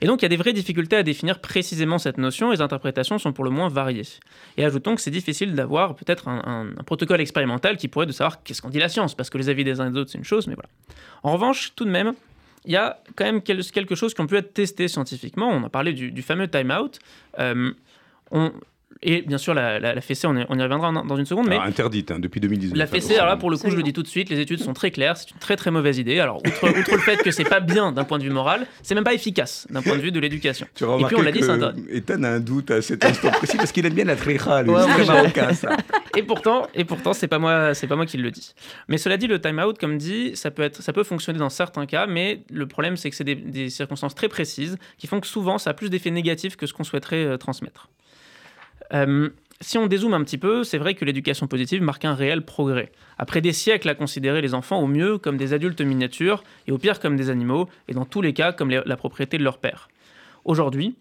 Et 0.02 0.06
donc, 0.06 0.22
il 0.22 0.26
y 0.26 0.28
a 0.28 0.30
des 0.30 0.38
vraies 0.38 0.54
difficultés 0.54 0.96
à 0.96 1.04
définir 1.04 1.40
précisément 1.40 1.98
cette 1.98 2.18
notion, 2.18 2.52
les 2.52 2.62
interprétations 2.62 3.18
sont 3.18 3.34
pour 3.34 3.44
le 3.44 3.50
moins 3.50 3.70
variées. 3.70 4.08
Et 4.58 4.66
ajoutons 4.66 4.96
que 4.96 5.02
c'est 5.02 5.12
difficile 5.12 5.56
d'avoir 5.56 5.96
peut-être 5.96 6.28
un, 6.28 6.68
protocole 6.86 7.22
expérimental 7.22 7.78
qui 7.78 7.88
pourrait 7.88 8.06
de 8.06 8.12
savoir 8.12 8.44
qu'est-ce 8.44 8.62
qu'on 8.62 8.70
dit 8.70 8.80
la 8.80 8.90
science, 8.90 9.16
parce 9.16 9.30
que 9.30 9.38
les 9.38 9.50
avis 9.50 9.64
des 9.64 9.80
uns 9.80 9.88
et 9.88 9.92
des 9.92 10.00
autres, 10.00 10.12
c'est 10.12 10.18
une 10.18 10.24
chose, 10.24 10.48
mais 10.48 10.56
voilà. 10.56 10.70
En 11.24 11.34
revanche, 11.34 11.74
tout 11.76 11.86
de 11.86 11.90
même, 11.90 12.14
il 12.66 12.72
y 12.72 12.78
a 12.78 13.00
quand 13.16 13.26
même 13.26 13.42
quelque 13.42 13.96
chose 13.96 14.14
qui 14.14 14.26
peut 14.26 14.36
être 14.36 14.54
testé 14.54 14.88
scientifiquement. 14.88 15.50
On 15.50 15.64
a 15.64 15.70
parlé 15.70 15.94
du, 15.94 16.22
fameux 16.22 16.48
time-out. 16.48 17.00
Euh, 17.40 17.72
et 19.02 19.22
bien 19.22 19.38
sûr, 19.38 19.54
la, 19.54 19.80
la, 19.80 20.02
fessée, 20.02 20.28
on, 20.28 20.36
y 20.36 20.44
reviendra 20.44 20.92
dans 20.92 21.16
une 21.16 21.26
seconde. 21.26 21.48
Mais 21.48 21.58
interdite 21.58 22.12
hein, 22.12 22.20
depuis 22.20 22.40
2019. 22.40 22.78
La 22.78 22.88
fessée, 22.88 23.16
alors 23.16 23.28
là, 23.28 23.38
pour 23.38 23.50
le 23.50 23.58
coup, 23.58 23.70
je 23.70 23.76
le 23.76 23.84
dis 23.84 23.94
tout 23.94 24.04
de 24.04 24.08
suite, 24.08 24.30
les 24.30 24.40
études 24.40 24.62
sont 24.62 24.74
très 24.74 24.92
claires. 24.92 25.18
C'est 25.18 25.32
une 25.32 25.38
très 25.38 25.56
très 25.56 25.72
mauvaise 25.72 25.98
idée. 25.98 26.20
Alors, 26.20 26.38
outre, 26.38 26.96
le 26.96 27.02
fait 27.02 27.18
que 27.18 27.32
c'est 27.32 27.44
pas 27.44 27.60
bien 27.60 27.92
d'un 27.92 28.04
point 28.04 28.18
de 28.18 28.24
vue 28.24 28.30
moral, 28.30 28.66
c'est 28.82 28.96
même 28.96 29.04
pas 29.04 29.14
efficace 29.14 29.68
d'un 29.70 29.82
point 29.82 29.96
de 29.96 30.02
vue 30.02 30.12
de 30.12 30.20
l'éducation. 30.20 30.68
Et 30.76 31.04
puis 31.06 31.16
on 31.16 31.22
l'a 31.22 31.32
dit, 31.32 31.42
c'est 31.42 31.50
interdit. 31.50 31.86
Ethan 31.90 32.24
a 32.24 32.30
un 32.30 32.40
doute 32.40 32.72
à 32.72 32.82
cet 32.82 33.06
instant 33.06 33.32
précis 33.32 33.58
parce 33.58 33.72
qu'il 33.72 33.86
aime 33.86 33.94
bien 33.94 34.06
la 34.06 34.16
trécha, 34.16 34.64
lui. 34.64 34.72
c'est 34.76 35.06
marocain, 35.06 35.54
ça. 35.54 35.78
Et 36.16 36.24
pourtant, 36.24 36.68
et 36.74 36.86
pourtant, 36.86 37.14
c'est 37.14 37.28
pas 37.28 37.40
moi, 37.40 37.74
c'est 37.74 37.88
pas 37.88 37.96
moi 37.96 38.06
qui 38.06 38.18
le 38.18 38.32
dis. 38.32 38.54
Mais 38.88 38.98
cela 38.98 39.18
dit, 39.18 39.28
le 39.28 39.40
time 39.40 39.60
out, 39.60 39.78
comme 39.78 39.98
dit, 39.98 40.36
ça 40.36 40.52
peut 40.52 40.64
être, 40.64 40.82
ça 40.82 40.94
peut 40.94 41.04
fonctionner 41.04 41.40
dans 41.40 41.50
certains 41.50 41.86
cas, 41.86 42.08
mais 42.08 42.42
le 42.50 42.68
problème, 42.68 42.98
c'est 42.98 43.10
que 43.10 43.16
c'est 43.16 43.24
des, 43.24 43.70
circonstances 43.70 44.16
très 44.16 44.30
précises 44.30 44.78
qui 44.98 45.08
font 45.08 45.20
que 45.20 45.28
souvent, 45.28 45.58
ça 45.58 45.72
a 45.72 45.74
plus 45.74 45.90
d'effets 45.90 46.12
négatifs 46.12 46.56
que 46.56 46.66
ce 46.66 46.74
qu'on 46.74 46.84
souhaiterait 46.84 47.26
euh, 47.26 47.38
transmettre. 47.38 47.90
Euh, 48.94 49.30
si 49.60 49.78
on 49.78 49.88
dézoome 49.88 50.14
un 50.14 50.24
petit 50.24 50.38
peu, 50.38 50.64
c'est 50.64 50.78
vrai 50.78 50.94
que 50.94 51.04
l'éducation 51.04 51.48
positive 51.48 51.82
marque 51.82 52.06
un 52.06 52.14
réel 52.14 52.44
progrès. 52.44 52.92
Après 53.18 53.42
des 53.42 53.54
siècles 53.54 53.90
à 53.90 53.96
considérer 53.96 54.42
les 54.42 54.54
enfants 54.54 54.80
au 54.80 54.88
mieux 54.88 55.18
comme 55.18 55.38
des 55.38 55.54
adultes 55.54 55.82
miniatures 55.82 56.44
et 56.68 56.72
au 56.72 56.78
pire 56.78 57.00
comme 57.00 57.16
des 57.16 57.30
animaux, 57.30 57.68
et 57.88 57.94
dans 57.94 58.06
tous 58.06 58.22
les 58.22 58.34
cas 58.34 58.52
comme 58.52 58.70
la 58.70 58.98
propriété 58.98 59.38
de 59.38 59.44
leur 59.44 59.58
père. 59.58 59.88
Aujourd'hui, 60.46 60.96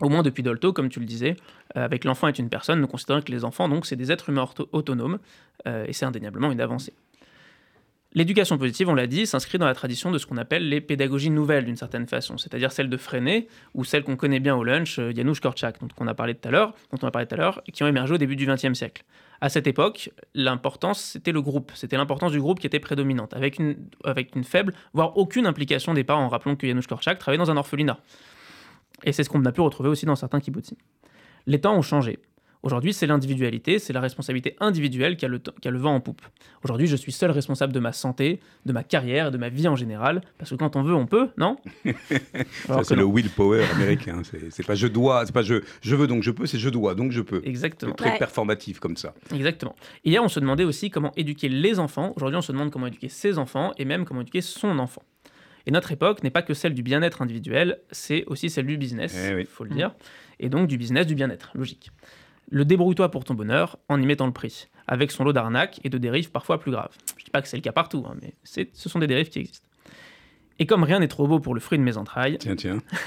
au 0.00 0.08
moins 0.08 0.22
depuis 0.22 0.42
Dolto, 0.42 0.72
comme 0.72 0.88
tu 0.88 1.00
le 1.00 1.06
disais, 1.06 1.36
euh, 1.76 1.84
avec 1.84 2.04
l'enfant 2.04 2.28
est 2.28 2.38
une 2.38 2.48
personne, 2.48 2.80
nous 2.80 2.86
considérons 2.86 3.20
que 3.20 3.30
les 3.30 3.44
enfants, 3.44 3.68
donc, 3.68 3.86
c'est 3.86 3.96
des 3.96 4.10
êtres 4.10 4.30
humains 4.30 4.48
autonomes, 4.72 5.18
euh, 5.66 5.84
et 5.86 5.92
c'est 5.92 6.04
indéniablement 6.04 6.50
une 6.50 6.60
avancée. 6.60 6.94
L'éducation 8.14 8.58
positive, 8.58 8.90
on 8.90 8.94
l'a 8.94 9.06
dit, 9.06 9.26
s'inscrit 9.26 9.56
dans 9.56 9.66
la 9.66 9.74
tradition 9.74 10.10
de 10.10 10.18
ce 10.18 10.26
qu'on 10.26 10.36
appelle 10.36 10.68
les 10.68 10.82
pédagogies 10.82 11.30
nouvelles 11.30 11.64
d'une 11.64 11.76
certaine 11.76 12.06
façon, 12.06 12.36
c'est-à-dire 12.36 12.70
celles 12.70 12.90
de 12.90 12.96
Freinet 12.98 13.48
ou 13.74 13.84
celles 13.84 14.04
qu'on 14.04 14.16
connaît 14.16 14.40
bien 14.40 14.54
au 14.54 14.64
lunch, 14.64 14.98
euh, 14.98 15.12
Janusz 15.14 15.40
Korczak, 15.40 15.80
dont 15.80 15.88
on 15.98 16.06
a 16.06 16.14
parlé 16.14 16.34
tout 16.34 16.46
à 16.46 16.50
l'heure, 16.50 16.74
dont 16.90 16.98
on 17.02 17.06
a 17.06 17.10
parlé 17.10 17.26
tout 17.26 17.34
à 17.34 17.38
l'heure, 17.38 17.62
qui 17.72 17.82
ont 17.82 17.86
émergé 17.86 18.12
au 18.12 18.18
début 18.18 18.36
du 18.36 18.46
XXe 18.46 18.74
siècle. 18.74 19.04
À 19.40 19.48
cette 19.48 19.66
époque, 19.66 20.10
l'importance, 20.34 21.00
c'était 21.00 21.32
le 21.32 21.40
groupe, 21.40 21.72
c'était 21.74 21.96
l'importance 21.96 22.32
du 22.32 22.40
groupe 22.40 22.60
qui 22.60 22.66
était 22.66 22.80
prédominante, 22.80 23.32
avec 23.34 23.58
une, 23.58 23.76
avec 24.04 24.36
une 24.36 24.44
faible, 24.44 24.74
voire 24.92 25.16
aucune 25.16 25.46
implication 25.46 25.94
des 25.94 26.04
parents. 26.04 26.28
Rappelons 26.28 26.54
que 26.54 26.66
Janusz 26.66 26.86
Korczak 26.86 27.18
travaillait 27.18 27.42
dans 27.42 27.50
un 27.50 27.56
orphelinat. 27.56 27.98
Et 29.04 29.12
c'est 29.12 29.24
ce 29.24 29.30
qu'on 29.30 29.44
a 29.46 29.52
pu 29.52 29.62
retrouver 29.62 29.88
aussi 29.88 30.04
dans 30.04 30.16
certains 30.16 30.40
kibbutzim. 30.40 30.76
Les 31.46 31.60
temps 31.60 31.74
ont 31.74 31.82
changé. 31.82 32.18
Aujourd'hui, 32.62 32.92
c'est 32.92 33.08
l'individualité, 33.08 33.80
c'est 33.80 33.92
la 33.92 34.00
responsabilité 34.00 34.54
individuelle 34.60 35.16
qui 35.16 35.24
a, 35.24 35.28
le, 35.28 35.40
qui 35.40 35.66
a 35.66 35.70
le 35.72 35.78
vent 35.78 35.96
en 35.96 36.00
poupe. 36.00 36.22
Aujourd'hui, 36.62 36.86
je 36.86 36.94
suis 36.94 37.10
seul 37.10 37.32
responsable 37.32 37.72
de 37.72 37.80
ma 37.80 37.92
santé, 37.92 38.38
de 38.66 38.72
ma 38.72 38.84
carrière, 38.84 39.32
de 39.32 39.38
ma 39.38 39.48
vie 39.48 39.66
en 39.66 39.74
général, 39.74 40.22
parce 40.38 40.50
que 40.50 40.54
quand 40.54 40.76
on 40.76 40.82
veut, 40.84 40.94
on 40.94 41.06
peut, 41.06 41.30
non 41.36 41.56
Ça, 42.66 42.84
c'est 42.84 42.94
le 42.94 43.04
willpower 43.04 43.64
américain. 43.74 44.22
C'est 44.50 44.64
pas 44.64 44.76
je 44.76 44.86
dois, 44.86 45.26
c'est 45.26 45.32
pas 45.32 45.42
je, 45.42 45.56
je 45.80 45.96
veux 45.96 46.06
donc 46.06 46.22
je 46.22 46.30
peux, 46.30 46.46
c'est 46.46 46.58
je 46.58 46.68
dois 46.68 46.94
donc 46.94 47.10
je 47.10 47.20
peux. 47.20 47.42
Exactement. 47.44 47.94
Très 47.94 48.16
performatif 48.16 48.78
comme 48.78 48.96
ça. 48.96 49.12
Exactement. 49.34 49.74
Hier, 50.04 50.22
on 50.22 50.28
se 50.28 50.38
demandait 50.38 50.64
aussi 50.64 50.88
comment 50.88 51.12
éduquer 51.16 51.48
les 51.48 51.80
enfants. 51.80 52.12
Aujourd'hui, 52.14 52.38
on 52.38 52.42
se 52.42 52.52
demande 52.52 52.70
comment 52.70 52.86
éduquer 52.86 53.08
ses 53.08 53.38
enfants 53.38 53.72
et 53.76 53.84
même 53.84 54.04
comment 54.04 54.20
éduquer 54.20 54.40
son 54.40 54.78
enfant. 54.78 55.02
Et 55.66 55.72
notre 55.72 55.90
époque 55.90 56.22
n'est 56.22 56.30
pas 56.30 56.42
que 56.42 56.54
celle 56.54 56.74
du 56.74 56.82
bien-être 56.84 57.22
individuel, 57.22 57.80
c'est 57.90 58.24
aussi 58.26 58.50
celle 58.50 58.66
du 58.66 58.76
business, 58.76 59.14
il 59.14 59.38
eh 59.40 59.44
faut 59.44 59.62
le 59.62 59.70
dire, 59.70 59.94
et 60.40 60.48
donc 60.48 60.66
du 60.66 60.76
business 60.76 61.06
du 61.06 61.14
bien-être, 61.14 61.52
logique 61.54 61.92
le 62.52 62.66
débrouille-toi 62.66 63.10
pour 63.10 63.24
ton 63.24 63.32
bonheur 63.32 63.78
en 63.88 64.00
y 64.00 64.04
mettant 64.04 64.26
le 64.26 64.32
prix, 64.32 64.68
avec 64.86 65.10
son 65.10 65.24
lot 65.24 65.32
d'arnaques 65.32 65.80
et 65.84 65.88
de 65.88 65.96
dérives 65.96 66.30
parfois 66.30 66.60
plus 66.60 66.70
graves. 66.70 66.94
Je 67.16 67.24
dis 67.24 67.30
pas 67.30 67.40
que 67.40 67.48
c'est 67.48 67.56
le 67.56 67.62
cas 67.62 67.72
partout, 67.72 68.04
hein, 68.06 68.14
mais 68.20 68.34
ce 68.44 68.88
sont 68.90 68.98
des 68.98 69.06
dérives 69.06 69.30
qui 69.30 69.38
existent. 69.38 69.68
Et 70.58 70.66
comme 70.66 70.84
rien 70.84 71.00
n'est 71.00 71.08
trop 71.08 71.26
beau 71.26 71.40
pour 71.40 71.54
le 71.54 71.60
fruit 71.60 71.78
de 71.78 71.82
mes 71.82 71.96
entrailles. 71.96 72.36
Tiens, 72.38 72.54
tiens. 72.54 72.82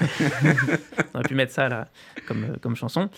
on 1.14 1.18
aurait 1.18 1.28
pu 1.28 1.36
mettre 1.36 1.52
ça 1.52 1.68
là 1.68 1.86
comme, 2.26 2.42
euh, 2.42 2.56
comme 2.60 2.74
chanson. 2.74 3.08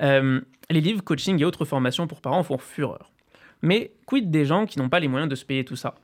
Euh, 0.00 0.40
les 0.70 0.80
livres, 0.80 1.04
coaching 1.04 1.38
et 1.40 1.44
autres 1.44 1.66
formations 1.66 2.06
pour 2.06 2.22
parents 2.22 2.42
font 2.42 2.56
fureur. 2.56 3.12
Mais 3.60 3.92
quid 4.06 4.30
des 4.30 4.46
gens 4.46 4.64
qui 4.64 4.78
n'ont 4.78 4.88
pas 4.88 5.00
les 5.00 5.08
moyens 5.08 5.28
de 5.28 5.34
se 5.34 5.44
payer 5.44 5.66
tout 5.66 5.76
ça? 5.76 5.96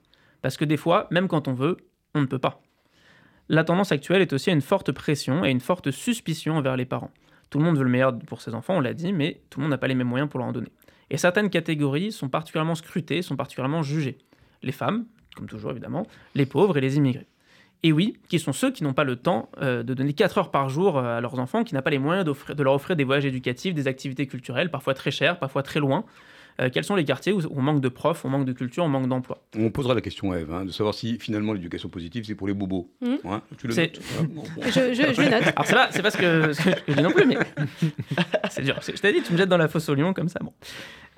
Parce 0.42 0.58
que 0.58 0.66
des 0.66 0.76
fois, 0.76 1.08
même 1.10 1.26
quand 1.26 1.48
on 1.48 1.54
veut, 1.54 1.78
on 2.14 2.20
ne 2.20 2.26
peut 2.26 2.38
pas. 2.38 2.60
La 3.48 3.64
tendance 3.64 3.92
actuelle 3.92 4.20
est 4.20 4.32
aussi 4.34 4.50
à 4.50 4.52
une 4.52 4.60
forte 4.60 4.92
pression 4.92 5.42
et 5.44 5.50
une 5.50 5.60
forte 5.60 5.90
suspicion 5.90 6.58
envers 6.58 6.76
les 6.76 6.84
parents. 6.84 7.10
Tout 7.50 7.58
le 7.58 7.64
monde 7.64 7.76
veut 7.76 7.84
le 7.84 7.90
meilleur 7.90 8.16
pour 8.18 8.40
ses 8.40 8.54
enfants, 8.54 8.76
on 8.76 8.80
l'a 8.80 8.94
dit, 8.94 9.12
mais 9.12 9.40
tout 9.50 9.58
le 9.58 9.64
monde 9.64 9.70
n'a 9.70 9.78
pas 9.78 9.88
les 9.88 9.94
mêmes 9.94 10.08
moyens 10.08 10.30
pour 10.30 10.38
leur 10.38 10.48
en 10.48 10.52
donner. 10.52 10.70
Et 11.10 11.16
certaines 11.16 11.50
catégories 11.50 12.12
sont 12.12 12.28
particulièrement 12.28 12.76
scrutées, 12.76 13.22
sont 13.22 13.36
particulièrement 13.36 13.82
jugées. 13.82 14.18
Les 14.62 14.72
femmes, 14.72 15.06
comme 15.36 15.48
toujours 15.48 15.72
évidemment, 15.72 16.06
les 16.34 16.46
pauvres 16.46 16.78
et 16.78 16.80
les 16.80 16.96
immigrés. 16.96 17.26
Et 17.82 17.92
oui, 17.92 18.18
qui 18.28 18.38
sont 18.38 18.52
ceux 18.52 18.70
qui 18.70 18.84
n'ont 18.84 18.92
pas 18.92 19.04
le 19.04 19.16
temps 19.16 19.48
euh, 19.62 19.82
de 19.82 19.94
donner 19.94 20.12
4 20.12 20.38
heures 20.38 20.50
par 20.50 20.68
jour 20.68 20.98
euh, 20.98 21.16
à 21.16 21.20
leurs 21.20 21.38
enfants, 21.38 21.64
qui 21.64 21.74
n'ont 21.74 21.80
pas 21.80 21.90
les 21.90 21.98
moyens 21.98 22.24
de 22.26 22.62
leur 22.62 22.74
offrir 22.74 22.94
des 22.94 23.04
voyages 23.04 23.24
éducatifs, 23.24 23.74
des 23.74 23.88
activités 23.88 24.26
culturelles, 24.26 24.70
parfois 24.70 24.94
très 24.94 25.10
chères, 25.10 25.38
parfois 25.38 25.62
très 25.62 25.80
loin, 25.80 26.04
quels 26.68 26.84
sont 26.84 26.96
les 26.96 27.04
quartiers 27.04 27.32
où 27.32 27.40
on 27.50 27.62
manque 27.62 27.80
de 27.80 27.88
profs, 27.88 28.24
on 28.24 28.28
manque 28.28 28.44
de 28.44 28.52
culture, 28.52 28.84
on 28.84 28.88
manque 28.88 29.08
d'emploi? 29.08 29.42
On 29.56 29.70
posera 29.70 29.94
la 29.94 30.00
question 30.00 30.32
à 30.32 30.38
Eve, 30.38 30.52
hein, 30.52 30.64
de 30.64 30.70
savoir 30.70 30.94
si 30.94 31.18
finalement 31.18 31.52
l'éducation 31.52 31.88
positive 31.88 32.24
c'est 32.26 32.34
pour 32.34 32.46
les 32.46 32.54
bobos. 32.54 32.90
Hein, 33.02 33.42
tu 33.58 33.66
le 33.66 33.74
notes 33.74 34.00
je, 34.62 34.70
je, 34.70 35.22
note. 35.22 35.42
Alors 35.56 35.66
c'est 35.66 35.74
pas, 35.74 35.88
c'est 35.90 36.02
pas 36.02 36.10
ce 36.10 36.18
que, 36.18 36.52
je 36.88 36.92
dis 36.92 37.02
non 37.02 37.10
plus, 37.10 37.26
mais 37.26 37.38
c'est 38.50 38.62
dur. 38.62 38.78
Je 38.82 39.00
t'ai 39.00 39.12
dit, 39.12 39.22
tu 39.22 39.32
me 39.32 39.38
jettes 39.38 39.48
dans 39.48 39.56
la 39.56 39.68
fosse 39.68 39.88
au 39.88 39.94
lion 39.94 40.12
comme 40.12 40.28
ça. 40.28 40.40
Bon. 40.42 40.52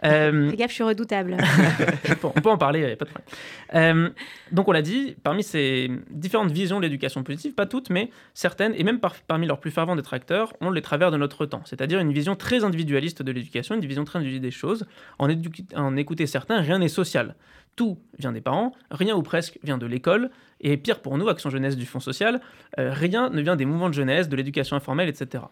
Euh... 0.05 0.51
Fais 0.51 0.57
gaffe, 0.57 0.71
je 0.71 0.75
suis 0.75 0.85
redoutable. 0.85 1.37
on 2.23 2.41
peut 2.41 2.51
en 2.51 2.59
parler, 2.59 2.97
pas 2.97 3.05
de 3.05 3.11
problème. 3.11 3.27
Euh, 3.75 4.11
donc 4.51 4.69
on 4.69 4.73
l'a 4.73 4.83
dit, 4.83 5.15
parmi 5.23 5.43
ces 5.43 5.91
différentes 6.11 6.51
visions 6.51 6.79
de 6.79 6.83
l'éducation 6.83 7.23
positive, 7.23 7.55
pas 7.55 7.67
toutes, 7.67 7.91
mais 7.91 8.11
certaines, 8.35 8.75
et 8.75 8.83
même 8.85 9.01
parmi 9.29 9.47
leurs 9.47 9.61
plus 9.61 9.71
fervents 9.71 9.97
détracteurs, 9.97 10.53
ont 10.61 10.71
les 10.71 10.83
travers 10.83 11.11
de 11.11 11.17
notre 11.17 11.47
temps, 11.47 11.63
c'est-à-dire 11.65 12.01
une 12.01 12.13
vision 12.13 12.35
très 12.35 12.65
individualiste 12.65 13.23
de 13.23 13.33
l'éducation, 13.33 13.75
une 13.75 13.87
vision 13.87 14.05
très 14.05 14.19
individualiste 14.19 14.43
des 14.43 14.51
choses. 14.51 14.87
En, 15.19 15.29
en 15.77 15.97
écouter 15.97 16.27
certains, 16.27 16.61
rien 16.61 16.79
n'est 16.79 16.89
social. 16.89 17.35
Tout 17.77 17.99
vient 18.19 18.33
des 18.33 18.41
parents, 18.41 18.73
rien 18.91 19.17
ou 19.17 19.23
presque 19.23 19.59
vient 19.63 19.79
de 19.79 19.87
l'école, 19.87 20.31
et 20.61 20.77
pire 20.77 21.01
pour 21.01 21.17
nous, 21.17 21.29
Action 21.29 21.49
Jeunesse 21.49 21.77
du 21.77 21.87
Fonds 21.87 22.01
Social, 22.01 22.41
euh, 22.79 22.93
rien 22.93 23.31
ne 23.31 23.41
vient 23.41 23.57
des 23.57 23.65
mouvements 23.65 23.89
de 23.89 23.95
jeunesse, 23.95 24.29
de 24.29 24.37
l'éducation 24.37 24.77
informelle, 24.77 25.09
etc. 25.09 25.45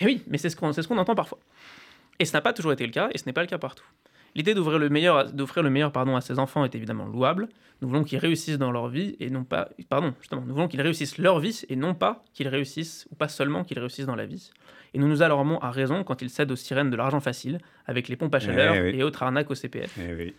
Et 0.00 0.04
oui, 0.04 0.22
mais 0.26 0.38
c'est 0.38 0.50
ce 0.50 0.56
qu'on 0.56 0.72
ce 0.72 0.86
qu'on 0.86 0.98
entend 0.98 1.14
parfois. 1.14 1.38
Et 2.20 2.26
ce 2.26 2.34
n'a 2.34 2.42
pas 2.42 2.52
toujours 2.52 2.72
été 2.72 2.84
le 2.86 2.92
cas, 2.92 3.08
et 3.12 3.18
ce 3.18 3.24
n'est 3.24 3.32
pas 3.32 3.40
le 3.40 3.46
cas 3.46 3.58
partout. 3.58 3.84
L'idée 4.34 4.54
d'offrir 4.54 4.78
le 4.78 4.90
meilleur, 4.90 5.32
d'offrir 5.32 5.62
le 5.62 5.70
meilleur 5.70 5.90
pardon, 5.90 6.14
à 6.14 6.20
ses 6.20 6.38
enfants 6.38 6.64
est 6.64 6.74
évidemment 6.74 7.06
louable. 7.06 7.48
Nous 7.80 7.88
voulons 7.88 8.04
qu'ils 8.04 8.18
réussissent 8.18 8.58
dans 8.58 8.70
leur 8.70 8.88
vie 8.88 9.16
et 9.18 9.30
non 9.30 9.42
pas, 9.42 9.70
pardon, 9.88 10.14
justement, 10.20 10.42
nous 10.46 10.52
voulons 10.54 10.68
qu'ils 10.68 10.82
réussissent 10.82 11.16
leur 11.18 11.40
vie 11.40 11.64
et 11.70 11.76
non 11.76 11.94
pas 11.94 12.22
qu'ils 12.34 12.48
réussissent, 12.48 13.08
ou 13.10 13.14
pas 13.14 13.28
seulement 13.28 13.64
qu'ils 13.64 13.78
réussissent 13.78 14.06
dans 14.06 14.14
la 14.14 14.26
vie. 14.26 14.50
Et 14.92 14.98
nous 14.98 15.08
nous 15.08 15.22
alarmons 15.22 15.58
à 15.60 15.70
raison 15.70 16.04
quand 16.04 16.20
ils 16.20 16.28
cèdent 16.28 16.52
aux 16.52 16.56
sirènes 16.56 16.90
de 16.90 16.96
l'argent 16.96 17.20
facile, 17.20 17.58
avec 17.86 18.08
les 18.08 18.16
pompes 18.16 18.34
à 18.34 18.40
chaleur 18.40 18.74
eh 18.74 18.98
et 18.98 19.02
autres 19.02 19.22
arnaques 19.22 19.50
au 19.50 19.54
CPF. 19.54 19.98
Eh 19.98 20.34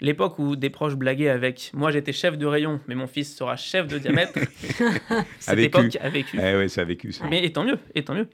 L'époque 0.00 0.38
où 0.38 0.54
des 0.54 0.70
proches 0.70 0.94
blaguaient 0.94 1.28
avec 1.28 1.72
Moi 1.74 1.90
j'étais 1.90 2.12
chef 2.12 2.38
de 2.38 2.46
rayon, 2.46 2.80
mais 2.86 2.94
mon 2.94 3.08
fils 3.08 3.36
sera 3.36 3.56
chef 3.56 3.88
de 3.88 3.98
diamètre, 3.98 4.38
cette 5.40 5.58
époque 5.58 5.96
a 6.00 6.08
vécu. 6.08 6.38
Eh 6.40 6.56
oui, 6.56 6.70
ça 6.70 6.82
a 6.82 6.84
vécu 6.84 7.12
ça. 7.12 7.26
Mais 7.28 7.44
et 7.44 7.52
tant 7.52 7.64
mieux, 7.64 7.78
et 7.94 8.04
tant 8.04 8.14
mieux. 8.14 8.28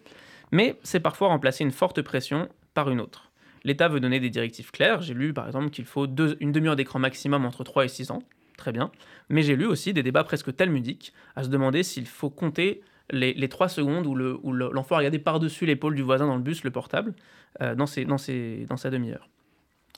Mais 0.52 0.78
c'est 0.82 1.00
parfois 1.00 1.28
remplacer 1.28 1.64
une 1.64 1.72
forte 1.72 2.02
pression 2.02 2.48
par 2.76 2.90
une 2.90 3.00
autre. 3.00 3.32
L'État 3.64 3.88
veut 3.88 3.98
donner 3.98 4.20
des 4.20 4.30
directives 4.30 4.70
claires. 4.70 5.02
J'ai 5.02 5.14
lu 5.14 5.32
par 5.32 5.46
exemple 5.48 5.70
qu'il 5.70 5.86
faut 5.86 6.06
une 6.06 6.52
demi-heure 6.52 6.76
d'écran 6.76 7.00
maximum 7.00 7.44
entre 7.44 7.64
3 7.64 7.86
et 7.86 7.88
6 7.88 8.12
ans. 8.12 8.22
Très 8.56 8.70
bien. 8.70 8.92
Mais 9.28 9.42
j'ai 9.42 9.56
lu 9.56 9.66
aussi 9.66 9.92
des 9.92 10.04
débats 10.04 10.22
presque 10.22 10.54
talmudiques 10.54 11.12
à 11.34 11.42
se 11.42 11.48
demander 11.48 11.82
s'il 11.82 12.06
faut 12.06 12.30
compter 12.30 12.82
les, 13.10 13.34
les 13.34 13.48
3 13.48 13.68
secondes 13.68 14.06
où 14.06 14.14
l'enfant 14.14 14.94
le, 14.94 14.96
a 14.96 14.98
regardé 14.98 15.18
par-dessus 15.18 15.66
l'épaule 15.66 15.94
du 15.94 16.02
voisin 16.02 16.26
dans 16.26 16.36
le 16.36 16.42
bus, 16.42 16.62
le 16.64 16.70
portable, 16.70 17.14
euh, 17.60 17.74
dans, 17.74 17.86
ses, 17.86 18.04
dans, 18.04 18.18
ses, 18.18 18.66
dans 18.68 18.76
sa 18.76 18.90
demi-heure. 18.90 19.28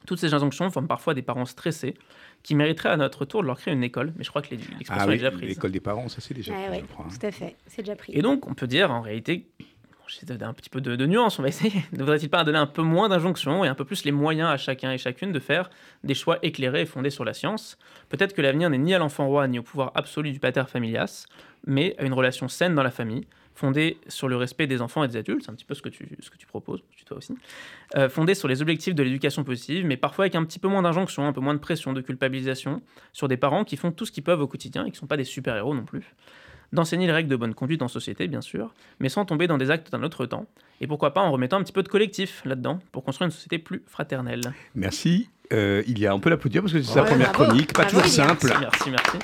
Toutes 0.07 0.20
ces 0.20 0.33
injonctions 0.33 0.70
forment 0.70 0.89
parfois 0.89 1.12
des 1.14 1.22
parents 1.22 1.45
stressés 1.45 1.95
qui 2.43 2.55
mériteraient 2.55 2.91
à 2.91 2.97
notre 2.97 3.24
tour 3.24 3.43
de 3.43 3.49
leur 3.49 3.59
créer 3.59 3.74
une 3.74 3.83
école. 3.83 4.12
Mais 4.16 4.24
je 4.24 4.31
crois 4.31 4.43
que 4.43 4.55
l'expression 4.55 4.95
ah 4.97 5.12
est 5.12 5.16
déjà 5.16 5.31
prise. 5.31 5.49
L'école 5.49 5.72
des 5.72 5.81
parents, 5.81 6.09
ça 6.09 6.20
c'est 6.20 6.35
déjà 6.35 6.55
ah, 6.57 6.68
pris, 6.68 6.79
oui, 6.79 6.85
je 6.89 6.93
crois. 6.93 7.07
Hein. 7.07 7.18
Tout 7.20 7.26
à 7.26 7.33
fait, 7.33 7.57
c'est 7.66 7.83
déjà 7.83 7.97
pris. 7.97 8.12
Et 8.14 8.22
donc, 8.22 8.47
on 8.49 8.55
peut 8.55 8.68
dire 8.68 8.93
en 8.93 9.01
réalité, 9.01 9.49
j'ai 10.09 10.43
un 10.43 10.53
petit 10.53 10.71
peu 10.71 10.81
de, 10.81 11.07
nuance, 11.07 11.39
on 11.39 11.43
va 11.43 11.49
essayer. 11.49 11.85
Ne 11.93 11.99
faudrait-il 11.99 12.31
pas 12.31 12.45
donner 12.45 12.59
un 12.59 12.67
peu 12.67 12.83
moins 12.83 13.09
d'injonctions 13.09 13.65
et 13.65 13.69
un 13.69 13.75
peu 13.75 13.85
plus 13.85 14.05
les 14.05 14.13
moyens 14.13 14.51
à 14.51 14.57
chacun 14.57 14.93
et 14.93 14.99
chacune 14.99 15.33
de 15.33 15.39
faire 15.39 15.71
des 16.05 16.15
choix 16.15 16.39
éclairés 16.43 16.83
et 16.83 16.87
fondés 16.87 17.11
sur 17.11 17.25
la 17.25 17.35
science? 17.35 17.79
Peut-être 18.09 18.35
que 18.35 18.43
l'avenir 18.43 18.71
n'est 18.71 18.79
ni 18.79 18.95
à 18.95 18.99
l'enfant 18.99 19.27
roi 19.27 19.47
ni 19.49 19.59
au 19.59 19.63
pouvoir 19.63 19.93
absolu 19.95 20.33
du 20.33 20.41
pater 20.41 20.65
familias, 20.67 21.27
mais 21.67 21.95
à 21.99 22.05
une 22.05 22.13
relation 22.13 22.49
saine 22.49 22.75
dans 22.75 22.83
la 22.83 22.91
famille, 22.91 23.27
fondée 23.55 23.99
sur 24.07 24.29
le 24.29 24.37
respect 24.37 24.67
des 24.67 24.81
enfants 24.81 25.03
et 25.03 25.09
des 25.09 25.17
adultes, 25.17 25.43
c'est 25.45 25.51
un 25.51 25.55
petit 25.55 25.65
peu 25.65 25.75
ce 25.75 25.83
que 25.83 25.89
tu, 25.89 26.07
que 26.07 26.37
tu 26.39 26.47
proposes, 26.47 26.83
toi 27.05 27.17
aussi, 27.17 27.35
euh, 27.97 28.09
fondée 28.09 28.35
sur 28.35 28.47
les 28.47 28.63
objectifs 28.63 28.95
de 28.95 29.03
l'éducation 29.03 29.43
positive, 29.43 29.85
mais 29.85 29.97
parfois 29.97 30.25
avec 30.25 30.37
un 30.37 30.45
petit 30.45 30.59
peu 30.59 30.69
moins 30.69 30.83
d'injonction, 30.83 31.27
un 31.27 31.33
peu 31.33 31.41
moins 31.41 31.55
de 31.55 31.59
pression, 31.59 31.93
de 31.93 32.01
culpabilisation, 32.01 32.83
sur 33.13 33.27
des 33.27 33.37
parents 33.37 33.65
qui 33.65 33.77
font 33.77 33.91
tout 33.91 34.07
ce 34.07 34.13
qu'ils 34.13 34.23
peuvent 34.23 34.41
au 34.41 34.47
quotidien 34.47 34.83
et 34.83 34.87
qui 34.87 34.93
ne 34.93 34.99
sont 34.99 35.07
pas 35.07 35.17
des 35.17 35.25
super-héros 35.25 35.75
non 35.75 35.85
plus. 35.85 36.15
D'enseigner 36.73 37.07
les 37.07 37.12
règles 37.12 37.31
de 37.31 37.37
bonne 37.37 37.55
conduite 37.55 37.81
en 37.81 37.89
société, 37.89 38.29
bien 38.29 38.43
sûr, 38.43 38.75
mais 39.01 39.09
sans 39.09 39.25
tomber 39.25 39.47
dans 39.47 39.57
des 39.57 39.71
actes 39.71 39.91
d'un 39.91 40.03
autre 40.03 40.27
temps. 40.27 40.47
Et 40.81 40.87
pourquoi 40.87 41.14
pas 41.14 41.23
en 41.23 41.33
remettant 41.33 41.57
un 41.57 41.62
petit 41.62 41.73
peu 41.73 41.83
de 41.83 41.89
collectif 41.89 42.43
là-dedans, 42.45 42.79
pour 42.93 43.05
construire 43.05 43.27
une 43.27 43.33
société 43.33 43.59
plus 43.59 43.83
fraternelle. 43.87 44.43
Merci. 44.75 45.31
Euh, 45.53 45.83
il 45.87 45.99
y 45.99 46.07
a 46.07 46.12
un 46.12 46.19
peu 46.19 46.29
l'applaudir 46.29 46.61
parce 46.61 46.75
que 46.75 46.83
c'est 46.83 46.93
sa 46.93 47.05
première 47.05 47.33
chronique, 47.33 47.73
pas 47.73 47.87
toujours 47.87 48.05
simple. 48.05 48.53
Merci, 48.61 48.91
merci. 48.91 49.19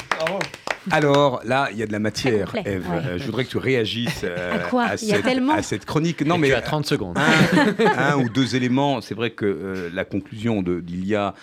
Alors 0.91 1.41
là, 1.45 1.68
il 1.72 1.78
y 1.78 1.82
a 1.82 1.87
de 1.87 1.93
la 1.93 1.99
matière, 1.99 2.55
Eve. 2.64 2.87
Euh, 2.91 3.18
je 3.18 3.24
voudrais 3.24 3.45
que 3.45 3.51
tu 3.51 3.59
réagisses 3.59 4.22
euh, 4.24 4.59
à, 4.78 4.97
cette, 5.62 5.85
chronique. 5.85 6.24
Non, 6.24 6.39
mais 6.39 6.49
tu 6.49 6.55
as 6.55 6.62
30 6.62 6.87
secondes. 6.87 7.18
Un, 7.97 8.16
ou 8.18 8.28
deux 8.28 8.57
éléments. 8.57 9.01
C'est 9.01 9.14
vrai 9.14 9.30
que 9.30 9.45
euh, 9.45 9.91
la 9.93 10.05
conclusion 10.05 10.62
d'Ilia 10.62 11.35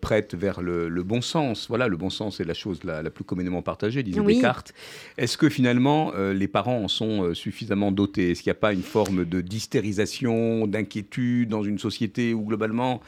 prête 0.00 0.34
vers 0.34 0.60
le, 0.60 1.02
bon 1.02 1.20
sens. 1.20 1.66
Voilà, 1.68 1.88
le 1.88 1.96
bon 1.96 2.10
sens 2.10 2.40
est 2.40 2.44
la 2.44 2.54
chose 2.54 2.80
la, 2.84 3.02
plus 3.10 3.24
communément 3.24 3.62
partagée, 3.62 4.02
disait 4.02 4.20
Descartes. 4.20 4.72
Est-ce 5.18 5.36
que 5.36 5.48
finalement, 5.48 6.12
les 6.16 6.48
parents 6.48 6.84
en 6.84 6.88
sont 6.88 7.34
suffisamment 7.34 7.92
dotés? 7.92 8.30
Est-ce 8.30 8.42
qu'il 8.42 8.50
n'y 8.50 8.56
a 8.56 8.60
pas 8.60 8.72
une 8.72 8.82
forme 8.82 9.24
de 9.24 9.40
d'hystérisation, 9.40 10.66
d'inquiétude 10.66 11.48
dans 11.48 11.62
une 11.62 11.78
société 11.78 12.34
où 12.34 12.44
globalement 12.44 13.00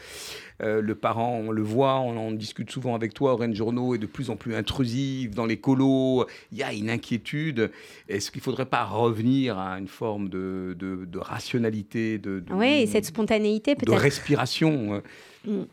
euh, 0.63 0.81
le 0.81 0.95
parent, 0.95 1.37
on 1.37 1.51
le 1.51 1.63
voit, 1.63 2.01
on 2.01 2.17
en 2.17 2.33
discute 2.33 2.71
souvent 2.71 2.95
avec 2.95 3.15
toi, 3.15 3.33
Orange 3.35 3.55
Journaux 3.55 3.95
est 3.95 3.99
de 3.99 4.07
plus 4.07 4.31
en 4.31 4.37
plus 4.37 4.55
intrusif 4.55 5.35
dans 5.35 5.47
les 5.47 5.59
colos. 5.59 6.27
Il 6.53 6.59
y 6.59 6.63
a 6.63 6.73
une 6.73 6.91
inquiétude. 6.91 7.71
Est-ce 8.09 8.31
qu'il 8.31 8.41
ne 8.41 8.45
faudrait 8.45 8.67
pas 8.67 8.85
revenir 8.85 9.59
à 9.59 9.79
une 9.79 9.89
forme 9.89 10.29
de, 10.29 10.77
rationalité, 11.17 12.19
de, 12.19 12.43
oui, 12.51 12.87
cette 12.87 13.05
spontanéité 13.05 13.75
peut-être, 13.75 13.93
de 13.93 13.99
respiration 13.99 15.03
mm. 15.45 15.65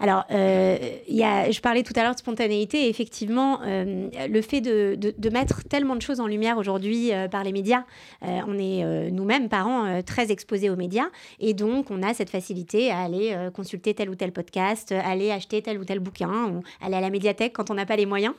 Alors, 0.00 0.24
euh, 0.30 0.76
je 1.08 1.60
parlais 1.60 1.82
tout 1.82 1.92
à 1.96 2.02
l'heure 2.02 2.14
de 2.14 2.18
spontanéité, 2.18 2.86
et 2.86 2.88
effectivement, 2.88 3.60
euh, 3.62 4.08
le 4.28 4.42
fait 4.42 4.60
de, 4.60 5.30
mettre 5.30 5.62
tellement 5.64 5.96
de 5.96 6.02
choses 6.02 6.20
en 6.20 6.26
lumière 6.26 6.56
aujourd'hui 6.56 7.12
euh, 7.12 7.28
par 7.28 7.44
les 7.44 7.52
médias, 7.52 7.84
on 8.22 8.58
est 8.58 9.10
nous-mêmes, 9.10 9.48
parents, 9.48 10.02
très 10.02 10.30
exposés 10.30 10.70
aux 10.70 10.76
médias, 10.76 11.08
et 11.40 11.54
donc 11.54 11.90
on 11.90 12.02
a 12.02 12.14
cette 12.14 12.30
facilité 12.30 12.90
à 12.90 13.00
aller 13.00 13.36
consulter 13.54 13.94
tel 13.94 14.10
ou 14.10 14.14
tel 14.14 14.32
podcast, 14.32 14.92
aller 14.92 15.30
acheter 15.30 15.62
tel 15.62 15.78
ou 15.78 15.84
tel 15.84 16.00
bouquin, 16.00 16.46
ou 16.50 16.62
aller 16.80 16.96
à 16.96 17.00
la 17.00 17.10
médiathèque 17.10 17.52
quand 17.52 17.70
on 17.70 17.74
n'a 17.74 17.86
pas 17.86 17.96
les 17.96 18.06
moyens 18.06 18.34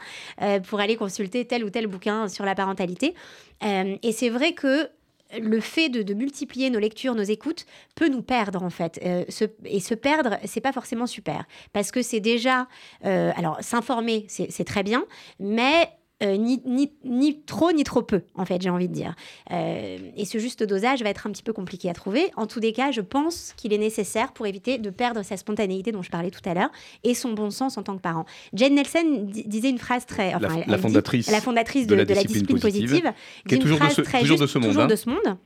pour 0.68 0.80
aller 0.80 0.96
consulter 0.96 1.46
tel 1.46 1.64
ou 1.64 1.70
tel 1.70 1.88
bouquin 1.88 2.28
sur 2.28 2.46
la 2.46 2.56
parentalité. 2.56 3.14
et 3.62 4.12
c'est 4.12 4.30
vrai 4.30 4.54
que 4.54 4.90
le 5.38 5.60
fait 5.60 5.90
de, 5.90 6.14
multiplier 6.14 6.70
nos 6.70 6.80
lectures, 6.80 7.16
nos 7.16 7.24
écoutes, 7.24 7.66
peut 7.96 8.08
nous 8.08 8.22
perdre 8.22 8.64
en 8.64 8.70
fait. 8.70 9.00
Euh, 9.04 9.26
et 9.66 9.80
se 9.80 9.94
perdre, 9.94 10.38
c'est 10.46 10.62
pas 10.62 10.74
forcément 10.74 11.08
super. 11.08 11.46
Parce 11.74 11.92
que 11.92 12.02
c'est 12.02 12.20
déjà. 12.20 12.68
Euh, 13.06 13.32
alors, 13.36 13.58
s'informer, 13.62 14.26
c'est 14.28 14.66
très 14.66 14.84
bien, 14.84 15.06
mais 15.40 15.90
euh, 16.22 16.36
ni, 16.36 16.62
ni, 16.66 16.92
ni, 17.06 17.42
trop 17.44 17.72
ni 17.72 17.86
trop 17.86 18.02
peu, 18.02 18.24
en 18.36 18.44
fait, 18.44 18.62
j'ai 18.62 18.70
envie 18.70 18.90
de 18.90 18.94
dire. 18.94 19.16
Euh, 19.52 19.98
et 20.18 20.26
ce 20.26 20.38
juste 20.38 20.64
dosage 20.64 21.02
va 21.02 21.10
être 21.10 21.28
un 21.28 21.32
petit 21.32 21.44
peu 21.44 21.54
compliqué 21.54 21.90
à 21.90 21.94
trouver. 21.94 22.30
En 22.36 22.46
tous 22.46 22.60
les 22.60 22.74
cas, 22.74 22.92
je 22.92 23.00
pense 23.00 23.54
qu'il 23.56 23.72
est 23.72 23.78
nécessaire 23.78 24.34
pour 24.34 24.46
éviter 24.46 24.80
de 24.80 24.90
perdre 24.90 25.24
sa 25.24 25.38
spontanéité 25.38 25.94
dont 25.94 26.02
je 26.02 26.10
parlais 26.10 26.30
tout 26.30 26.42
à 26.44 26.54
l'heure 26.54 26.72
et 27.06 27.14
son 27.14 27.32
bon 27.32 27.52
sens 27.52 27.78
en 27.78 27.84
tant 27.84 27.96
que 27.96 28.02
parent. 28.02 28.26
Jane 28.54 28.76
Nelson 28.76 29.28
disait 29.30 29.70
une 29.70 29.78
phrase 29.78 30.06
très... 30.06 30.36
Enfin, 30.36 30.62
la, 30.68 30.78
fondatrice, 30.78 31.32
la, 31.32 31.40
fondatrice, 31.40 31.88
de, 31.88 31.96
la, 31.96 32.04
discipline 32.04 32.60
positive, 32.60 33.14
qui 33.48 33.56
est 33.56 33.60
toujours, 33.60 33.80
de 33.80 33.90
ce, 33.90 34.02
très 34.02 34.20
toujours 34.20 34.40
de 34.40 34.48
ce 34.48 34.60
monde. 34.60 34.68
Toujours 34.68 34.88
de 34.88 34.96
ce 34.98 35.10
monde. 35.10 35.38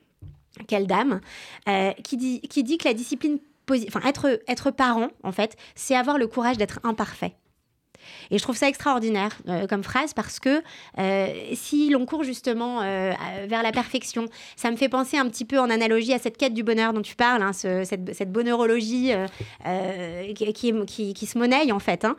Quelle 0.68 0.88
dame. 0.88 1.22
Euh, 1.70 1.92
qui, 2.04 2.18
dit, 2.18 2.42
qui 2.42 2.64
dit 2.64 2.80
que 2.80 2.88
la 2.88 2.96
discipline... 2.96 3.38
Enfin, 3.70 4.02
être, 4.08 4.42
être 4.48 4.72
parent, 4.72 5.10
en 5.24 5.32
fait, 5.32 5.56
c'est 5.76 5.96
avoir 5.96 6.18
le 6.18 6.26
courage 6.28 6.58
d'être 6.58 6.80
imparfait. 6.84 7.36
Et 8.32 8.38
je 8.38 8.44
trouve 8.44 8.58
ça 8.58 8.68
extraordinaire 8.68 9.32
euh, 9.48 9.68
comme 9.68 9.84
phrase 9.84 10.14
parce 10.14 10.40
que 10.40 10.62
euh, 11.00 11.28
si 11.54 11.90
l'on 11.90 12.06
court 12.06 12.24
justement 12.24 12.82
euh, 12.82 13.14
vers 13.48 13.64
la 13.64 13.72
perfection, 13.72 14.26
ça 14.56 14.72
me 14.72 14.76
fait 14.76 14.90
penser 14.90 15.18
un 15.18 15.28
petit 15.28 15.46
peu 15.46 15.60
en 15.60 15.70
analogie 15.70 16.14
à 16.14 16.20
cette 16.20 16.38
quête 16.38 16.54
du 16.54 16.64
bonheur 16.64 16.94
dont 16.94 17.02
tu 17.02 17.16
parles, 17.16 17.42
hein, 17.42 17.54
cette, 17.54 18.14
cette, 18.14 18.32
bonheurologie 18.32 19.12
qui, 20.36 20.54
qui, 20.54 21.14
qui, 21.14 21.26
se 21.26 21.38
monnaie 21.38 21.72
en 21.72 21.80
fait. 21.80 22.06
Hein. 22.06 22.16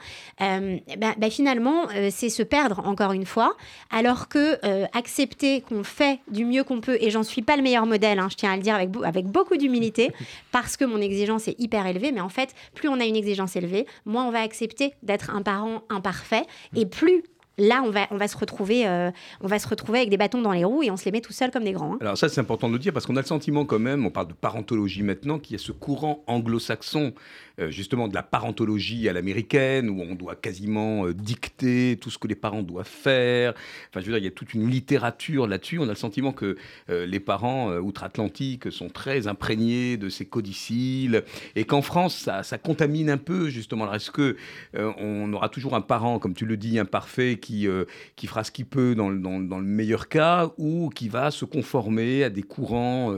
Bah, 0.98 1.14
bah, 1.16 1.30
finalement, 1.30 1.86
c'est 2.10 2.28
se 2.28 2.42
perdre 2.42 2.80
encore 2.84 3.12
une 3.12 3.26
fois, 3.26 3.56
alors 3.90 4.28
que 4.28 4.58
accepter 4.96 5.60
qu'on 5.62 5.84
fait 5.84 6.20
du 6.28 6.44
mieux 6.44 6.64
qu'on 6.64 6.80
peut, 6.80 6.96
et 7.00 7.10
j'en 7.10 7.22
suis 7.22 7.42
pas 7.42 7.56
le 7.56 7.62
meilleur 7.62 7.86
modèle, 7.86 8.18
hein, 8.18 8.28
je 8.30 8.36
tiens 8.36 8.52
à 8.52 8.56
le 8.56 8.62
dire 8.62 8.74
avec, 8.74 8.90
avec 9.04 9.26
beaucoup 9.26 9.56
d'humilité, 9.56 10.12
parce 10.52 10.76
que 10.76 10.84
mon 10.84 11.00
exigence 11.00 11.48
est 11.48 11.58
hyper 11.58 11.86
élevée, 11.86 12.12
mais 12.12 12.20
en 12.20 12.28
fait, 12.28 12.54
plus 12.74 12.88
on 12.88 13.00
a 13.00 13.04
une 13.04 13.16
exigence 13.16 13.56
élevée, 13.56 13.86
moins 14.04 14.26
on 14.26 14.30
va 14.30 14.40
accepter 14.40 14.94
d'être 15.02 15.30
un 15.30 15.42
parent 15.42 15.73
imparfait. 15.88 16.46
Et 16.76 16.86
plus 16.86 17.22
là, 17.58 17.82
on 17.84 17.90
va, 17.90 18.28
se 18.28 18.36
retrouver, 18.36 18.86
euh, 18.86 19.10
on 19.40 19.46
va 19.46 19.58
se 19.58 19.68
retrouver 19.68 19.98
avec 19.98 20.10
des 20.10 20.16
bâtons 20.16 20.42
dans 20.42 20.52
les 20.52 20.64
roues 20.64 20.82
et 20.82 20.90
on 20.90 20.96
se 20.96 21.04
les 21.04 21.12
met 21.12 21.20
tout 21.20 21.32
seul 21.32 21.50
comme 21.50 21.64
des 21.64 21.72
grands. 21.72 21.94
Hein. 21.94 21.98
Alors 22.00 22.18
ça, 22.18 22.28
c'est 22.28 22.40
important 22.40 22.68
de 22.68 22.72
le 22.72 22.78
dire 22.78 22.92
parce 22.92 23.06
qu'on 23.06 23.16
a 23.16 23.20
le 23.20 23.26
sentiment 23.26 23.64
quand 23.64 23.78
même, 23.78 24.04
on 24.06 24.10
parle 24.10 24.28
de 24.28 24.32
parentologie 24.32 25.02
maintenant, 25.02 25.38
qu'il 25.38 25.56
y 25.56 25.60
a 25.60 25.62
ce 25.62 25.72
courant 25.72 26.22
anglo-saxon 26.26 27.14
euh, 27.60 27.70
justement 27.70 28.08
de 28.08 28.14
la 28.14 28.24
parentologie 28.24 29.08
à 29.08 29.12
l'américaine, 29.12 29.88
où 29.88 30.00
on 30.02 30.16
doit 30.16 30.34
quasiment 30.34 31.06
euh, 31.06 31.14
dicter 31.14 31.96
tout 32.00 32.10
ce 32.10 32.18
que 32.18 32.26
les 32.26 32.34
parents 32.34 32.62
doivent 32.62 32.84
faire. 32.84 33.54
Enfin, 33.90 34.00
je 34.00 34.06
veux 34.06 34.12
dire, 34.12 34.18
il 34.18 34.24
y 34.24 34.28
a 34.28 34.32
toute 34.32 34.54
une 34.54 34.68
littérature 34.68 35.46
là-dessus. 35.46 35.78
On 35.78 35.84
a 35.84 35.88
le 35.88 35.94
sentiment 35.94 36.32
que 36.32 36.56
les 36.88 37.20
parents 37.20 37.76
outre-Atlantique 37.76 38.70
sont 38.70 38.88
très 38.88 39.26
imprégnés 39.26 39.96
de 39.96 40.08
ces 40.08 40.24
codicils, 40.24 41.22
et 41.54 41.64
qu'en 41.64 41.82
France, 41.82 42.28
ça, 42.42 42.58
contamine 42.58 43.10
un 43.10 43.16
peu, 43.16 43.48
justement. 43.48 43.92
est-ce 43.92 44.10
que 44.10 44.36
on 44.76 45.32
aura 45.32 45.48
toujours 45.48 45.74
un 45.74 45.80
parent, 45.80 46.18
comme 46.18 46.34
tu 46.34 46.46
le 46.46 46.56
dis, 46.56 46.78
imparfait, 46.78 47.38
qui, 47.44 47.68
qui 48.16 48.26
fera 48.26 48.44
ce 48.44 48.50
qu'il 48.50 48.66
peut 48.66 48.94
dans, 48.94 49.10
dans, 49.10 49.38
dans, 49.40 49.58
le 49.58 49.64
meilleur 49.64 50.08
cas, 50.08 50.50
ou 50.56 50.88
qui 50.88 51.08
va 51.08 51.30
se 51.30 51.44
conformer 51.44 52.24
à 52.24 52.30
des 52.30 52.42
courants 52.42 53.14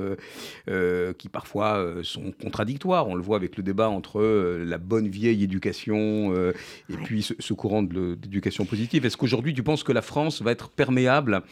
qui 1.18 1.28
parfois 1.28 1.84
sont 2.02 2.32
contradictoires 2.42 3.08
On 3.08 3.14
le 3.14 3.22
voit 3.22 3.36
avec 3.36 3.56
le 3.56 3.62
débat 3.62 3.88
entre 3.88 4.20
euh, 4.20 4.64
la 4.64 4.78
bonne 4.78 5.08
vieille 5.08 5.42
éducation 5.42 6.32
euh, 6.34 6.52
et 6.88 6.96
puis 6.96 7.22
ce, 7.22 7.52
courant 7.54 7.82
d'éducation 7.82 8.64
positive. 8.64 9.06
Est-ce 9.06 9.16
qu'aujourd'hui, 9.16 9.54
tu 9.54 9.62
penses 9.62 9.82
que 9.82 9.92
la 9.92 10.02
France 10.02 10.42
va 10.42 10.52
être 10.52 10.68
perméable 10.70 11.42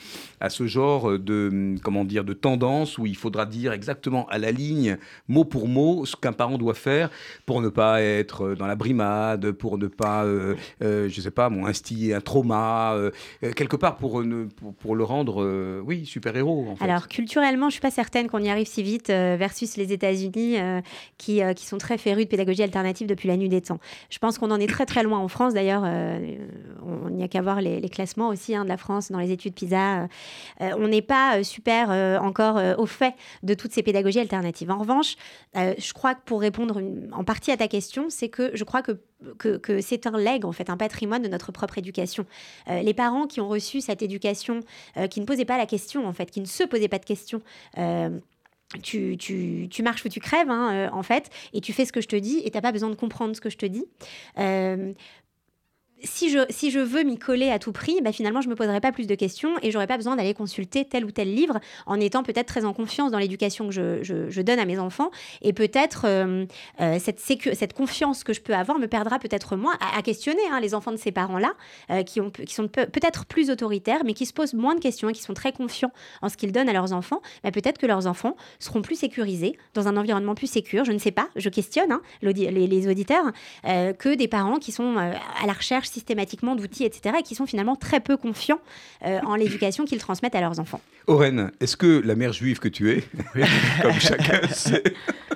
à 0.41 0.51
ce 0.51 0.67
genre 0.67 1.19
de, 1.19 1.75
comment 1.83 2.05
dire, 2.05 2.25
de 2.25 2.33
tendance 2.33 2.99
où 2.99 3.07
il 3.07 3.17
faudra 3.17 3.47
dire 3.47 3.73
exactement 3.73 4.27
à 4.29 4.39
la 4.39 4.53
ligne, 4.53 4.99
mot 5.29 5.45
pour 5.45 5.69
mot, 5.69 6.05
ce 6.05 6.17
qu'un 6.17 6.33
parent 6.33 6.59
doit 6.59 6.75
faire 6.75 7.11
pour 7.47 7.63
ne 7.63 7.69
pas 7.69 8.03
être 8.03 8.55
dans 8.55 8.67
la 8.67 8.77
brimade, 8.77 9.53
pour 9.53 9.79
ne 9.79 9.87
pas, 9.87 10.25
euh, 10.25 10.55
je 10.81 11.21
sais 11.21 11.31
pas, 11.31 11.49
bon, 11.49 11.67
instiller 11.67 12.15
un 12.15 12.21
trauma, 12.21 12.64
quelque 13.57 13.77
part 13.77 13.97
pour, 13.97 14.23
ne, 14.23 14.45
pour, 14.45 14.97
le 14.97 15.05
rendre, 15.05 15.81
oui, 15.85 16.07
super-héros. 16.07 16.75
Alors, 16.81 17.09
culturellement, 17.09 17.69
je 17.69 17.75
suis 17.75 17.81
pas 17.81 17.91
certaine 17.91 18.29
qu'on 18.29 18.39
y 18.39 18.49
arrive 18.49 18.67
si 18.67 18.83
vite 18.83 19.09
versus 19.09 19.77
les 19.77 19.93
États-Unis 19.93 20.57
qui, 21.19 21.41
qui 21.57 21.67
sont 21.67 21.79
très 21.79 21.99
férus 21.99 22.25
de 22.25 22.31
pédagogie 22.31 22.63
alternative 22.63 23.07
depuis 23.07 23.29
la 23.29 23.37
nuit 23.37 23.49
des 23.49 23.61
temps. 23.61 23.79
Je 24.11 24.19
pense 24.19 24.39
qu'on 24.39 24.51
en 24.51 24.61
est 24.61 24.67
très 24.67 24.87
très 24.87 25.03
loin 25.03 25.19
en 25.19 25.29
France. 25.29 25.55
D'ailleurs, 25.55 25.83
euh, 25.85 26.37
on 26.85 27.11
n'y 27.11 27.23
a 27.23 27.29
qu'à 27.29 27.43
voir 27.43 27.61
les, 27.61 27.89
classements 27.89 28.29
aussi 28.29 28.55
hein, 28.55 28.65
de 28.65 28.69
la 28.69 28.77
France 28.77 29.11
dans 29.11 29.19
les 29.19 29.31
études 29.31 29.55
PISA. 29.55 30.09
Euh, 30.61 30.71
on 30.79 30.89
n'est 30.89 31.03
pas 31.03 31.39
euh, 31.39 31.43
super 31.43 31.91
encore 32.23 32.61
au 32.79 32.87
fait 32.87 33.15
de 33.43 33.55
toutes 33.55 33.73
ces 33.73 33.83
pédagogies 33.83 34.21
alternatives. 34.21 34.71
En 34.71 34.79
revanche, 34.79 35.17
je 35.55 35.93
crois 35.93 36.15
que 36.15 36.21
pour 36.25 36.41
répondre 36.41 36.81
en 37.13 37.25
partie 37.25 37.51
à 37.51 37.57
ta 37.57 37.69
question, 37.69 38.07
c'est 38.09 38.29
que 38.29 38.51
je 38.55 38.65
crois 38.65 38.83
que, 38.83 38.93
que, 39.39 39.81
c'est 39.81 40.07
un 40.07 40.19
leg, 40.19 40.45
en 40.45 40.53
fait, 40.53 40.71
un 40.71 40.77
patrimoine 40.77 41.23
de 41.23 41.29
notre 41.29 41.53
propre 41.53 41.79
éducation. 41.79 42.27
les 42.69 42.95
parents 42.95 43.27
qui 43.27 43.41
ont 43.41 43.49
reçu 43.49 43.81
cette 43.81 44.03
éducation, 44.03 44.61
qui 45.11 45.21
ne 45.21 45.27
posaient 45.27 45.45
pas 45.45 45.59
la 45.59 45.67
question, 45.67 46.07
en 46.07 46.13
fait, 46.13 46.31
qui 46.31 46.41
ne 46.41 46.47
se 46.47 46.65
posaient 46.65 46.89
pas 46.89 46.99
de 46.99 47.05
questions, 47.05 47.43
tu, 48.83 49.17
tu, 49.17 49.69
tu, 49.71 49.83
marches 49.83 50.05
ou 50.05 50.09
tu 50.09 50.21
crèves, 50.21 50.51
hein, 50.51 50.91
en 50.93 51.03
fait, 51.03 51.31
et 51.53 51.61
tu 51.61 51.73
fais 51.73 51.85
ce 51.85 51.93
que 51.93 52.01
je 52.01 52.09
te 52.09 52.17
dis, 52.17 52.39
et 52.45 52.51
tu 52.51 52.57
n'as 52.57 52.63
pas 52.63 52.73
besoin 52.73 52.91
de 52.91 52.95
comprendre 52.95 53.35
ce 53.37 53.41
que 53.41 53.51
je 53.51 53.59
te 53.59 53.67
dis 53.67 53.85
si 56.05 56.31
je, 56.31 56.41
si 56.51 56.71
je 56.71 56.79
veux 56.79 57.03
m'y 57.03 57.19
coller 57.19 57.51
à 57.51 57.59
tout 57.59 57.73
prix, 57.73 58.01
bah 58.03 58.13
finalement, 58.13 58.41
je 58.41 58.49
ne 58.49 58.53
me 58.53 58.57
poserai 58.57 58.81
pas 58.81 58.93
plus 58.93 59.07
de 59.07 59.15
questions 59.15 59.55
et 59.63 59.71
j'aurai 59.71 59.87
pas 59.87 59.97
besoin 59.97 60.17
d'aller 60.17 60.35
consulter 60.35 60.85
tel 60.85 61.05
ou 61.05 61.11
tel 61.11 61.35
livre 61.35 61.59
en 61.87 61.99
étant 61.99 62.23
peut-être 62.23 62.47
très 62.47 62.65
en 62.65 62.73
confiance 62.73 63.11
dans 63.11 63.19
l'éducation 63.19 63.69
que 63.69 63.73
je, 63.73 64.03
je, 64.03 64.41
donne 64.43 64.59
à 64.59 64.67
mes 64.67 64.79
enfants. 64.79 65.11
Et 65.43 65.53
peut-être 65.53 66.03
euh, 66.05 66.45
euh, 66.81 66.99
cette, 66.99 67.21
cette 67.21 67.73
confiance 67.73 68.25
que 68.25 68.33
je 68.33 68.41
peux 68.41 68.55
avoir 68.55 68.79
me 68.79 68.87
perdra 68.87 69.19
peut-être 69.19 69.57
moins 69.57 69.75
à, 69.81 70.03
questionner 70.03 70.43
hein, 70.51 70.61
les 70.61 70.75
enfants 70.75 70.93
de 70.93 70.97
ces 70.97 71.13
parents-là, 71.13 71.53
euh, 71.91 72.03
qui, 72.03 72.21
ont, 72.21 72.31
qui 72.31 72.55
sont 72.55 72.69
peut-être 72.69 73.25
plus 73.25 73.51
autoritaires, 73.51 74.05
mais 74.05 74.13
qui 74.13 74.27
se 74.27 74.33
posent 74.33 74.55
moins 74.55 74.75
de 74.75 74.81
questions 74.81 75.09
et 75.09 75.13
qui 75.13 75.23
sont 75.23 75.35
très 75.35 75.53
confiants 75.53 75.93
en 76.21 76.29
ce 76.29 76.37
qu'ils 76.37 76.53
donnent 76.53 76.69
à 76.69 76.73
leurs 76.73 76.93
enfants. 76.93 77.23
Bah, 77.43 77.51
peut-être 77.51 77.79
que 77.79 77.87
leurs 77.87 78.07
enfants 78.07 78.37
seront 78.59 78.83
plus 78.83 78.97
sécurisés 78.97 79.57
dans 79.73 79.89
un 79.89 79.97
environnement 79.97 80.35
plus 80.35 80.47
sécur. 80.47 80.85
Je 80.85 80.93
ne 80.93 80.99
sais 80.99 81.13
pas, 81.13 81.29
je 81.37 81.49
questionne 81.49 81.93
hein, 81.93 82.03
les, 82.23 82.89
auditeurs, 82.89 83.33
que 83.65 84.15
des 84.15 84.29
parents 84.29 84.59
qui 84.59 84.73
sont 84.73 84.97
à 84.97 85.47
la 85.47 85.53
recherche 85.53 85.89
systématiquement 85.95 86.57
d'outils, 86.57 86.85
etc., 86.85 87.17
et 87.21 87.23
qui 87.23 87.35
sont 87.35 87.47
finalement 87.47 87.77
très 87.77 88.01
peu 88.01 88.17
confiants 88.17 88.61
euh, 89.05 89.21
en 89.25 89.37
l'éducation 89.37 89.85
qu'ils 89.85 89.99
transmettent 89.99 90.35
à 90.35 90.41
leurs 90.41 90.61
enfants. 90.61 90.81
Oren, 91.07 91.53
est-ce 91.61 91.77
que 91.77 92.03
la 92.05 92.15
mère 92.15 92.33
juive 92.33 92.59
que 92.59 92.69
tu 92.69 92.91
es, 92.91 93.05
comme 93.83 94.01
chacun 94.01 94.47
sait, 94.49 94.83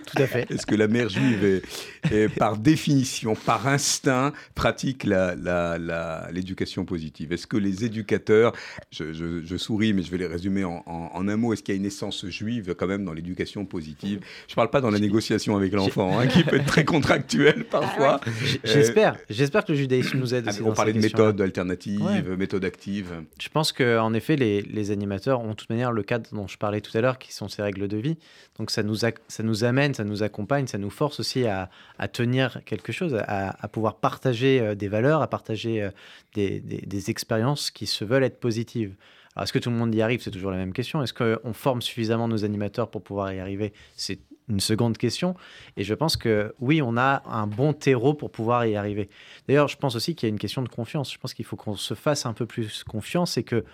tout 0.08 0.22
à 0.22 0.26
fait. 0.26 0.50
Est-ce 0.50 0.66
que 0.66 0.74
la 0.74 0.88
mère 0.88 1.08
juive 1.08 1.62
est, 2.10 2.28
par 2.28 2.56
définition, 2.56 3.34
par 3.34 3.66
instinct, 3.66 4.32
pratique 4.54 5.04
l'éducation 5.04 6.84
positive? 6.84 7.32
Est-ce 7.32 7.46
que 7.46 7.56
les 7.56 7.84
éducateurs, 7.84 8.52
je, 8.90 9.56
souris, 9.56 9.92
mais 9.92 10.02
je 10.02 10.10
vais 10.10 10.18
les 10.18 10.26
résumer 10.26 10.64
en, 10.64 10.82
un 11.28 11.36
mot, 11.36 11.52
est-ce 11.52 11.62
qu'il 11.62 11.74
y 11.74 11.78
a 11.78 11.80
une 11.80 11.86
essence 11.86 12.26
juive 12.26 12.74
quand 12.74 12.86
même 12.86 13.04
dans 13.04 13.12
l'éducation 13.12 13.64
positive? 13.64 14.20
Je 14.46 14.52
ne 14.52 14.56
parle 14.56 14.70
pas 14.70 14.80
dans 14.80 14.90
la 14.90 14.98
négociation 14.98 15.56
avec 15.56 15.72
l'enfant, 15.72 16.18
hein, 16.18 16.26
qui 16.26 16.42
peut 16.44 16.56
être 16.56 16.66
très 16.66 16.84
contractuelle 16.84 17.64
parfois. 17.64 18.20
Ah 18.24 18.30
j'espère, 18.64 19.16
j'espère 19.28 19.64
que 19.64 19.72
le 19.72 19.78
judaïsme 19.78 20.18
nous 20.18 20.34
aide 20.34 20.44
ah, 20.46 20.50
aussi. 20.50 20.62
On 20.62 20.72
parlait 20.72 20.92
de 20.92 21.00
méthodes 21.00 21.40
alternatives, 21.40 22.34
méthodes 22.38 22.64
actives. 22.64 23.12
Je 23.40 23.48
pense 23.48 23.72
qu'en 23.72 24.14
effet, 24.14 24.36
les, 24.36 24.62
les 24.62 24.90
animateurs 24.90 25.40
ont 25.40 25.50
de 25.50 25.54
toute 25.54 25.70
manière 25.70 25.92
le 25.92 26.02
cadre 26.02 26.28
dont 26.32 26.46
je 26.46 26.56
parlais 26.56 26.80
tout 26.80 26.96
à 26.96 27.00
l'heure, 27.00 27.18
qui 27.18 27.32
sont 27.32 27.48
ces 27.48 27.62
règles 27.62 27.88
de 27.88 27.96
vie. 27.96 28.16
Donc 28.58 28.70
ça 28.70 28.82
nous, 28.82 28.96
ça 28.96 29.42
nous 29.42 29.64
amène, 29.64 29.94
ça 29.98 30.04
nous 30.04 30.22
accompagne, 30.22 30.68
ça 30.68 30.78
nous 30.78 30.90
force 30.90 31.18
aussi 31.18 31.46
à, 31.46 31.68
tenir 32.12 32.60
quelque 32.64 32.92
chose, 32.92 33.16
à, 33.26 33.68
pouvoir 33.68 33.96
partager 33.96 34.60
euh, 34.60 34.74
des 34.74 34.88
valeurs, 34.88 35.22
à 35.22 35.26
partager 35.26 35.82
euh, 35.82 35.90
des, 36.34 37.10
expériences 37.10 37.70
qui 37.70 37.86
se 37.86 38.04
veulent 38.04 38.22
être 38.22 38.38
positives. 38.38 38.94
Alors, 39.34 39.44
est-ce 39.44 39.52
que 39.52 39.58
tout 39.58 39.70
le 39.70 39.76
monde 39.76 39.94
y 39.94 40.00
arrive? 40.00 40.22
C'est 40.22 40.30
toujours 40.30 40.52
la 40.52 40.56
même 40.56 40.72
question. 40.72 41.02
Est-ce 41.02 41.14
qu'on 41.14 41.52
forme 41.52 41.82
suffisamment 41.82 42.28
nos 42.28 42.44
animateurs 42.44 42.90
pour 42.90 43.02
pouvoir 43.02 43.32
y 43.32 43.40
arriver? 43.40 43.72
C'est 43.96 44.20
une 44.48 44.60
seconde 44.60 44.96
question. 44.96 45.34
Et 45.76 45.84
je 45.84 45.94
pense 45.94 46.16
que 46.16 46.54
oui, 46.60 46.80
on 46.80 46.96
a 46.96 47.22
un 47.26 47.46
bon 47.46 47.72
terreau 47.72 48.14
pour 48.14 48.30
pouvoir 48.30 48.66
y 48.66 48.76
arriver. 48.76 49.08
D'ailleurs, 49.46 49.68
je 49.68 49.76
pense 49.76 49.96
aussi 49.96 50.14
qu'il 50.14 50.28
y 50.28 50.30
a 50.30 50.32
une 50.32 50.38
question 50.38 50.62
de 50.62 50.68
confiance. 50.68 51.12
Je 51.12 51.18
pense 51.18 51.34
qu'il 51.34 51.44
faut 51.44 51.56
qu'on 51.56 51.76
se 51.76 51.94
fasse 51.94 52.24
un 52.24 52.32
peu 52.32 52.46
plus 52.46 52.84
confiance 52.84 53.36
et 53.36 53.42
que 53.42 53.64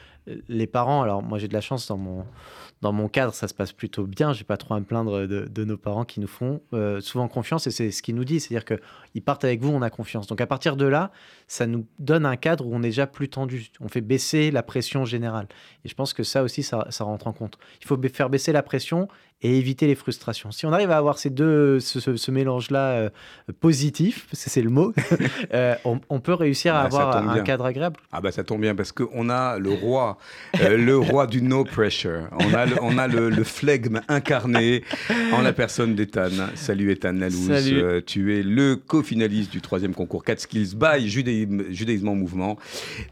les 0.49 0.67
parents, 0.67 1.03
alors 1.03 1.23
moi 1.23 1.39
j'ai 1.39 1.49
de 1.49 1.53
la 1.53 1.61
chance 1.61 1.87
dans 1.89 1.97
mon, 1.97 2.25
dans 2.85 2.93
mon 2.93 3.09
cadre, 3.09 3.33
ça 3.33 3.49
se 3.49 3.55
passe 3.55 3.73
plutôt 3.73 4.05
bien. 4.05 4.33
J'ai 4.35 4.45
pas 4.45 4.59
trop 4.59 4.75
à 4.75 4.81
me 4.81 4.85
plaindre 4.85 5.27
de, 5.27 5.65
nos 5.65 5.77
parents 5.79 6.05
qui 6.05 6.21
nous 6.21 6.27
font 6.27 6.61
euh, 6.75 7.01
souvent 7.01 7.29
confiance 7.29 7.67
et 7.67 7.71
c'est 7.71 7.91
ce 7.91 8.03
qu'ils 8.03 8.15
nous 8.15 8.25
disent. 8.27 8.47
C'est-à-dire 8.47 8.67
qu'ils 8.67 9.23
partent 9.23 9.45
avec 9.45 9.63
vous, 9.63 9.71
on 9.71 9.81
a 9.81 9.89
confiance. 9.89 10.27
Donc 10.27 10.43
à 10.43 10.47
partir 10.47 10.77
de 10.77 10.85
là, 10.85 11.11
ça 11.47 11.67
nous 11.67 11.87
donne 11.99 12.27
un 12.27 12.37
cadre 12.37 12.67
où 12.67 12.75
on 12.75 12.81
est 12.81 12.89
déjà 12.89 13.07
plus 13.07 13.31
tendu. 13.31 13.71
On 13.81 13.89
fait 13.89 14.03
baisser 14.03 14.51
la 14.51 14.63
pression 14.63 15.07
générale. 15.07 15.49
Et 15.85 15.89
je 15.89 15.95
pense 15.95 16.13
que 16.13 16.23
ça 16.23 16.43
aussi, 16.43 16.63
ça, 16.63 16.87
ça 16.91 17.05
rentre 17.05 17.27
en 17.27 17.33
compte. 17.33 17.59
Il 17.81 17.87
faut 17.87 17.99
faire 18.13 18.29
baisser 18.29 18.53
la 18.53 18.63
pression 18.63 19.09
et 19.45 19.59
éviter 19.59 19.87
les 19.87 19.95
frustrations. 19.95 20.51
Si 20.51 20.65
on 20.65 20.73
arrive 20.73 20.91
à 20.91 20.97
avoir 20.97 21.19
ces 21.19 21.29
deux, 21.29 21.79
ce, 21.79 22.31
mélange-là 22.31 22.93
euh, 22.93 23.11
positif, 23.61 24.27
parce 24.31 24.43
que 24.45 24.51
c'est 24.51 24.63
le 24.63 24.71
mot, 24.71 24.95
euh, 25.53 25.75
on, 25.85 26.21
peut 26.21 26.33
réussir 26.33 26.75
à 26.75 26.89
bah, 26.89 27.01
avoir 27.03 27.29
un 27.29 27.41
cadre 27.41 27.67
agréable. 27.67 28.01
Ah 28.11 28.23
bah 28.23 28.33
ça 28.33 28.43
tombe 28.43 28.63
bien 28.63 28.75
parce 28.75 28.93
qu'on 28.93 29.29
a 29.29 29.59
le 29.59 29.71
roi, 29.71 30.14
euh, 30.61 30.77
le 30.77 30.97
roi 30.99 31.27
du 31.27 31.43
no 31.43 31.65
pressure. 31.65 32.29
On 32.33 32.55
a, 32.55 32.67
le, 32.67 32.75
on 32.83 32.99
a 32.99 33.09
le, 33.09 33.45
flegme 33.45 34.01
incarné 34.09 34.83
en 35.33 35.43
la 35.43 35.53
personne 35.53 35.95
d'Ethan. 35.95 36.31
Salut 36.55 36.91
Ethan 36.91 37.13
Lalouz. 37.13 38.05
tu 38.07 38.39
es 38.39 38.43
le 38.43 38.77
co-finaliste 38.77 39.53
du 39.53 39.61
troisième 39.61 39.95
concours 39.95 40.25
4 40.25 40.41
Skills 40.41 40.75
by 40.75 41.09
Judaïsme, 41.09 42.09
en 42.09 42.15
mouvement. 42.15 42.59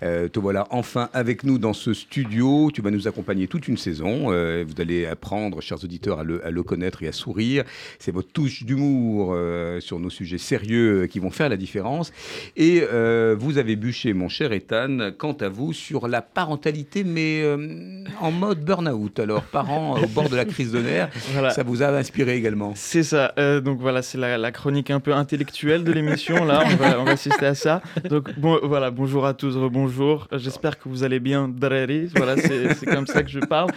te 0.00 0.38
voilà 0.38 0.66
enfin 0.70 1.08
avec 1.12 1.44
nous 1.44 1.58
dans 1.58 1.72
ce 1.72 1.94
studio. 1.94 2.70
Tu 2.72 2.82
vas 2.82 2.90
nous 2.90 3.08
accompagner 3.08 3.46
toute 3.46 3.68
une 3.68 3.76
saison. 3.76 4.26
vous 4.28 4.80
allez 4.80 5.06
apprendre, 5.06 5.60
chers 5.60 5.82
auditeurs, 5.84 6.20
à 6.20 6.24
le, 6.24 6.62
connaître 6.62 7.02
et 7.02 7.08
à 7.08 7.12
sourire. 7.12 7.64
C'est 7.98 8.12
votre 8.12 8.30
touche 8.32 8.64
d'humour 8.64 9.32
euh, 9.34 9.80
sur 9.80 9.98
nos 9.98 10.10
sujets 10.10 10.38
sérieux 10.38 11.06
qui 11.06 11.18
vont 11.18 11.30
faire 11.30 11.48
la 11.48 11.56
différence. 11.56 12.12
Et 12.56 12.82
euh, 12.82 13.36
vous 13.38 13.58
avez 13.58 13.76
bûché, 13.76 14.12
mon 14.12 14.28
cher 14.28 14.52
Ethan, 14.52 15.10
quant 15.16 15.32
à 15.32 15.48
vous, 15.48 15.72
sur 15.72 16.08
la 16.08 16.22
parentalité, 16.22 16.91
mais 17.04 17.42
euh, 17.42 18.04
en 18.20 18.30
mode 18.30 18.64
burn-out. 18.64 19.18
Alors, 19.18 19.42
parents 19.42 19.98
au 19.98 20.06
bord 20.06 20.28
de 20.28 20.36
la 20.36 20.44
crise 20.44 20.72
de 20.72 20.80
nerfs, 20.80 21.08
ça 21.50 21.62
vous 21.62 21.82
a 21.82 21.88
inspiré 21.88 22.36
également 22.36 22.72
C'est 22.74 23.02
ça. 23.02 23.34
donc 23.64 23.80
voilà, 23.80 24.02
c'est 24.02 24.18
la, 24.18 24.52
chronique 24.52 24.90
un 24.90 25.00
peu 25.00 25.14
intellectuelle 25.14 25.84
de 25.84 25.92
l'émission. 25.92 26.44
Là, 26.44 26.64
on 26.70 27.04
va, 27.04 27.12
assister 27.12 27.46
à 27.46 27.54
ça. 27.54 27.82
Donc 28.08 28.38
bon, 28.38 28.58
voilà, 28.62 28.90
bonjour 28.90 29.26
à 29.26 29.34
tous, 29.34 29.56
rebonjour. 29.56 30.28
J'espère 30.32 30.78
que 30.78 30.88
vous 30.88 31.04
allez 31.04 31.20
bien, 31.20 31.48
Dreri. 31.48 32.10
Voilà, 32.14 32.36
c'est 32.36 32.86
comme 32.86 33.06
ça 33.06 33.22
que 33.22 33.30
je 33.30 33.40
parle. 33.40 33.70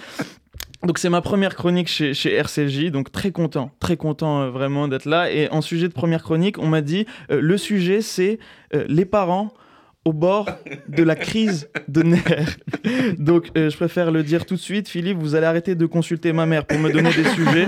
Donc 0.86 1.00
c'est 1.00 1.10
ma 1.10 1.22
première 1.22 1.56
chronique 1.56 1.88
chez, 1.88 2.14
chez, 2.14 2.34
RCJ, 2.34 2.92
donc 2.92 3.12
très 3.12 3.32
content, 3.32 3.72
très 3.80 3.98
content 3.98 4.42
euh, 4.42 4.50
vraiment 4.52 4.88
d'être 4.88 5.06
là. 5.06 5.32
Et 5.32 5.50
en 5.50 5.62
sujet 5.62 5.88
de 5.88 5.94
première 5.94 6.22
chronique, 6.22 6.60
on 6.60 6.68
m'a 6.68 6.82
dit, 6.82 7.08
euh, 7.32 7.42
le 7.42 7.58
sujet 7.58 8.02
c'est 8.02 8.38
euh, 8.76 8.86
les 8.88 9.06
parents 9.06 9.52
au 10.06 10.14
bord 10.14 10.48
de 10.88 11.02
la 11.02 11.16
crise 11.16 11.68
de 11.88 12.04
nerfs. 12.04 12.58
Donc, 13.18 13.50
euh, 13.58 13.72
je 13.72 13.76
préfère 13.76 14.12
le 14.12 14.22
dire 14.22 14.46
tout 14.46 14.54
de 14.54 14.60
suite, 14.60 14.88
Philippe, 14.88 15.18
vous 15.18 15.34
allez 15.34 15.48
arrêter 15.48 15.74
de 15.74 15.86
consulter 15.88 16.32
ma 16.32 16.46
mère 16.46 16.66
pour 16.66 16.78
me 16.78 16.92
donner 16.92 17.12
des 17.12 17.28
sujets. 17.30 17.68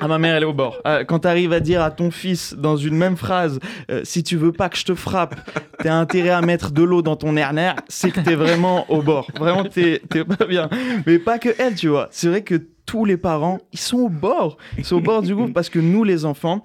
Ah, 0.00 0.08
ma 0.08 0.18
mère, 0.18 0.36
elle 0.36 0.44
est 0.44 0.46
au 0.46 0.54
bord. 0.54 0.80
Ah, 0.84 1.04
quand 1.04 1.20
tu 1.20 1.28
arrives 1.28 1.52
à 1.52 1.60
dire 1.60 1.82
à 1.82 1.90
ton 1.90 2.10
fils 2.10 2.54
dans 2.54 2.76
une 2.76 2.94
même 2.94 3.16
phrase, 3.16 3.58
euh, 3.90 4.00
si 4.04 4.22
tu 4.22 4.36
veux 4.36 4.52
pas 4.52 4.68
que 4.68 4.78
je 4.78 4.84
te 4.84 4.94
frappe, 4.94 5.34
t'as 5.78 5.94
intérêt 5.94 6.30
à 6.30 6.40
mettre 6.40 6.70
de 6.70 6.82
l'eau 6.82 7.02
dans 7.02 7.16
ton 7.16 7.32
nerf, 7.32 7.52
c'est 7.88 8.10
que 8.10 8.20
t'es 8.20 8.36
vraiment 8.36 8.90
au 8.90 9.02
bord. 9.02 9.26
Vraiment, 9.38 9.64
t'es 9.64 10.00
pas 10.38 10.46
bien. 10.46 10.70
Mais 11.06 11.18
pas 11.18 11.38
que 11.38 11.50
elle, 11.58 11.74
tu 11.74 11.88
vois. 11.88 12.08
C'est 12.12 12.28
vrai 12.28 12.42
que 12.42 12.54
tous 12.86 13.04
les 13.04 13.16
parents, 13.16 13.58
ils 13.72 13.78
sont 13.78 13.98
au 13.98 14.08
bord. 14.08 14.56
Ils 14.78 14.84
sont 14.84 14.96
au 14.96 15.00
bord 15.00 15.22
du 15.22 15.34
gouffre 15.34 15.52
parce 15.52 15.68
que 15.68 15.78
nous, 15.78 16.04
les 16.04 16.24
enfants, 16.24 16.64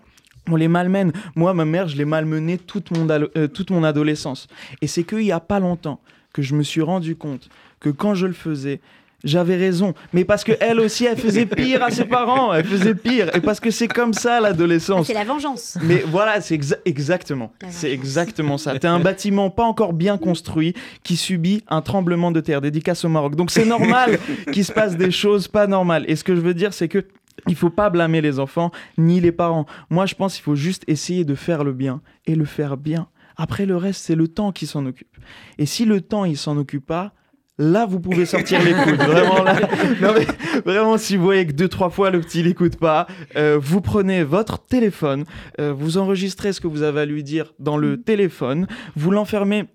on 0.50 0.56
les 0.56 0.68
malmène. 0.68 1.12
Moi, 1.36 1.54
ma 1.54 1.66
mère, 1.66 1.88
je 1.88 1.98
l'ai 1.98 2.06
malmenée 2.06 2.58
toute 2.58 2.92
mon, 2.92 3.08
euh, 3.10 3.48
toute 3.48 3.72
mon 3.72 3.84
adolescence. 3.84 4.48
Et 4.82 4.88
c'est 4.88 5.04
qu'il 5.04 5.20
n'y 5.20 5.32
a 5.32 5.40
pas 5.40 5.60
longtemps 5.60 6.00
que 6.34 6.42
je 6.42 6.56
me 6.56 6.64
suis 6.64 6.82
rendu 6.82 7.16
compte 7.16 7.50
que 7.80 7.90
quand 7.90 8.14
je 8.14 8.28
le 8.28 8.34
faisais, 8.34 8.82
j'avais 9.26 9.56
raison. 9.56 9.94
Mais 10.14 10.24
parce 10.24 10.44
qu'elle 10.44 10.80
aussi, 10.80 11.06
elle 11.06 11.18
faisait 11.18 11.46
pire 11.46 11.84
à 11.84 11.90
ses 11.90 12.06
parents. 12.06 12.54
Elle 12.54 12.66
faisait 12.66 12.94
pire. 12.94 13.36
Et 13.36 13.42
parce 13.42 13.60
que 13.60 13.72
c'est 13.72 13.88
comme 13.88 14.14
ça 14.14 14.40
l'adolescence. 14.40 15.08
C'est 15.08 15.14
la 15.14 15.24
vengeance. 15.24 15.78
Mais 15.82 16.04
voilà, 16.08 16.40
c'est 16.42 16.60
exactement. 16.86 17.52
C'est 17.70 17.92
exactement 17.92 18.58
ça. 18.58 18.78
T'es 18.78 18.88
un 18.88 19.00
bâtiment 19.00 19.50
pas 19.50 19.64
encore 19.64 19.94
bien 19.94 20.18
construit 20.18 20.74
qui 21.04 21.18
subit 21.18 21.64
un 21.68 21.82
tremblement 21.82 22.32
de 22.32 22.40
terre. 22.40 22.62
Dédicace 22.62 23.04
au 23.04 23.10
Maroc. 23.10 23.36
Donc 23.36 23.52
c'est 23.52 23.66
normal 23.66 24.20
qu'il 24.54 24.64
se 24.64 24.72
passe 24.72 24.96
des 24.96 25.12
choses 25.12 25.48
pas 25.48 25.68
normales. 25.68 26.06
Et 26.08 26.16
ce 26.16 26.24
que 26.24 26.36
je 26.36 26.42
veux 26.42 26.54
dire, 26.54 26.74
c'est 26.74 26.88
que 26.88 27.04
il 27.48 27.56
faut 27.56 27.70
pas 27.70 27.90
blâmer 27.90 28.22
les 28.22 28.40
enfants 28.40 28.72
ni 28.98 29.20
les 29.20 29.32
parents. 29.32 29.66
Moi, 29.90 30.06
je 30.06 30.16
pense 30.16 30.36
qu'il 30.36 30.44
faut 30.44 30.56
juste 30.56 30.84
essayer 30.88 31.26
de 31.26 31.36
faire 31.36 31.64
le 31.64 31.74
bien 31.74 32.02
et 32.26 32.36
le 32.36 32.46
faire 32.46 32.78
bien. 32.78 33.08
Après, 33.38 33.66
le 33.66 33.76
reste, 33.76 34.02
c'est 34.04 34.16
le 34.16 34.28
temps 34.28 34.52
qui 34.52 34.66
s'en 34.66 34.86
occupe. 34.86 35.18
Et 35.58 35.66
si 35.66 35.86
le 35.86 36.02
temps, 36.02 36.26
il 36.26 36.38
s'en 36.38 36.58
occupe 36.58 36.86
pas, 36.86 37.14
là, 37.58 37.86
vous 37.86 38.00
pouvez 38.00 38.26
sortir 38.26 38.64
les 38.64 38.74
coudes. 38.74 38.96
Vraiment, 39.00 39.44
là. 39.44 39.60
Non, 40.02 40.14
mais, 40.18 40.26
vraiment, 40.66 40.98
si 40.98 41.18
vous 41.18 41.24
voyez 41.24 41.46
que 41.46 41.52
deux, 41.52 41.68
trois 41.68 41.90
fois 41.90 42.10
le 42.10 42.22
petit 42.22 42.44
l'écoute 42.44 42.78
pas, 42.78 43.08
euh, 43.36 43.58
vous 43.62 43.82
prenez 43.82 44.24
votre 44.24 44.66
téléphone, 44.66 45.26
euh, 45.60 45.74
vous 45.74 45.98
enregistrez 45.98 46.54
ce 46.54 46.62
que 46.62 46.68
vous 46.68 46.82
avez 46.82 47.02
à 47.02 47.06
lui 47.06 47.24
dire 47.24 47.54
dans 47.60 47.78
le 47.78 48.02
téléphone, 48.02 48.68
vous 48.96 49.12
l'enfermez 49.12 49.66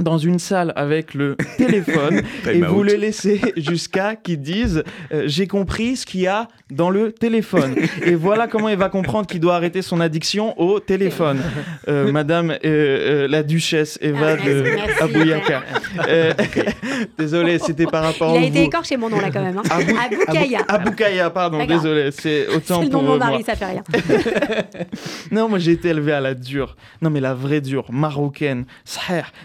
dans 0.00 0.18
une 0.18 0.38
salle 0.38 0.72
avec 0.76 1.14
le 1.14 1.36
téléphone 1.56 2.22
et 2.52 2.60
vous 2.60 2.82
le 2.82 2.94
laissez 2.94 3.40
jusqu'à 3.56 4.16
qu'il 4.16 4.40
dise 4.40 4.84
euh, 5.12 5.24
j'ai 5.26 5.46
compris 5.46 5.96
ce 5.96 6.06
qu'il 6.06 6.20
y 6.20 6.26
a 6.26 6.46
dans 6.70 6.90
le 6.90 7.12
téléphone. 7.12 7.74
Et 8.02 8.14
voilà 8.14 8.46
comment 8.46 8.68
il 8.68 8.76
va 8.76 8.88
comprendre 8.88 9.26
qu'il 9.26 9.40
doit 9.40 9.54
arrêter 9.54 9.82
son 9.82 10.00
addiction 10.00 10.58
au 10.60 10.80
téléphone. 10.80 11.40
Euh, 11.88 12.12
madame 12.18 12.56
euh, 12.64 13.28
la 13.28 13.42
duchesse 13.42 13.98
Eva 14.00 14.30
ah, 14.32 14.36
de 14.36 15.02
Abouyaka 15.02 15.62
désolé 17.18 17.58
c'était 17.58 17.86
par 17.86 18.02
rapport 18.02 18.36
il 18.36 18.44
a 18.44 18.46
été 18.46 18.62
écorché 18.64 18.96
mon 18.96 19.08
nom 19.08 19.20
là 19.20 19.30
quand 19.30 19.42
même 19.42 19.58
hein. 19.58 19.62
Aboukaya 19.70 20.60
Aboukaya 20.68 21.30
pardon 21.30 21.64
désolé 21.64 22.10
c'est 22.10 22.48
autant 22.48 22.82
le 22.82 22.88
nom 22.88 23.02
de 23.02 23.06
mon 23.08 23.18
mari 23.18 23.42
ça 23.44 23.54
fait 23.54 23.66
rien. 23.66 23.82
Non 25.30 25.48
moi 25.48 25.58
j'ai 25.58 25.72
été 25.72 25.88
élevé 25.88 26.12
à 26.12 26.20
la 26.20 26.34
dure. 26.34 26.76
Non 27.02 27.10
mais 27.10 27.20
la 27.20 27.34
vraie 27.34 27.60
dure 27.60 27.90
marocaine. 27.92 28.64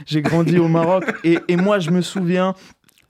J'ai 0.05 0.21
grandi 0.21 0.57
au 0.57 0.67
Maroc 0.67 1.05
et, 1.23 1.39
moi 1.55 1.79
je 1.79 1.91
me 1.91 2.01
souviens 2.01 2.55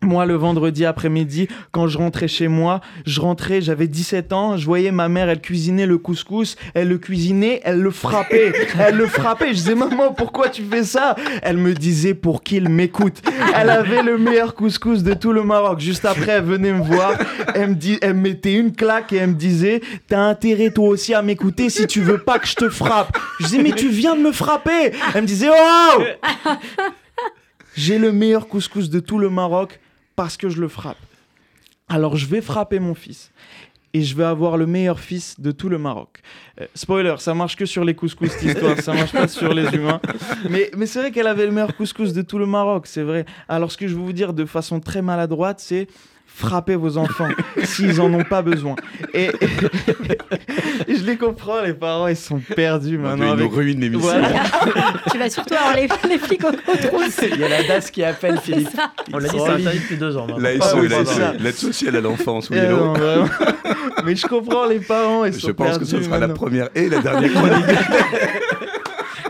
moi, 0.03 0.25
le 0.25 0.35
vendredi 0.35 0.85
après-midi, 0.85 1.47
quand 1.71 1.87
je 1.87 1.97
rentrais 1.97 2.27
chez 2.27 2.47
moi, 2.47 2.81
je 3.05 3.21
rentrais, 3.21 3.61
j'avais 3.61 3.87
17 3.87 4.33
ans, 4.33 4.57
je 4.57 4.65
voyais 4.65 4.91
ma 4.91 5.09
mère, 5.09 5.29
elle 5.29 5.41
cuisinait 5.41 5.85
le 5.85 5.97
couscous, 5.97 6.55
elle 6.73 6.89
le 6.89 6.97
cuisinait, 6.97 7.61
elle 7.63 7.79
le 7.79 7.91
frappait, 7.91 8.53
elle 8.79 8.95
le 8.95 9.07
frappait. 9.07 9.49
Je 9.49 9.53
disais, 9.53 9.75
maman, 9.75 10.13
pourquoi 10.13 10.49
tu 10.49 10.63
fais 10.63 10.83
ça? 10.83 11.15
Elle 11.41 11.57
me 11.57 11.73
disait 11.73 12.13
pour 12.13 12.43
qu'il 12.43 12.69
m'écoute. 12.69 13.21
Elle 13.55 13.69
avait 13.69 14.03
le 14.03 14.17
meilleur 14.17 14.55
couscous 14.55 15.03
de 15.03 15.13
tout 15.13 15.33
le 15.33 15.43
Maroc. 15.43 15.79
Juste 15.79 16.05
après, 16.05 16.33
elle 16.33 16.43
venait 16.43 16.73
me 16.73 16.83
voir, 16.83 17.13
elle 17.55 17.69
me, 17.69 17.75
dit, 17.75 17.97
elle 18.01 18.15
mettait 18.15 18.53
une 18.53 18.73
claque 18.73 19.13
et 19.13 19.17
elle 19.17 19.29
me 19.31 19.35
disait, 19.35 19.81
t'as 20.07 20.21
intérêt 20.21 20.71
toi 20.71 20.87
aussi 20.89 21.13
à 21.13 21.21
m'écouter 21.21 21.69
si 21.69 21.87
tu 21.87 22.01
veux 22.01 22.17
pas 22.17 22.39
que 22.39 22.47
je 22.47 22.55
te 22.55 22.69
frappe. 22.69 23.17
Je 23.39 23.45
disais, 23.45 23.61
mais 23.61 23.71
tu 23.71 23.89
viens 23.89 24.15
de 24.15 24.21
me 24.21 24.31
frapper. 24.31 24.91
Elle 25.13 25.21
me 25.21 25.27
disait, 25.27 25.49
oh 25.49 26.01
J'ai 27.75 27.97
le 27.97 28.11
meilleur 28.11 28.47
couscous 28.47 28.89
de 28.89 28.99
tout 28.99 29.17
le 29.17 29.29
Maroc 29.29 29.79
parce 30.15 30.37
que 30.37 30.49
je 30.49 30.61
le 30.61 30.67
frappe. 30.67 30.97
Alors 31.87 32.15
je 32.15 32.25
vais 32.25 32.41
frapper 32.41 32.79
mon 32.79 32.95
fils 32.95 33.31
et 33.93 34.01
je 34.01 34.15
vais 34.15 34.23
avoir 34.23 34.57
le 34.57 34.65
meilleur 34.65 34.99
fils 34.99 35.39
de 35.39 35.51
tout 35.51 35.69
le 35.69 35.77
Maroc. 35.77 36.21
Euh, 36.59 36.65
spoiler, 36.73 37.15
ça 37.19 37.33
marche 37.35 37.55
que 37.55 37.65
sur 37.65 37.83
les 37.83 37.93
couscous 37.93 38.31
cette 38.31 38.43
histoire, 38.43 38.79
ça 38.79 38.93
marche 38.93 39.11
pas 39.11 39.27
sur 39.27 39.53
les 39.53 39.67
humains. 39.75 40.01
Mais, 40.49 40.71
mais 40.75 40.87
c'est 40.87 40.99
vrai 40.99 41.11
qu'elle 41.11 41.27
avait 41.27 41.45
le 41.45 41.51
meilleur 41.51 41.75
couscous 41.75 42.13
de 42.13 42.23
tout 42.23 42.39
le 42.39 42.47
Maroc, 42.47 42.87
c'est 42.87 43.03
vrai. 43.03 43.25
Alors 43.47 43.71
ce 43.71 43.77
que 43.77 43.87
je 43.87 43.95
vais 43.95 44.01
vous 44.01 44.13
dire 44.13 44.33
de 44.33 44.45
façon 44.45 44.79
très 44.79 45.01
maladroite, 45.01 45.59
c'est 45.59 45.87
frappez 46.33 46.75
vos 46.75 46.97
enfants 46.97 47.29
s'ils 47.63 48.01
en 48.01 48.13
ont 48.13 48.23
pas 48.23 48.41
besoin. 48.41 48.75
Et, 49.13 49.29
je 50.87 51.03
les 51.03 51.17
comprends, 51.17 51.61
les 51.61 51.73
parents, 51.73 52.07
ils 52.07 52.15
sont 52.15 52.39
perdus 52.39 52.97
maintenant. 52.97 53.35
Ils 53.35 53.43
nous 53.43 53.49
ruinent 53.49 53.79
l'émission. 53.79 54.09
tu 55.11 55.17
vas 55.17 55.29
surtout 55.29 55.53
avoir 55.53 55.75
les, 55.75 55.87
les 56.09 56.17
flics 56.17 56.43
au 56.43 56.51
Il 57.21 57.39
y 57.39 57.43
a 57.43 57.49
la 57.49 57.63
DAS 57.63 57.91
qui 57.91 58.03
appelle 58.03 58.39
Philippe. 58.39 58.69
On 59.11 59.17
l'a 59.19 59.29
dit, 59.29 59.37
c'est 59.37 59.51
interdit 59.51 59.79
depuis 59.79 59.97
deux 59.97 60.17
ans. 60.17 60.27
L'aide 60.37 61.55
sociale 61.55 61.95
à 61.95 62.01
l'enfance, 62.01 62.49
oui, 62.49 62.57
eh 62.59 64.03
Mais 64.05 64.15
je 64.15 64.27
comprends 64.27 64.65
les 64.65 64.79
parents, 64.79 65.25
ils 65.25 65.33
je 65.33 65.39
sont 65.39 65.47
Je 65.47 65.51
pense 65.53 65.77
que 65.77 65.85
ce 65.85 66.01
sera 66.01 66.17
la 66.17 66.29
première 66.29 66.69
et 66.75 66.89
la 66.89 66.99
dernière 66.99 67.31
chronique. 67.31 67.65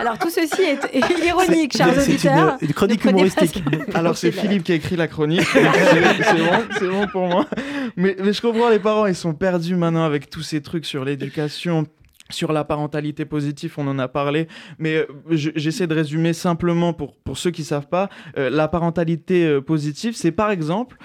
Alors 0.04 0.20
tout 0.20 0.30
ceci 0.30 0.62
est, 0.64 1.26
ironique, 1.26 1.78
chers 1.78 1.98
auditeurs. 1.98 2.58
Une, 2.60 2.68
une 2.68 2.74
chronique 2.74 3.06
humoristique. 3.06 3.64
Alors 3.94 4.18
c'est 4.18 4.34
Philippe 4.34 4.64
qui 4.64 4.74
a 4.74 4.76
écrit 4.76 4.98
la 4.98 5.08
chronique. 5.08 5.48
c'est 5.54 5.64
bon, 5.64 6.66
c'est 6.78 6.88
bon 6.90 7.08
pour 7.08 7.28
moi. 7.28 7.48
Mais, 7.96 8.14
mais 8.22 8.34
je 8.34 8.42
comprends 8.42 8.68
les 8.68 8.80
parents, 8.80 9.06
ils 9.06 9.16
sont 9.16 9.34
perdus 9.34 9.78
maintenant 9.78 10.04
avec 10.04 10.30
tous 10.30 10.42
ces 10.42 10.62
trucs 10.62 10.86
sur 10.86 11.06
l'éducation, 11.06 11.88
sur 12.30 12.52
la 12.52 12.66
parentalité 12.66 13.24
positive, 13.24 13.76
on 13.78 13.88
en 13.88 13.98
a 13.98 14.10
parlé, 14.10 14.50
mais 14.78 14.96
euh, 14.96 15.08
j'essaie 15.32 15.88
de 15.88 15.96
résumer 15.96 16.34
simplement 16.34 16.92
pour, 16.92 17.16
pour 17.20 17.38
ceux 17.38 17.52
qui 17.52 17.62
ne 17.62 17.68
savent 17.68 17.88
pas. 17.88 18.10
Euh, 18.38 18.50
la 18.50 18.68
parentalité 18.68 19.46
euh, 19.46 19.62
positive, 19.62 20.18
c'est 20.18 20.34
par 20.34 20.52
exemple 20.52 20.98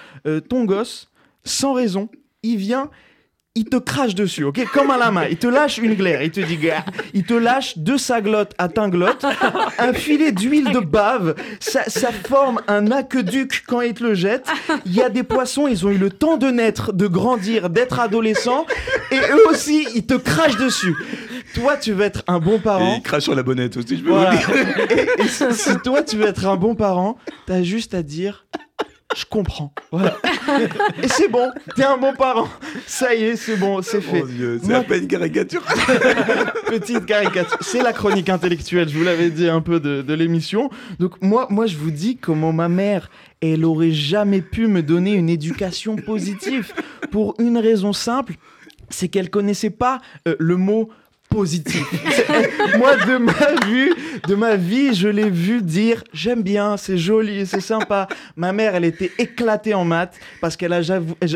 ton 0.48 0.64
gosse, 0.64 1.12
sans 1.44 1.72
raison, 1.72 2.08
il 2.42 2.56
vient 2.56 2.90
il 3.58 3.64
te 3.64 3.76
crache 3.76 4.14
dessus, 4.14 4.44
ok? 4.44 4.64
Comme 4.72 4.92
à 4.92 4.96
la 4.96 5.10
main. 5.10 5.24
Il 5.28 5.36
te 5.36 5.48
lâche 5.48 5.78
une 5.78 5.94
glaire. 5.94 6.22
Il 6.22 6.30
te 6.30 6.38
dit, 6.38 6.58
il 7.12 7.24
te 7.24 7.34
lâche 7.34 7.76
de 7.76 7.96
sa 7.96 8.20
glotte 8.20 8.52
à 8.56 8.68
ta 8.68 8.88
glotte, 8.88 9.26
un 9.78 9.92
filet 9.92 10.30
d'huile 10.30 10.70
de 10.70 10.78
bave. 10.78 11.34
Ça, 11.58 11.82
ça, 11.88 12.10
forme 12.12 12.60
un 12.68 12.92
aqueduc 12.92 13.64
quand 13.66 13.80
il 13.80 13.94
te 13.94 14.04
le 14.04 14.14
jette. 14.14 14.46
Il 14.86 14.94
y 14.94 15.02
a 15.02 15.08
des 15.08 15.24
poissons, 15.24 15.66
ils 15.66 15.84
ont 15.86 15.90
eu 15.90 15.98
le 15.98 16.10
temps 16.10 16.36
de 16.36 16.46
naître, 16.46 16.92
de 16.92 17.08
grandir, 17.08 17.68
d'être 17.68 17.98
adolescents. 17.98 18.64
Et 19.10 19.18
eux 19.18 19.48
aussi, 19.50 19.88
ils 19.96 20.06
te 20.06 20.14
crachent 20.14 20.56
dessus. 20.56 20.94
Toi, 21.54 21.76
tu 21.76 21.92
veux 21.92 22.04
être 22.04 22.22
un 22.28 22.38
bon 22.38 22.60
parent. 22.60 22.94
Et 22.94 22.96
il 22.98 23.02
crache 23.02 23.24
sur 23.24 23.34
la 23.34 23.42
bonnette 23.42 23.76
aussi, 23.76 23.96
je 23.98 24.04
peux 24.04 24.10
vous 24.10 24.36
dire. 24.36 24.50
Et, 24.90 25.22
et 25.22 25.28
si 25.28 25.76
toi, 25.82 26.02
tu 26.02 26.16
veux 26.16 26.26
être 26.26 26.46
un 26.46 26.56
bon 26.56 26.76
parent, 26.76 27.18
t'as 27.46 27.62
juste 27.62 27.94
à 27.94 28.02
dire 28.02 28.46
je 29.18 29.24
comprends. 29.24 29.72
Voilà. 29.90 30.16
Et 31.02 31.08
c'est 31.08 31.28
bon, 31.28 31.50
t'es 31.74 31.84
un 31.84 31.96
bon 31.96 32.14
parent. 32.14 32.48
Ça 32.86 33.14
y 33.14 33.24
est, 33.24 33.36
c'est 33.36 33.56
bon, 33.56 33.82
c'est 33.82 34.00
fait. 34.00 34.24
c'est 34.62 34.74
à 34.74 34.82
peine 34.82 35.08
caricature. 35.08 35.62
Petite 36.66 37.04
caricature. 37.06 37.58
C'est 37.60 37.82
la 37.82 37.92
chronique 37.92 38.28
intellectuelle, 38.28 38.88
je 38.88 38.96
vous 38.96 39.04
l'avais 39.04 39.30
dit 39.30 39.48
un 39.48 39.60
peu 39.60 39.80
de, 39.80 40.02
de 40.02 40.14
l'émission. 40.14 40.70
Donc 41.00 41.20
moi, 41.20 41.46
moi, 41.50 41.66
je 41.66 41.76
vous 41.76 41.90
dis 41.90 42.16
comment 42.16 42.52
ma 42.52 42.68
mère, 42.68 43.10
elle 43.40 43.64
aurait 43.64 43.90
jamais 43.90 44.40
pu 44.40 44.68
me 44.68 44.82
donner 44.82 45.14
une 45.14 45.28
éducation 45.28 45.96
positive 45.96 46.72
pour 47.10 47.34
une 47.40 47.58
raison 47.58 47.92
simple, 47.92 48.34
c'est 48.90 49.08
qu'elle 49.08 49.30
connaissait 49.30 49.70
pas 49.70 50.00
euh, 50.26 50.36
le 50.38 50.56
mot 50.56 50.90
positif. 51.28 51.84
Moi, 52.78 52.96
de 52.96 53.18
ma 53.18 53.66
vue, 53.66 53.94
de 54.26 54.34
ma 54.34 54.56
vie, 54.56 54.94
je 54.94 55.08
l'ai 55.08 55.30
vu 55.30 55.62
dire 55.62 56.04
j'aime 56.12 56.42
bien, 56.42 56.76
c'est 56.76 56.98
joli, 56.98 57.46
c'est 57.46 57.60
sympa. 57.60 58.08
Ma 58.36 58.52
mère, 58.52 58.74
elle 58.74 58.84
était 58.84 59.12
éclatée 59.18 59.74
en 59.74 59.84
maths 59.84 60.18
parce 60.40 60.56
qu'elle 60.56 60.72
a, 60.72 60.80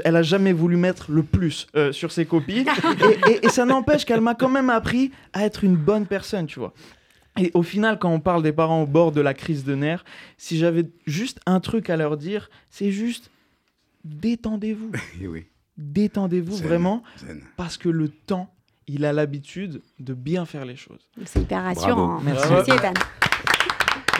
elle 0.04 0.16
a 0.16 0.22
jamais 0.22 0.52
voulu 0.52 0.76
mettre 0.76 1.10
le 1.10 1.22
plus 1.22 1.66
euh, 1.76 1.92
sur 1.92 2.12
ses 2.12 2.24
copies. 2.26 2.66
Et, 3.28 3.46
et 3.46 3.48
ça 3.48 3.64
n'empêche 3.64 4.04
qu'elle 4.04 4.20
m'a 4.20 4.34
quand 4.34 4.48
même 4.48 4.70
appris 4.70 5.10
à 5.32 5.44
être 5.44 5.64
une 5.64 5.76
bonne 5.76 6.06
personne, 6.06 6.46
tu 6.46 6.58
vois. 6.58 6.72
Et 7.38 7.50
au 7.54 7.62
final, 7.62 7.98
quand 7.98 8.10
on 8.10 8.20
parle 8.20 8.42
des 8.42 8.52
parents 8.52 8.82
au 8.82 8.86
bord 8.86 9.12
de 9.12 9.20
la 9.20 9.34
crise 9.34 9.64
de 9.64 9.74
nerfs, 9.74 10.04
si 10.36 10.58
j'avais 10.58 10.84
juste 11.06 11.40
un 11.46 11.60
truc 11.60 11.88
à 11.88 11.96
leur 11.96 12.16
dire, 12.16 12.50
c'est 12.70 12.90
juste 12.90 13.30
détendez-vous. 14.04 14.92
oui. 15.22 15.46
Détendez-vous 15.78 16.56
vraiment, 16.56 17.02
parce 17.56 17.78
que 17.78 17.88
le 17.88 18.08
temps 18.08 18.54
il 18.92 19.06
a 19.06 19.12
l'habitude 19.12 19.80
de 19.98 20.12
bien 20.12 20.44
faire 20.44 20.66
les 20.66 20.76
choses. 20.76 21.08
C'est 21.24 21.40
hyper 21.40 21.62
rassurant. 21.62 22.20
Merci, 22.20 22.70
Ethan. 22.70 22.92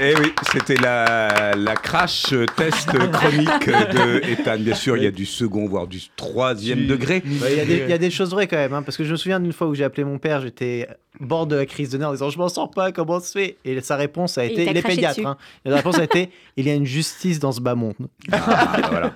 Eh 0.01 0.15
oui, 0.19 0.33
c'était 0.53 0.77
la, 0.77 1.55
la 1.55 1.75
crash 1.77 2.35
test 2.57 2.89
chronique 3.13 3.69
de 3.69 4.27
Ethan. 4.31 4.59
Bien 4.59 4.75
sûr, 4.75 4.97
il 4.97 5.05
y 5.05 5.07
a 5.07 5.11
du 5.11 5.27
second, 5.27 5.67
voire 5.67 5.87
du 5.87 6.01
troisième 6.17 6.87
degré. 6.87 7.23
Il 7.25 7.71
y, 7.71 7.89
y, 7.89 7.93
a 7.93 7.99
des 7.99 8.11
choses 8.11 8.31
vraies 8.31 8.47
quand 8.47 8.57
même, 8.57 8.73
hein, 8.73 8.83
parce 8.83 8.97
que 8.97 9.05
je 9.05 9.13
me 9.13 9.17
souviens 9.17 9.41
d'une 9.41 9.53
fois 9.53 9.67
où 9.67 9.75
j'ai 9.75 9.85
appelé 9.85 10.05
mon 10.05 10.19
père, 10.19 10.41
j'étais 10.41 10.89
bord 11.21 11.47
de 11.47 11.57
la 11.57 11.67
crise 11.67 11.91
de 11.91 11.99
nerfs 11.99 12.09
en 12.09 12.13
disant 12.13 12.31
je 12.31 12.39
m'en 12.39 12.49
sors 12.49 12.71
pas, 12.71 12.93
comment 12.93 13.21
se 13.21 13.33
fait? 13.33 13.57
Et 13.65 13.81
sa 13.81 13.97
réponse 13.97 14.39
a 14.39 14.45
été, 14.45 14.65
il, 14.65 14.77
est 14.77 14.83
pédiatre, 14.83 15.25
hein. 15.25 15.37
la 15.65 15.77
réponse 15.77 15.99
a 15.99 16.05
été 16.05 16.31
il 16.57 16.67
y 16.67 16.71
a 16.71 16.75
une 16.75 16.87
justice 16.87 17.39
dans 17.39 17.53
ce 17.53 17.61
bas 17.61 17.75
monde. 17.75 17.95
Ah, 18.31 18.77
voilà. 18.91 19.15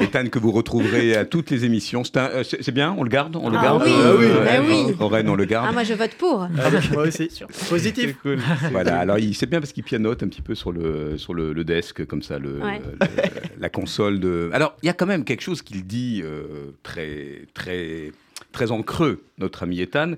Ethan 0.00 0.26
que 0.28 0.38
vous 0.38 0.52
retrouverez 0.52 1.16
à 1.16 1.24
toutes 1.24 1.50
les 1.50 1.64
émissions. 1.64 2.02
C'est 2.04 2.72
bien, 2.72 2.94
on 2.98 3.02
le 3.02 3.08
garde, 3.08 3.36
on 3.36 3.50
le 3.50 3.58
ah 3.58 3.62
garde. 3.62 3.82
Oui, 3.84 3.92
euh, 3.92 4.16
oui, 4.18 4.94
bah 4.98 5.08
oui. 5.10 5.24
on 5.26 5.34
le 5.34 5.44
garde. 5.44 5.66
Ah, 5.68 5.72
moi 5.72 5.84
je 5.84 5.94
vote 5.94 6.14
pour. 6.18 6.42
Ah, 6.42 6.70
moi 6.92 7.04
aussi. 7.04 7.30
Positif. 7.68 8.16
Cool. 8.22 8.38
Voilà. 8.72 9.00
Alors 9.00 9.16
c'est 9.34 9.48
bien 9.48 9.60
parce 9.60 9.72
qu'il 9.72 9.84
un 10.10 10.28
petit 10.28 10.42
peu 10.42 10.54
sur 10.54 10.72
le 10.72 11.18
sur 11.18 11.34
le, 11.34 11.64
desk 11.64 12.04
comme 12.06 12.22
ça, 12.22 12.38
le, 12.38 12.60
la 13.58 13.68
console 13.68 14.20
de. 14.20 14.50
Alors 14.52 14.76
il 14.82 14.86
y 14.86 14.88
a 14.88 14.92
quand 14.92 15.06
même 15.06 15.24
quelque 15.24 15.42
chose 15.42 15.62
qu'il 15.62 15.86
dit 15.86 16.20
euh, 16.24 16.72
très 16.82 17.46
très 17.54 18.12
très 18.52 18.70
en 18.70 18.82
creux, 18.82 19.22
notre 19.38 19.62
ami 19.62 19.80
Ethan, 19.80 20.12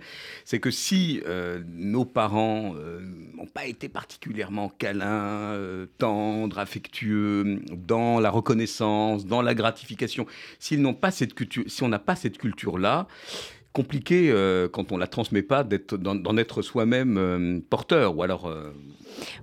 c'est 0.45 0.61
que 0.61 0.71
si 0.71 1.21
euh, 1.27 1.61
nos 1.75 2.05
parents 2.05 2.75
n'ont 3.39 3.47
pas 3.47 3.67
été 3.67 3.89
particulièrement 3.89 4.69
câlins, 4.69 5.53
euh, 5.53 5.87
tendres, 5.99 6.59
affectueux, 6.59 7.61
dans 7.73 8.21
la 8.21 8.31
reconnaissance, 8.31 9.27
dans 9.27 9.43
la 9.43 9.55
gratification, 9.55 10.27
s'ils 10.59 10.83
n'ont 10.83 10.95
pas 10.95 11.11
cette 11.11 11.35
culture, 11.35 11.65
si 11.67 11.83
on 11.83 11.89
n'a 11.89 11.99
pas 11.99 12.17
cette 12.17 12.39
culture-là, 12.39 13.07
compliqué 13.73 14.31
euh, 14.31 14.69
quand 14.69 14.93
on 14.93 14.97
la 14.97 15.07
transmet 15.07 15.43
pas 15.43 15.65
d'en 15.65 16.37
être 16.37 16.63
soi-même 16.63 17.63
porteur 17.69 18.17
ou 18.17 18.23
alors 18.23 18.51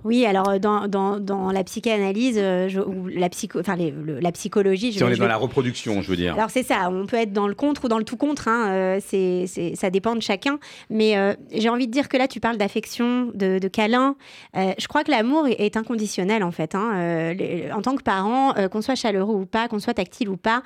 oui, 0.04 0.24
alors 0.26 0.48
euh, 0.48 0.58
dans, 0.58 0.88
dans, 0.88 1.18
dans 1.18 1.50
la 1.50 1.64
psychanalyse 1.64 2.38
euh, 2.38 2.68
ou 2.86 3.06
la, 3.08 3.28
psycho, 3.28 3.60
enfin, 3.60 3.76
la 3.76 4.32
psychologie. 4.32 4.92
Si 4.92 5.02
on 5.02 5.08
est 5.08 5.16
dans 5.16 5.26
la 5.26 5.36
reproduction, 5.36 6.02
je 6.02 6.10
veux 6.10 6.16
dire. 6.16 6.34
Alors 6.34 6.50
c'est 6.50 6.62
ça, 6.62 6.88
on 6.90 7.06
peut 7.06 7.16
être 7.16 7.32
dans 7.32 7.48
le 7.48 7.54
contre 7.54 7.84
ou 7.84 7.88
dans 7.88 7.98
le 7.98 8.04
tout 8.04 8.16
contre, 8.16 8.48
hein, 8.48 8.70
euh, 8.70 9.00
c'est, 9.04 9.46
ça 9.74 9.90
dépend 9.90 10.14
de 10.14 10.22
chacun. 10.22 10.58
Mais 10.90 11.36
j'ai 11.52 11.68
envie 11.68 11.86
de 11.86 11.92
dire 11.92 12.08
que 12.08 12.16
là, 12.16 12.28
tu 12.28 12.40
parles 12.40 12.56
d'affection, 12.56 13.30
de, 13.34 13.58
de 13.58 13.68
câlin. 13.68 14.16
je 14.54 14.86
crois 14.88 15.04
que 15.04 15.10
l'amour 15.10 15.46
est, 15.46 15.76
inconditionnel 15.76 16.42
en 16.42 16.52
fait. 16.52 16.74
Hein. 16.74 17.34
en 17.74 17.82
tant 17.82 17.96
que 17.96 18.02
parent, 18.02 18.54
qu'on 18.70 18.80
soit 18.80 18.94
chaleureux 18.94 19.34
ou 19.34 19.46
pas, 19.46 19.68
qu'on 19.68 19.78
soit 19.78 19.94
tactile 19.94 20.28
ou 20.28 20.36
pas, 20.36 20.62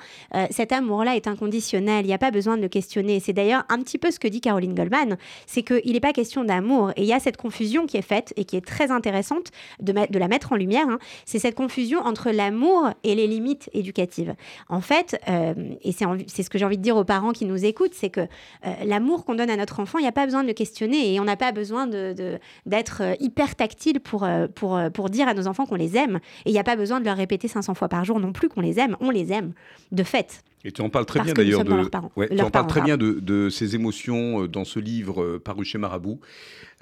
cet 0.49 0.71
amour-là 0.71 1.15
est 1.15 1.27
inconditionnel. 1.27 2.05
Il 2.05 2.07
n'y 2.07 2.13
a 2.13 2.17
pas 2.17 2.31
besoin 2.31 2.57
de 2.57 2.61
le 2.61 2.69
questionner. 2.69 3.19
C'est 3.19 3.33
d'ailleurs 3.33 3.50
un 3.53 3.77
petit 3.79 3.97
peu 3.97 4.11
ce 4.11 4.19
que 4.19 4.27
dit 4.27 4.41
Caroline 4.41 4.73
Goldman, 4.73 5.17
c'est 5.45 5.63
qu'il 5.63 5.93
n'est 5.93 5.99
pas 5.99 6.13
question 6.13 6.43
d'amour. 6.43 6.91
Et 6.95 7.01
il 7.01 7.07
y 7.07 7.13
a 7.13 7.19
cette 7.19 7.37
confusion 7.37 7.85
qui 7.85 7.97
est 7.97 8.01
faite 8.01 8.33
et 8.37 8.45
qui 8.45 8.55
est 8.55 8.65
très 8.65 8.91
intéressante 8.91 9.51
de, 9.79 9.93
la 9.93 10.27
mettre 10.27 10.53
en 10.53 10.55
lumière, 10.55 10.87
hein, 10.89 10.99
c'est 11.25 11.39
cette 11.39 11.55
confusion 11.55 11.99
entre 12.01 12.31
l'amour 12.31 12.89
et 13.03 13.15
les 13.15 13.27
limites 13.27 13.69
éducatives. 13.73 14.35
En 14.69 14.81
fait, 14.81 15.19
euh, 15.29 15.53
et 15.81 15.91
c'est 15.91 16.43
ce 16.43 16.49
que 16.49 16.57
j'ai 16.57 16.65
envie 16.65 16.77
de 16.77 16.83
dire 16.83 16.97
aux 16.97 17.03
parents 17.03 17.31
qui 17.31 17.45
nous 17.45 17.65
écoutent, 17.65 17.93
c'est 17.93 18.09
que 18.09 18.21
euh, 18.21 18.73
l'amour 18.85 19.25
qu'on 19.25 19.35
donne 19.35 19.49
à 19.49 19.57
notre 19.57 19.79
enfant, 19.79 19.99
il 19.99 20.03
n'y 20.03 20.07
a 20.07 20.13
pas 20.13 20.25
besoin 20.25 20.43
de 20.43 20.47
le 20.47 20.53
questionner 20.53 21.13
et 21.13 21.19
on 21.19 21.23
n'a 21.23 21.37
pas 21.37 21.51
besoin 21.51 21.87
d'être 21.87 23.01
euh, 23.01 23.13
hyper 23.19 23.55
tactile 23.55 23.99
pour, 23.99 24.27
pour 24.55 25.09
dire 25.09 25.27
à 25.27 25.33
nos 25.33 25.47
enfants 25.47 25.65
qu'on 25.65 25.75
les 25.75 25.97
aime. 25.97 26.19
Et 26.45 26.49
il 26.49 26.53
n'y 26.53 26.59
a 26.59 26.63
pas 26.63 26.75
besoin 26.75 26.99
de 26.99 27.05
leur 27.05 27.17
répéter 27.17 27.47
500 27.47 27.73
fois 27.73 27.89
par 27.89 28.05
jour 28.05 28.19
non 28.19 28.31
plus 28.31 28.49
qu'on 28.49 28.61
les 28.61 28.79
aime. 28.79 28.95
On 28.99 29.09
les 29.09 29.31
aime, 29.31 29.53
de 29.91 30.03
fait. 30.03 30.43
Et 30.63 30.71
tu 30.71 30.81
en 30.81 30.89
parles 30.89 31.05
très 31.05 31.21
bien 31.21 31.33
d'ailleurs 31.33 31.63
de, 31.63 31.89
ouais, 32.15 32.29
tu 32.29 32.41
en 32.41 32.51
parles 32.51 32.67
très 32.67 32.81
bien 32.81 32.97
de, 32.97 33.19
de, 33.19 33.49
ces 33.49 33.75
émotions 33.75 34.45
dans 34.45 34.65
ce 34.65 34.79
livre 34.79 35.37
paru 35.37 35.65
chez 35.65 35.77
Marabout. 35.77 36.19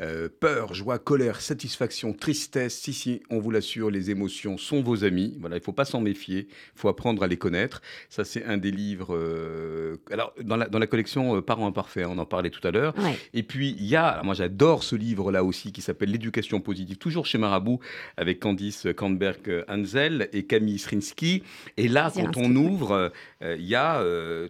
Euh, 0.02 0.30
peur, 0.40 0.74
joie, 0.74 0.98
colère, 0.98 1.42
satisfaction, 1.42 2.14
tristesse. 2.14 2.78
Si, 2.80 2.94
si, 2.94 3.22
on 3.30 3.40
vous 3.40 3.52
l'assure, 3.52 3.92
les 3.92 4.12
émotions 4.12 4.58
sont 4.58 4.82
vos 4.82 5.04
amis. 5.04 5.36
Voilà, 5.40 5.58
il 5.58 5.60
ne 5.60 5.64
faut 5.64 5.74
pas 5.74 5.86
s'en 5.86 6.00
méfier. 6.00 6.48
Il 6.50 6.80
faut 6.80 6.88
apprendre 6.88 7.22
à 7.22 7.28
les 7.28 7.38
connaître. 7.38 7.82
Ça, 8.10 8.24
c'est 8.24 8.46
un 8.46 8.58
des 8.58 8.72
livres. 8.72 9.14
Euh, 9.14 9.98
alors, 10.10 10.34
dans 10.42 10.56
la, 10.56 10.68
dans 10.68 10.80
la 10.80 10.88
collection 10.88 11.36
euh, 11.36 11.42
Parents 11.42 11.68
imparfaits, 11.68 12.06
on 12.08 12.18
en 12.18 12.26
parlait 12.26 12.50
tout 12.50 12.66
à 12.66 12.72
l'heure. 12.72 12.94
Et 13.34 13.44
puis, 13.44 13.76
il 13.78 13.86
y 13.86 13.96
a, 13.96 14.22
moi 14.24 14.34
j'adore 14.34 14.84
ce 14.84 14.96
livre-là 14.96 15.44
aussi, 15.44 15.72
qui 15.72 15.82
s'appelle 15.82 16.12
L'éducation 16.12 16.62
positive, 16.62 16.98
toujours 16.98 17.26
chez 17.26 17.38
Marabout, 17.38 17.80
avec 18.18 18.40
Candice 18.40 18.88
Kandberg-Hanzel 18.96 20.30
et 20.32 20.44
Camille 20.44 20.80
Srinsky. 20.80 21.44
Et 21.78 21.88
là, 21.88 22.12
quand 22.14 22.38
on 22.38 22.56
ouvre, 22.56 23.12
il 23.42 23.66
y 23.66 23.76
a 23.76 24.04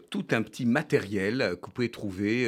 tout 0.10 0.26
un 0.32 0.41
petit 0.41 0.66
matériel 0.66 1.56
que 1.62 1.66
vous 1.66 1.72
pouvez 1.72 1.89
trouver. 1.89 2.43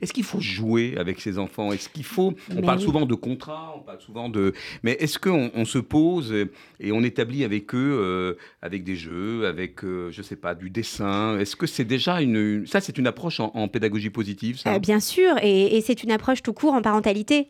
Est-ce 0.00 0.12
qu'il 0.12 0.24
faut 0.24 0.40
jouer 0.40 0.94
avec 0.98 1.20
ses 1.20 1.38
enfants? 1.38 1.72
Est-ce 1.72 1.88
qu'il 1.88 2.04
faut 2.04 2.34
on 2.50 2.62
parle 2.62 2.80
souvent 2.80 3.06
de 3.06 3.14
contrats, 3.14 3.74
on 3.76 3.80
parle 3.80 4.00
souvent 4.00 4.28
de. 4.28 4.52
Mais 4.82 4.92
est-ce 4.92 5.18
qu'on 5.18 5.50
on 5.54 5.64
se 5.64 5.78
pose 5.78 6.34
et 6.80 6.92
on 6.92 7.02
établit 7.02 7.44
avec 7.44 7.74
eux, 7.74 7.98
euh, 8.00 8.34
avec 8.62 8.84
des 8.84 8.96
jeux, 8.96 9.46
avec, 9.46 9.84
euh, 9.84 10.10
je 10.10 10.22
sais 10.22 10.36
pas, 10.36 10.54
du 10.54 10.70
dessin? 10.70 11.38
Est-ce 11.38 11.56
que 11.56 11.66
c'est 11.66 11.84
déjà 11.84 12.20
une. 12.20 12.66
Ça, 12.66 12.80
c'est 12.80 12.98
une 12.98 13.06
approche 13.06 13.40
en, 13.40 13.68
pédagogie 13.68 14.10
positive, 14.10 14.58
ça? 14.58 14.74
Euh, 14.74 14.78
Bien 14.78 15.00
sûr, 15.00 15.36
et, 15.42 15.80
c'est 15.80 16.02
une 16.02 16.12
approche 16.12 16.42
tout 16.42 16.52
court 16.52 16.74
en 16.74 16.82
parentalité. 16.82 17.48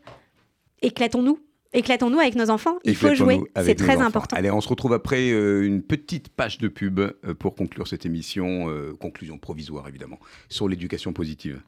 Éclatons-nous. 0.82 1.38
Éclatons-nous 1.72 2.20
avec 2.20 2.36
nos 2.36 2.50
enfants. 2.50 2.78
Il 2.84 2.94
faut 2.94 3.14
jouer. 3.14 3.40
C'est 3.56 3.74
très 3.74 4.00
important. 4.00 4.36
Allez, 4.36 4.50
on 4.50 4.60
se 4.60 4.68
retrouve 4.68 4.92
après 4.92 5.30
une 5.30 5.82
petite 5.82 6.28
page 6.28 6.58
de 6.58 6.68
pub 6.68 7.00
pour 7.38 7.54
conclure 7.54 7.88
cette 7.88 8.06
émission. 8.06 8.68
conclusion 9.00 9.38
provisoire, 9.38 9.88
évidemment, 9.88 10.20
sur 10.48 10.68
l'éducation 10.68 11.12
positive. 11.12 11.60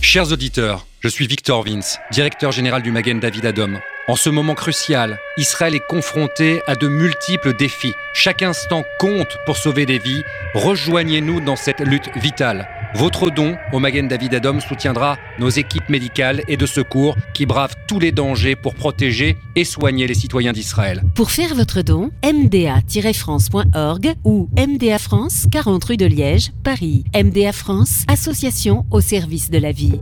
Chers 0.00 0.32
auditeurs, 0.32 0.86
je 1.00 1.08
suis 1.08 1.26
Victor 1.26 1.62
Vince, 1.64 1.98
directeur 2.10 2.52
général 2.52 2.82
du 2.82 2.90
Magen 2.90 3.18
David 3.20 3.46
Adom. 3.46 3.78
En 4.08 4.16
ce 4.16 4.30
moment 4.30 4.56
crucial, 4.56 5.20
Israël 5.36 5.76
est 5.76 5.86
confronté 5.86 6.60
à 6.66 6.74
de 6.74 6.88
multiples 6.88 7.56
défis. 7.56 7.94
Chaque 8.14 8.42
instant 8.42 8.82
compte 8.98 9.38
pour 9.46 9.56
sauver 9.56 9.86
des 9.86 9.98
vies. 9.98 10.24
Rejoignez-nous 10.54 11.40
dans 11.40 11.54
cette 11.54 11.78
lutte 11.78 12.10
vitale. 12.16 12.68
Votre 12.96 13.30
don 13.30 13.56
au 13.72 13.78
Magen 13.78 14.08
David 14.08 14.34
Adom 14.34 14.60
soutiendra 14.60 15.18
nos 15.38 15.50
équipes 15.50 15.88
médicales 15.88 16.42
et 16.48 16.56
de 16.56 16.66
secours 16.66 17.14
qui 17.32 17.46
bravent 17.46 17.76
tous 17.86 18.00
les 18.00 18.10
dangers 18.10 18.56
pour 18.56 18.74
protéger 18.74 19.36
et 19.54 19.64
soigner 19.64 20.08
les 20.08 20.14
citoyens 20.14 20.52
d'Israël. 20.52 21.04
Pour 21.14 21.30
faire 21.30 21.54
votre 21.54 21.82
don, 21.82 22.10
mda-france.org 22.24 24.14
ou 24.24 24.48
MDA 24.56 24.98
France, 24.98 25.46
40 25.52 25.84
rue 25.84 25.96
de 25.96 26.06
Liège, 26.06 26.50
Paris. 26.64 27.04
MDA 27.14 27.52
France, 27.52 28.02
association 28.08 28.84
au 28.90 29.00
service 29.00 29.48
de 29.48 29.58
la 29.58 29.70
vie. 29.70 30.00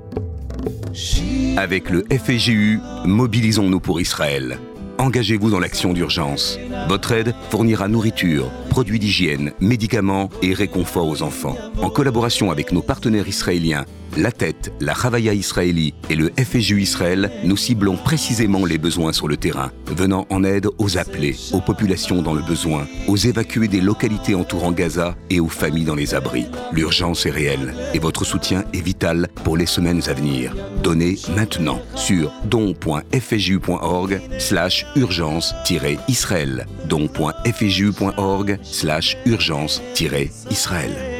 Avec 1.57 1.91
le 1.91 2.05
FEGU, 2.11 2.81
mobilisons-nous 3.05 3.81
pour 3.81 4.01
Israël. 4.01 4.59
Engagez-vous 4.99 5.51
dans 5.51 5.59
l'action 5.59 5.93
d'urgence. 5.93 6.59
Votre 6.89 7.13
aide 7.13 7.35
fournira 7.49 7.89
nourriture, 7.89 8.51
produits 8.69 8.99
d'hygiène, 8.99 9.53
médicaments 9.59 10.29
et 10.43 10.53
réconfort 10.53 11.09
aux 11.09 11.23
enfants. 11.23 11.57
En 11.81 11.89
collaboration 11.89 12.51
avec 12.51 12.73
nos 12.73 12.83
partenaires 12.83 13.27
israéliens, 13.27 13.87
la 14.17 14.33
Tête, 14.33 14.73
la 14.81 14.95
Chavaya 14.95 15.35
Israéli 15.35 15.95
et 16.09 16.15
le 16.15 16.31
FSU 16.39 16.81
Israël, 16.81 17.31
nous 17.45 17.57
ciblons 17.57 17.97
précisément 17.97 18.65
les 18.65 18.79
besoins 18.79 19.13
sur 19.13 19.29
le 19.29 19.37
terrain, 19.37 19.73
venant 19.87 20.27
en 20.31 20.45
aide 20.45 20.69
aux 20.79 20.99
appelés, 20.99 21.37
aux 21.53 21.61
populations 21.61 22.23
dans 22.23 22.35
le 22.35 22.43
besoin, 22.43 22.87
aux 23.09 23.17
évacués 23.17 23.69
des 23.69 23.81
localités 23.81 24.35
entourant 24.35 24.73
Gaza 24.73 25.17
et 25.31 25.41
aux 25.41 25.49
familles 25.49 25.85
dans 25.85 25.95
les 25.95 26.15
abris. 26.15 26.47
L'urgence 26.73 27.27
est 27.27 27.31
réelle 27.31 27.75
et 27.95 27.99
votre 27.99 28.25
soutien 28.25 28.65
est 28.73 28.81
vital 28.81 29.29
pour 29.45 29.57
les 29.57 29.67
semaines 29.67 30.03
à 30.09 30.15
venir. 30.15 30.55
Donnez 30.83 31.19
maintenant 31.37 31.81
sur 31.95 32.33
don.fju.org 32.45 34.21
slash 34.39 34.87
urgence-israël 34.97 36.67
don.fju.org 36.89 38.59
slash 38.63 39.17
urgence-israël 39.27 41.20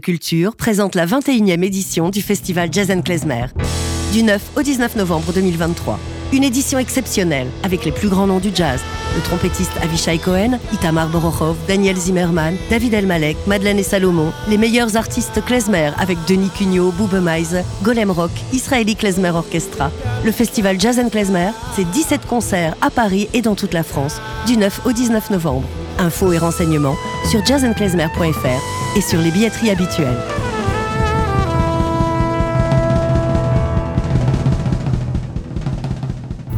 Culture 0.00 0.56
présente 0.56 0.94
la 0.94 1.06
21e 1.06 1.62
édition 1.62 2.10
du 2.10 2.22
festival 2.22 2.68
Jazz 2.72 2.92
Klezmer, 3.04 3.46
du 4.12 4.22
9 4.22 4.52
au 4.56 4.62
19 4.62 4.96
novembre 4.96 5.32
2023. 5.32 5.98
Une 6.32 6.44
édition 6.44 6.78
exceptionnelle 6.78 7.48
avec 7.62 7.84
les 7.84 7.92
plus 7.92 8.08
grands 8.08 8.26
noms 8.26 8.38
du 8.38 8.50
jazz. 8.54 8.80
Le 9.16 9.22
trompettiste 9.22 9.72
Avishai 9.82 10.18
Cohen, 10.18 10.58
Itamar 10.72 11.08
Borochov, 11.08 11.56
Daniel 11.66 11.96
Zimmerman, 11.96 12.56
David 12.70 12.94
Elmalek, 12.94 13.36
Madeleine 13.46 13.78
et 13.78 13.84
Salomon, 13.84 14.32
les 14.48 14.58
meilleurs 14.58 14.96
artistes 14.96 15.44
klezmer 15.44 15.90
avec 15.98 16.18
Denis 16.28 16.50
Cugnot, 16.50 16.92
Boubemaise, 16.92 17.64
Golem 17.82 18.10
Rock, 18.10 18.30
Israeli 18.52 18.96
Klezmer 18.96 19.30
Orchestra. 19.30 19.90
Le 20.24 20.32
festival 20.32 20.80
Jazz 20.80 21.00
Klezmer, 21.10 21.50
c'est 21.74 21.90
17 21.90 22.26
concerts 22.26 22.76
à 22.80 22.90
Paris 22.90 23.28
et 23.34 23.42
dans 23.42 23.54
toute 23.54 23.74
la 23.74 23.82
France, 23.82 24.20
du 24.46 24.56
9 24.56 24.82
au 24.86 24.92
19 24.92 25.30
novembre. 25.30 25.68
Infos 26.00 26.32
et 26.32 26.38
renseignements 26.38 26.96
sur 27.30 27.44
jazzandklezmer.fr 27.44 28.96
et 28.96 29.00
sur 29.00 29.20
les 29.20 29.30
billetteries 29.30 29.70
habituelles. 29.70 30.39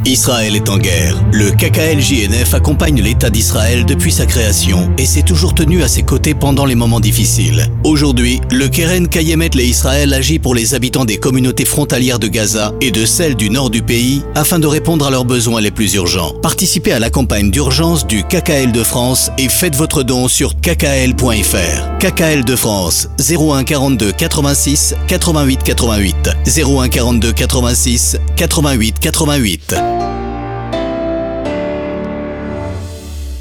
Israël 0.05 0.57
est 0.57 0.68
en 0.68 0.78
guerre. 0.78 1.22
Le 1.32 1.50
KKLJNF 1.50 2.55
accompagne 2.55 3.00
l'État 3.00 3.30
d'Israël 3.30 3.84
depuis 3.84 4.11
sa 4.11 4.26
création 4.26 4.90
et 4.98 5.07
s'est 5.07 5.22
toujours 5.22 5.55
tenu 5.55 5.82
à 5.82 5.88
ses 5.88 6.03
côtés 6.03 6.34
pendant 6.34 6.64
les 6.64 6.74
moments 6.74 6.98
difficiles. 6.98 7.66
Aujourd'hui, 7.84 8.40
le 8.50 8.68
Keren 8.68 9.09
Kayemet 9.09 9.50
le 9.55 9.62
Israël 9.62 10.12
agit 10.12 10.40
pour 10.40 10.55
les 10.55 10.74
habitants 10.74 11.05
des 11.05 11.18
communautés 11.18 11.64
frontalières 11.64 12.18
de 12.18 12.26
Gaza 12.26 12.72
et 12.80 12.90
de 12.90 13.07
celles 13.07 13.36
du 13.36 13.48
nord 13.48 13.70
du 13.70 13.82
pays 13.82 14.22
afin 14.34 14.59
de 14.59 14.66
répondre 14.66 15.07
à 15.07 15.11
leurs 15.11 15.24
besoins 15.24 15.61
les 15.61 15.70
plus 15.70 15.94
urgents. 15.94 16.34
Participez 16.42 16.92
à 16.92 16.98
la 16.98 17.11
campagne 17.11 17.50
d'urgence 17.50 18.07
du 18.07 18.24
KKL 18.24 18.72
de 18.72 18.82
France 18.82 19.30
et 19.38 19.48
faites 19.48 19.76
votre 19.76 20.03
don 20.03 20.26
sur 20.26 20.55
kkl.fr. 20.61 21.98
KKL 22.00 22.44
de 22.44 22.57
France 22.57 23.09
01 23.20 23.62
42 23.62 24.12
86 24.12 24.94
88 25.07 25.62
88 25.62 26.30
01 26.46 26.88
42 26.88 27.32
86 27.32 28.16
88 28.36 28.98
88 28.98 29.91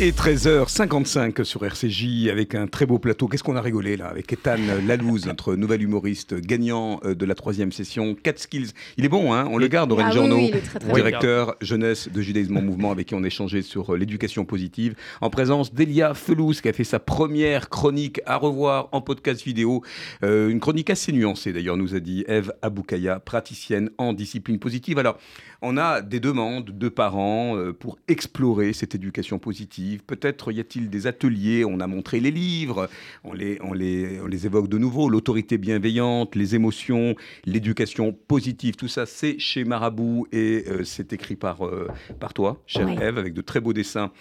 Et 0.04 0.14
13h55 0.14 1.44
sur 1.44 1.64
RCJ 1.64 2.28
avec 2.32 2.56
un 2.56 2.66
très 2.66 2.88
beau 2.88 2.98
plateau. 2.98 3.28
Qu'est-ce 3.28 3.44
qu'on 3.44 3.56
a 3.56 3.62
rigolé 3.62 3.98
là 3.98 4.08
avec 4.08 4.34
Ethan 4.34 4.58
Lalouz, 4.88 5.28
notre 5.28 5.54
nouvel 5.54 5.84
humoriste 5.84 6.34
gagnant 6.34 7.00
euh, 7.06 7.14
de 7.14 7.24
la 7.24 7.36
troisième 7.36 7.72
session. 7.72 8.16
4 8.16 8.40
skills. 8.40 8.70
Il 8.98 9.06
est 9.06 9.10
bon, 9.10 9.32
hein 9.32 9.48
on 9.52 9.60
le 9.60 9.68
garde, 9.68 9.92
Aurélien 9.92 10.28
ah 10.28 10.80
directeur 10.92 11.56
jeunesse 11.62 12.10
de 12.10 12.20
Judaïsme 12.20 12.58
en 12.58 12.64
Mouvement, 12.64 12.90
avec 12.90 13.10
qui 13.10 13.14
on 13.14 13.24
échangé 13.24 13.62
sur 13.62 13.94
euh, 13.94 13.98
l'éducation 13.98 14.44
positive, 14.44 14.96
en 15.22 15.30
présence 15.30 15.72
d'Elia 15.72 16.16
Felouz, 16.16 16.62
qui 16.62 16.70
a 16.70 16.74
fait 16.74 16.84
sa 16.84 16.98
première 16.98 17.70
chronique 17.70 18.22
à 18.26 18.38
revoir 18.38 18.90
en 18.94 19.02
podcast 19.02 19.44
vidéo. 19.44 19.84
Euh, 20.24 20.50
une 20.50 20.60
chronique 20.60 20.90
assez 20.90 21.12
nuancée 21.12 21.54
d'ailleurs, 21.54 21.78
nous 21.78 21.94
a 21.94 22.00
dit 22.00 22.26
Eve 22.28 22.52
Aboukaya, 22.64 23.20
praticienne 23.20 23.92
en 24.00 24.14
discipline 24.14 24.58
positive. 24.58 24.98
Alors, 24.98 25.20
on 25.62 25.78
a 25.78 26.02
des 26.02 26.20
demandes 26.20 26.72
de 26.76 26.90
parents 26.90 27.56
pour 27.80 28.00
explorer 28.08 28.74
cette 28.74 28.96
éducation 28.96 29.38
positive 29.38 29.91
Peut-être 30.00 30.52
y 30.52 30.60
a-t-il 30.60 30.90
des 30.90 31.08
ateliers 31.08 31.66
On 31.66 31.80
a 31.80 31.88
montré 31.88 32.20
les 32.20 32.32
livres, 32.32 32.90
on 33.24 33.34
les, 33.34 33.58
on 33.62 33.74
les, 33.74 34.20
on 34.22 34.28
les 34.28 34.46
évoque 34.46 34.68
de 34.68 34.78
nouveau. 34.78 35.10
L'autorité 35.10 35.58
bienveillante, 35.58 36.36
les 36.36 36.56
émotions, 36.56 37.16
l'éducation 37.46 38.14
positive, 38.14 38.76
tout 38.76 38.88
ça, 38.88 39.06
c'est 39.06 39.40
chez 39.40 39.64
Marabout 39.64 40.28
et 40.32 40.66
euh, 40.68 40.84
c'est 40.84 41.14
écrit 41.14 41.36
par, 41.36 41.66
euh, 41.66 41.88
par 42.20 42.34
toi, 42.34 42.62
chère 42.66 42.90
Eve, 42.90 43.18
avec 43.18 43.34
de 43.34 43.42
très 43.42 43.60
beaux 43.60 43.74
dessins 43.74 44.12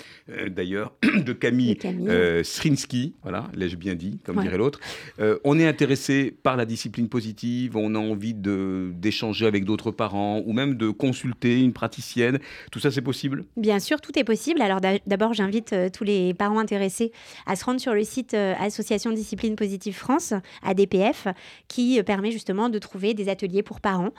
d'ailleurs 0.48 0.92
de 1.02 1.32
Camille, 1.32 1.78
Srinsky. 2.42 3.14
Voilà, 3.22 3.48
l'ai-je 3.54 3.76
bien 3.76 3.94
dit, 3.94 4.18
comme 4.24 4.40
dirait 4.40 4.58
l'autre. 4.58 4.80
on 5.44 5.58
est 5.58 5.66
intéressé 5.66 6.34
par 6.42 6.56
la 6.56 6.66
discipline 6.66 7.08
positive, 7.08 7.76
on 7.76 7.94
a 7.94 7.98
envie 7.98 8.34
d'échanger 8.34 9.46
avec 9.46 9.64
d'autres 9.64 9.90
parents 9.90 10.42
ou 10.44 10.52
même 10.52 10.74
de 10.74 10.90
consulter 10.90 11.60
une 11.60 11.72
praticienne. 11.72 12.38
Tout 12.70 12.80
ça, 12.80 12.90
c'est 12.90 13.02
possible? 13.02 13.44
Bien 13.56 13.78
sûr, 13.78 14.00
tout 14.00 14.18
est 14.18 14.24
possible. 14.24 14.62
Alors 14.62 14.80
d'abord, 14.80 15.34
j'invite 15.34 15.59
euh, 15.72 15.88
tous 15.88 16.04
les 16.04 16.34
parents 16.34 16.58
intéressés 16.58 17.12
à 17.46 17.56
se 17.56 17.64
rendre 17.64 17.80
sur 17.80 17.94
le 17.94 18.04
site 18.04 18.34
euh, 18.34 18.54
Association 18.58 19.10
Discipline 19.12 19.56
Positive 19.56 19.96
France, 19.96 20.34
ADPF, 20.62 21.28
qui 21.68 21.98
euh, 21.98 22.02
permet 22.02 22.30
justement 22.30 22.68
de 22.68 22.78
trouver 22.78 23.14
des 23.14 23.28
ateliers 23.28 23.62
pour 23.62 23.80
parents 23.80 24.10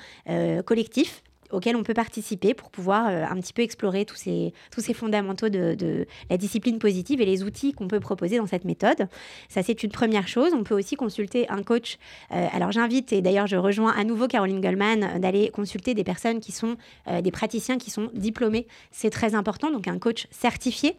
collectifs 0.65 1.23
auquel 1.51 1.75
on 1.75 1.83
peut 1.83 1.93
participer 1.93 2.53
pour 2.53 2.69
pouvoir 2.69 3.07
un 3.07 3.35
petit 3.39 3.51
peu 3.51 3.61
explorer 3.61 4.05
tous 4.05 4.15
ces, 4.15 4.53
fondamentaux 4.93 5.49
de, 5.49 6.05
la 6.29 6.37
discipline 6.37 6.79
positive 6.79 7.19
et 7.21 7.25
les 7.25 7.43
outils 7.43 7.73
qu'on 7.73 7.87
peut 7.87 7.99
proposer 7.99 8.37
dans 8.37 8.45
cette 8.45 8.63
méthode. 8.63 9.07
Ça, 9.49 9.61
c'est 9.61 9.83
une 9.83 9.91
première 9.91 10.27
chose. 10.27 10.53
On 10.53 10.63
peut 10.63 10.75
aussi 10.75 10.95
consulter 10.95 11.49
un 11.49 11.63
coach. 11.63 11.97
Alors, 12.29 12.71
j'invite, 12.71 13.11
et 13.11 13.21
d'ailleurs, 13.21 13.47
je 13.47 13.57
rejoins 13.57 13.91
à 13.91 14.03
nouveau 14.03 14.27
Caroline 14.27 14.61
Goldman, 14.61 15.19
d'aller 15.19 15.49
consulter 15.49 15.93
des 15.93 16.03
personnes 16.03 16.39
qui 16.39 16.51
sont 16.51 16.77
des 17.21 17.31
praticiens 17.31 17.77
qui 17.77 17.91
sont 17.91 18.09
diplômés. 18.13 18.67
C'est 18.91 19.09
très 19.09 19.35
important. 19.35 19.71
Donc, 19.71 19.87
un 19.87 19.99
coach 19.99 20.27
certifié 20.31 20.95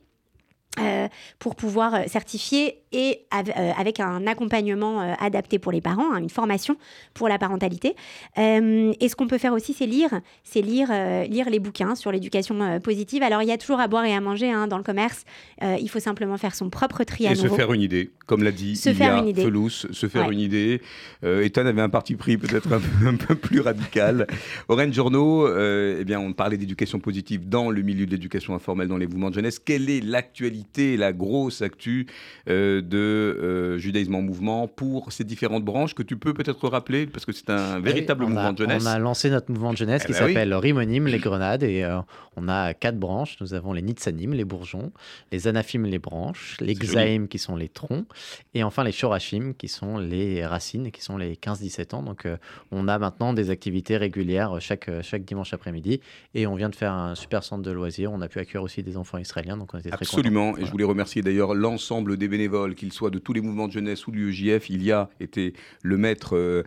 euh, 0.79 1.07
pour 1.39 1.55
pouvoir 1.55 1.95
euh, 1.95 1.99
certifier 2.07 2.79
et 2.93 3.27
euh, 3.35 3.73
avec 3.77 4.01
un 4.01 4.27
accompagnement 4.27 5.01
adapté 5.19 5.59
pour 5.59 5.71
les 5.71 5.83
parents, 5.83 6.15
hein, 6.15 6.19
une 6.19 6.31
formation 6.31 6.77
pour 7.13 7.29
la 7.29 7.39
parentalité. 7.39 7.95
et 8.37 9.09
ce 9.09 9.15
qu'on 9.17 9.27
peut 9.27 9.39
faire 9.39 9.53
aussi, 9.53 9.75
c'est 9.75 9.87
lire, 9.87 10.21
c'est 10.45 10.61
lire, 10.61 10.89
lire 11.29 11.49
les 11.49 11.59
bouquins 11.59 11.95
sur 11.95 12.13
l'éducation 12.13 12.81
positive. 12.81 13.23
Alors 13.23 13.43
il 13.43 13.49
y 13.49 13.53
a 13.53 13.57
toujours 13.57 13.81
à 13.81 13.89
boire 13.89 14.05
et 14.05 14.15
à 14.15 14.21
manger 14.21 14.51
hein, 14.51 14.67
dans 14.67 14.77
le 14.77 14.83
commerce. 14.83 15.25
il 15.63 15.89
faut 15.89 16.01
simplement 16.01 16.37
faire 16.37 16.55
son 16.55 16.69
propre 16.69 17.05
tri 17.05 17.27
à 17.27 17.33
Et 17.33 17.35
se 17.35 17.49
faire 17.49 17.73
une 17.73 17.81
idée, 17.81 18.11
comme 18.27 18.43
l'a 18.43 18.53
dit 18.53 18.77
se 18.77 18.93
faire 18.93 19.17
une 19.17 19.29
idée. 19.29 19.43
se 19.71 20.07
faire 20.07 20.31
une 20.31 20.41
idée. 20.41 20.83
Ethan 21.23 21.65
avait 21.65 21.83
un 21.83 21.89
parti 21.89 22.15
pris 22.15 22.37
peut-être 22.37 22.69
un, 23.07 23.17
peu 23.27 23.35
plus 23.35 23.61
radical. 23.61 24.27
Orange 24.69 24.93
Journaux, 24.93 25.49
eh 25.49 26.05
bien, 26.05 26.21
on 26.21 26.35
parlait 26.35 26.59
d'éducation 26.59 26.99
positive 26.99 27.49
dans 27.49 27.71
le 27.71 27.81
milieu 27.81 28.05
de 28.05 28.11
l'éducation 28.11 28.55
informelle 28.55 28.89
dans 28.89 28.99
les 28.99 29.07
mouvements 29.07 29.31
de 29.31 29.37
jeunesse. 29.37 29.59
Quelle 29.59 29.89
est 29.89 30.03
l'actualité 30.03 30.62
la 30.97 31.13
grosse 31.13 31.63
actu 31.63 32.07
euh, 32.49 32.81
de 32.81 32.99
euh, 32.99 33.79
Judaïsme 33.79 34.15
en 34.15 34.23
mouvement 34.23 34.69
pour 34.69 35.13
ces 35.13 35.25
différentes 35.25 35.65
branches 35.65 35.95
que 35.95 36.03
tu 36.03 36.17
peux 36.17 36.35
peut-être 36.35 36.69
rappeler 36.69 37.07
parce 37.07 37.25
que 37.25 37.33
c'est 37.33 37.51
un 37.51 37.79
véritable 37.79 38.25
mouvement 38.25 38.53
de 38.53 38.59
jeunesse. 38.59 38.83
On 38.85 38.87
a 38.87 38.99
lancé 38.99 39.31
notre 39.31 39.51
mouvement 39.51 39.73
de 39.73 39.77
jeunesse 39.77 40.03
eh 40.05 40.07
qui 40.07 40.13
ben 40.13 40.19
s'appelle 40.27 40.55
Rimonim, 40.55 41.07
les 41.07 41.19
Grenades, 41.19 41.63
et 41.63 41.85
euh, 41.85 42.01
on 42.37 42.49
a 42.49 42.75
quatre 42.75 42.99
branches. 42.99 43.37
Nous 43.41 43.55
avons 43.55 43.73
les 43.73 43.83
Nitsanim, 43.83 44.33
les 44.33 44.45
bourgeons, 44.45 44.93
les 45.31 45.47
Anafim, 45.49 45.85
les 45.85 45.99
branches, 45.99 46.57
les 46.61 46.75
Xaim 46.75 47.27
qui 47.27 47.39
sont 47.39 47.57
les 47.57 47.69
troncs, 47.69 48.07
et 48.55 48.63
enfin 48.63 48.85
les 48.85 48.93
Shorashim 48.93 49.53
qui 49.57 49.69
sont 49.69 49.99
les 49.99 50.45
racines, 50.45 50.91
qui 50.91 51.03
sont 51.03 51.17
les 51.17 51.35
15-17 51.35 51.95
ans. 51.95 52.03
Donc 52.03 52.27
on 52.71 52.89
a 52.89 52.99
maintenant 52.99 53.33
des 53.33 53.51
activités 53.51 53.97
régulières 53.97 54.61
chaque, 54.61 54.91
chaque 55.03 55.25
dimanche 55.25 55.53
après-midi, 55.53 56.01
et 56.35 56.47
on 56.47 56.55
vient 56.55 56.69
de 56.69 56.77
faire 56.77 56.93
un 56.93 57.15
super 57.15 57.45
centre 57.45 57.63
de 57.63 57.71
loisirs. 57.71 58.13
On 58.13 58.21
a 58.21 58.29
pu 58.29 58.39
accueillir 58.39 58.63
aussi 58.63 58.83
des 58.83 58.97
enfants 58.97 59.19
israéliens, 59.19 59.57
donc 59.57 59.75
on 59.75 59.79
était 59.79 59.91
très 59.91 60.05
Absolument. 60.05 60.52
Et 60.57 60.65
je 60.65 60.71
voulais 60.71 60.85
remercier 60.85 61.23
d'ailleurs 61.23 61.55
l'ensemble 61.55 62.17
des 62.17 62.29
bénévoles, 62.29 62.75
qu'ils 62.75 62.93
soient 62.93 63.11
de 63.11 63.19
tous 63.19 63.33
les 63.33 63.41
mouvements 63.41 63.69
de 63.69 63.73
jeunesse 63.73 64.07
ou 64.07 64.11
du 64.11 64.31
EJF. 64.31 64.71
Il 64.71 64.83
y 64.83 64.93
a 64.93 65.11
été 65.21 65.55
le 65.83 65.97
maître, 65.97 66.37
euh, 66.37 66.63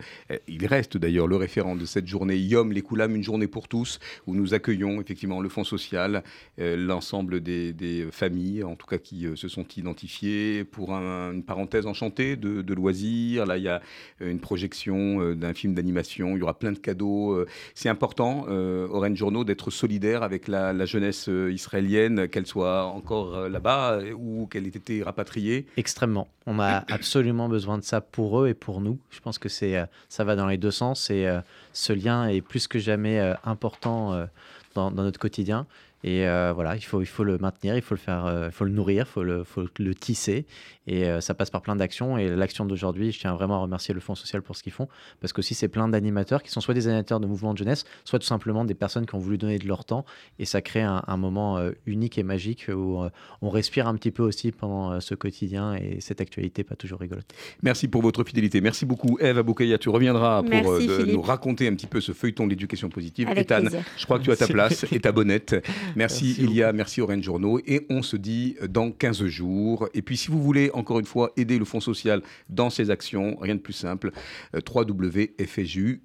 il 0.48 0.66
reste 0.66 0.96
d'ailleurs 0.96 1.26
le 1.26 1.36
référent 1.36 1.76
de 1.76 1.84
cette 1.84 2.06
journée 2.06 2.36
Yom 2.36 2.72
les 2.72 2.82
Koulam, 2.82 3.14
une 3.14 3.22
journée 3.22 3.46
pour 3.46 3.68
tous, 3.68 3.98
où 4.26 4.34
nous 4.34 4.54
accueillons 4.54 5.00
effectivement 5.00 5.40
le 5.40 5.48
Fonds 5.48 5.64
social, 5.64 6.22
euh, 6.58 6.76
l'ensemble 6.76 7.40
des, 7.40 8.06
familles, 8.10 8.62
en 8.62 8.76
tout 8.76 8.86
cas 8.86 8.98
qui 8.98 9.26
euh, 9.26 9.36
se 9.36 9.48
sont 9.48 9.66
identifiées 9.76 10.64
pour 10.64 10.92
une 10.92 11.42
parenthèse 11.42 11.86
enchantée 11.86 12.36
de, 12.36 12.74
loisirs. 12.74 13.46
Là, 13.46 13.56
il 13.56 13.64
y 13.64 13.68
a 13.68 13.80
une 14.20 14.38
projection 14.38 15.34
d'un 15.34 15.54
film 15.54 15.74
d'animation, 15.74 16.36
il 16.36 16.40
y 16.40 16.42
aura 16.42 16.58
plein 16.58 16.72
de 16.72 16.78
cadeaux. 16.78 17.44
C'est 17.74 17.88
important, 17.88 18.46
Orange 18.48 19.16
Journaux, 19.16 19.44
d'être 19.44 19.70
solidaire 19.70 20.22
avec 20.22 20.46
la 20.48 20.84
jeunesse 20.84 21.28
israélienne, 21.50 22.28
qu'elle 22.28 22.46
soit 22.46 22.84
encore 22.84 23.48
là-bas 23.48 23.75
euh, 23.76 24.12
ou 24.12 24.46
qu'elle 24.46 24.66
ait 24.66 24.68
été 24.68 25.02
rapatriée 25.02 25.66
Extrêmement. 25.76 26.28
On 26.46 26.58
a 26.60 26.84
absolument 26.90 27.48
besoin 27.48 27.78
de 27.78 27.84
ça 27.84 28.00
pour 28.00 28.40
eux 28.40 28.48
et 28.48 28.54
pour 28.54 28.80
nous. 28.80 28.98
Je 29.10 29.20
pense 29.20 29.38
que 29.38 29.48
c'est, 29.48 29.76
euh, 29.76 29.86
ça 30.08 30.24
va 30.24 30.36
dans 30.36 30.46
les 30.46 30.56
deux 30.56 30.70
sens 30.70 31.10
et 31.10 31.26
euh, 31.26 31.40
ce 31.72 31.92
lien 31.92 32.28
est 32.28 32.40
plus 32.40 32.68
que 32.68 32.78
jamais 32.78 33.20
important 33.44 34.26
dans, 34.74 34.90
notre 34.90 35.18
quotidien. 35.18 35.66
Et 36.04 36.24
voilà, 36.24 36.76
il 36.76 36.82
faut, 36.82 37.00
il 37.00 37.06
faut 37.06 37.24
le 37.24 37.38
maintenir, 37.38 37.76
il 37.76 37.82
faut 37.82 37.94
le 37.94 38.00
faire, 38.00 38.46
il 38.46 38.52
faut 38.52 38.64
le 38.64 38.70
nourrir, 38.70 39.06
il 39.08 39.12
faut 39.12 39.22
le, 39.22 39.44
faut 39.44 39.66
le 39.78 39.94
tisser. 39.94 40.46
Et 40.86 41.04
euh, 41.04 41.20
ça 41.20 41.34
passe 41.34 41.50
par 41.50 41.62
plein 41.62 41.76
d'actions. 41.76 42.18
Et 42.18 42.28
l'action 42.28 42.64
d'aujourd'hui, 42.64 43.12
je 43.12 43.20
tiens 43.20 43.34
vraiment 43.34 43.56
à 43.56 43.58
remercier 43.58 43.94
le 43.94 44.00
Fonds 44.00 44.14
social 44.14 44.42
pour 44.42 44.56
ce 44.56 44.62
qu'ils 44.62 44.72
font. 44.72 44.88
Parce 45.20 45.32
que 45.32 45.40
aussi, 45.40 45.54
c'est 45.54 45.68
plein 45.68 45.88
d'animateurs 45.88 46.42
qui 46.42 46.50
sont 46.50 46.60
soit 46.60 46.74
des 46.74 46.88
animateurs 46.88 47.20
de 47.20 47.26
mouvements 47.26 47.52
de 47.52 47.58
jeunesse, 47.58 47.84
soit 48.04 48.18
tout 48.18 48.26
simplement 48.26 48.64
des 48.64 48.74
personnes 48.74 49.06
qui 49.06 49.14
ont 49.14 49.18
voulu 49.18 49.38
donner 49.38 49.58
de 49.58 49.66
leur 49.66 49.84
temps. 49.84 50.04
Et 50.38 50.44
ça 50.44 50.60
crée 50.62 50.82
un, 50.82 51.16
moment 51.16 51.58
euh, 51.58 51.72
unique 51.86 52.18
et 52.18 52.22
magique 52.22 52.66
où 52.68 53.02
euh, 53.02 53.10
on 53.40 53.48
respire 53.48 53.88
un 53.88 53.94
petit 53.94 54.10
peu 54.10 54.22
aussi 54.22 54.52
pendant 54.52 55.00
ce 55.00 55.14
quotidien 55.14 55.74
et 55.74 56.00
cette 56.00 56.20
actualité 56.20 56.62
pas 56.62 56.76
toujours 56.76 57.00
rigolote. 57.00 57.32
Merci 57.62 57.88
pour 57.88 58.02
votre 58.02 58.22
fidélité. 58.24 58.60
Merci 58.60 58.84
beaucoup, 58.84 59.18
Eve 59.20 59.38
Aboukaya. 59.38 59.78
Tu 59.78 59.88
reviendras 59.88 60.42
pour 60.42 60.78
nous 61.06 61.22
raconter 61.22 61.68
un 61.68 61.74
petit 61.74 61.86
peu 61.86 62.00
ce 62.00 62.12
feuilleton 62.12 62.44
de 62.44 62.50
l'éducation 62.50 62.88
positive. 62.88 63.28
Avec 63.28 63.50
Ethan, 63.50 63.64
je 63.96 64.04
crois 64.04 64.18
que 64.18 64.24
tu 64.24 64.30
as 64.30 64.36
ta 64.36 64.46
place 64.46 64.84
et 64.92 65.00
ta 65.00 65.12
bonnette. 65.12 65.56
Merci, 65.94 66.26
merci 66.26 66.42
Ilia, 66.42 66.72
merci 66.72 67.00
Orange 67.00 67.22
Journaux. 67.22 67.60
Et 67.66 67.86
on 67.88 68.02
se 68.02 68.16
dit 68.16 68.56
dans 68.68 68.90
15 68.90 69.24
jours. 69.26 69.88
Et 69.94 70.02
puis, 70.02 70.16
si 70.16 70.30
vous 70.30 70.42
voulez 70.42 70.70
encore 70.76 70.98
une 71.00 71.06
fois, 71.06 71.32
aider 71.36 71.58
le 71.58 71.64
Fonds 71.64 71.80
social 71.80 72.22
dans 72.48 72.70
ses 72.70 72.90
actions. 72.90 73.36
Rien 73.40 73.54
de 73.56 73.60
plus 73.60 73.72
simple. 73.72 74.12
Euh, 74.54 74.60
www.fju.org. 74.74 75.96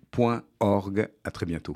À 1.23 1.31
très 1.31 1.45
bientôt. 1.45 1.75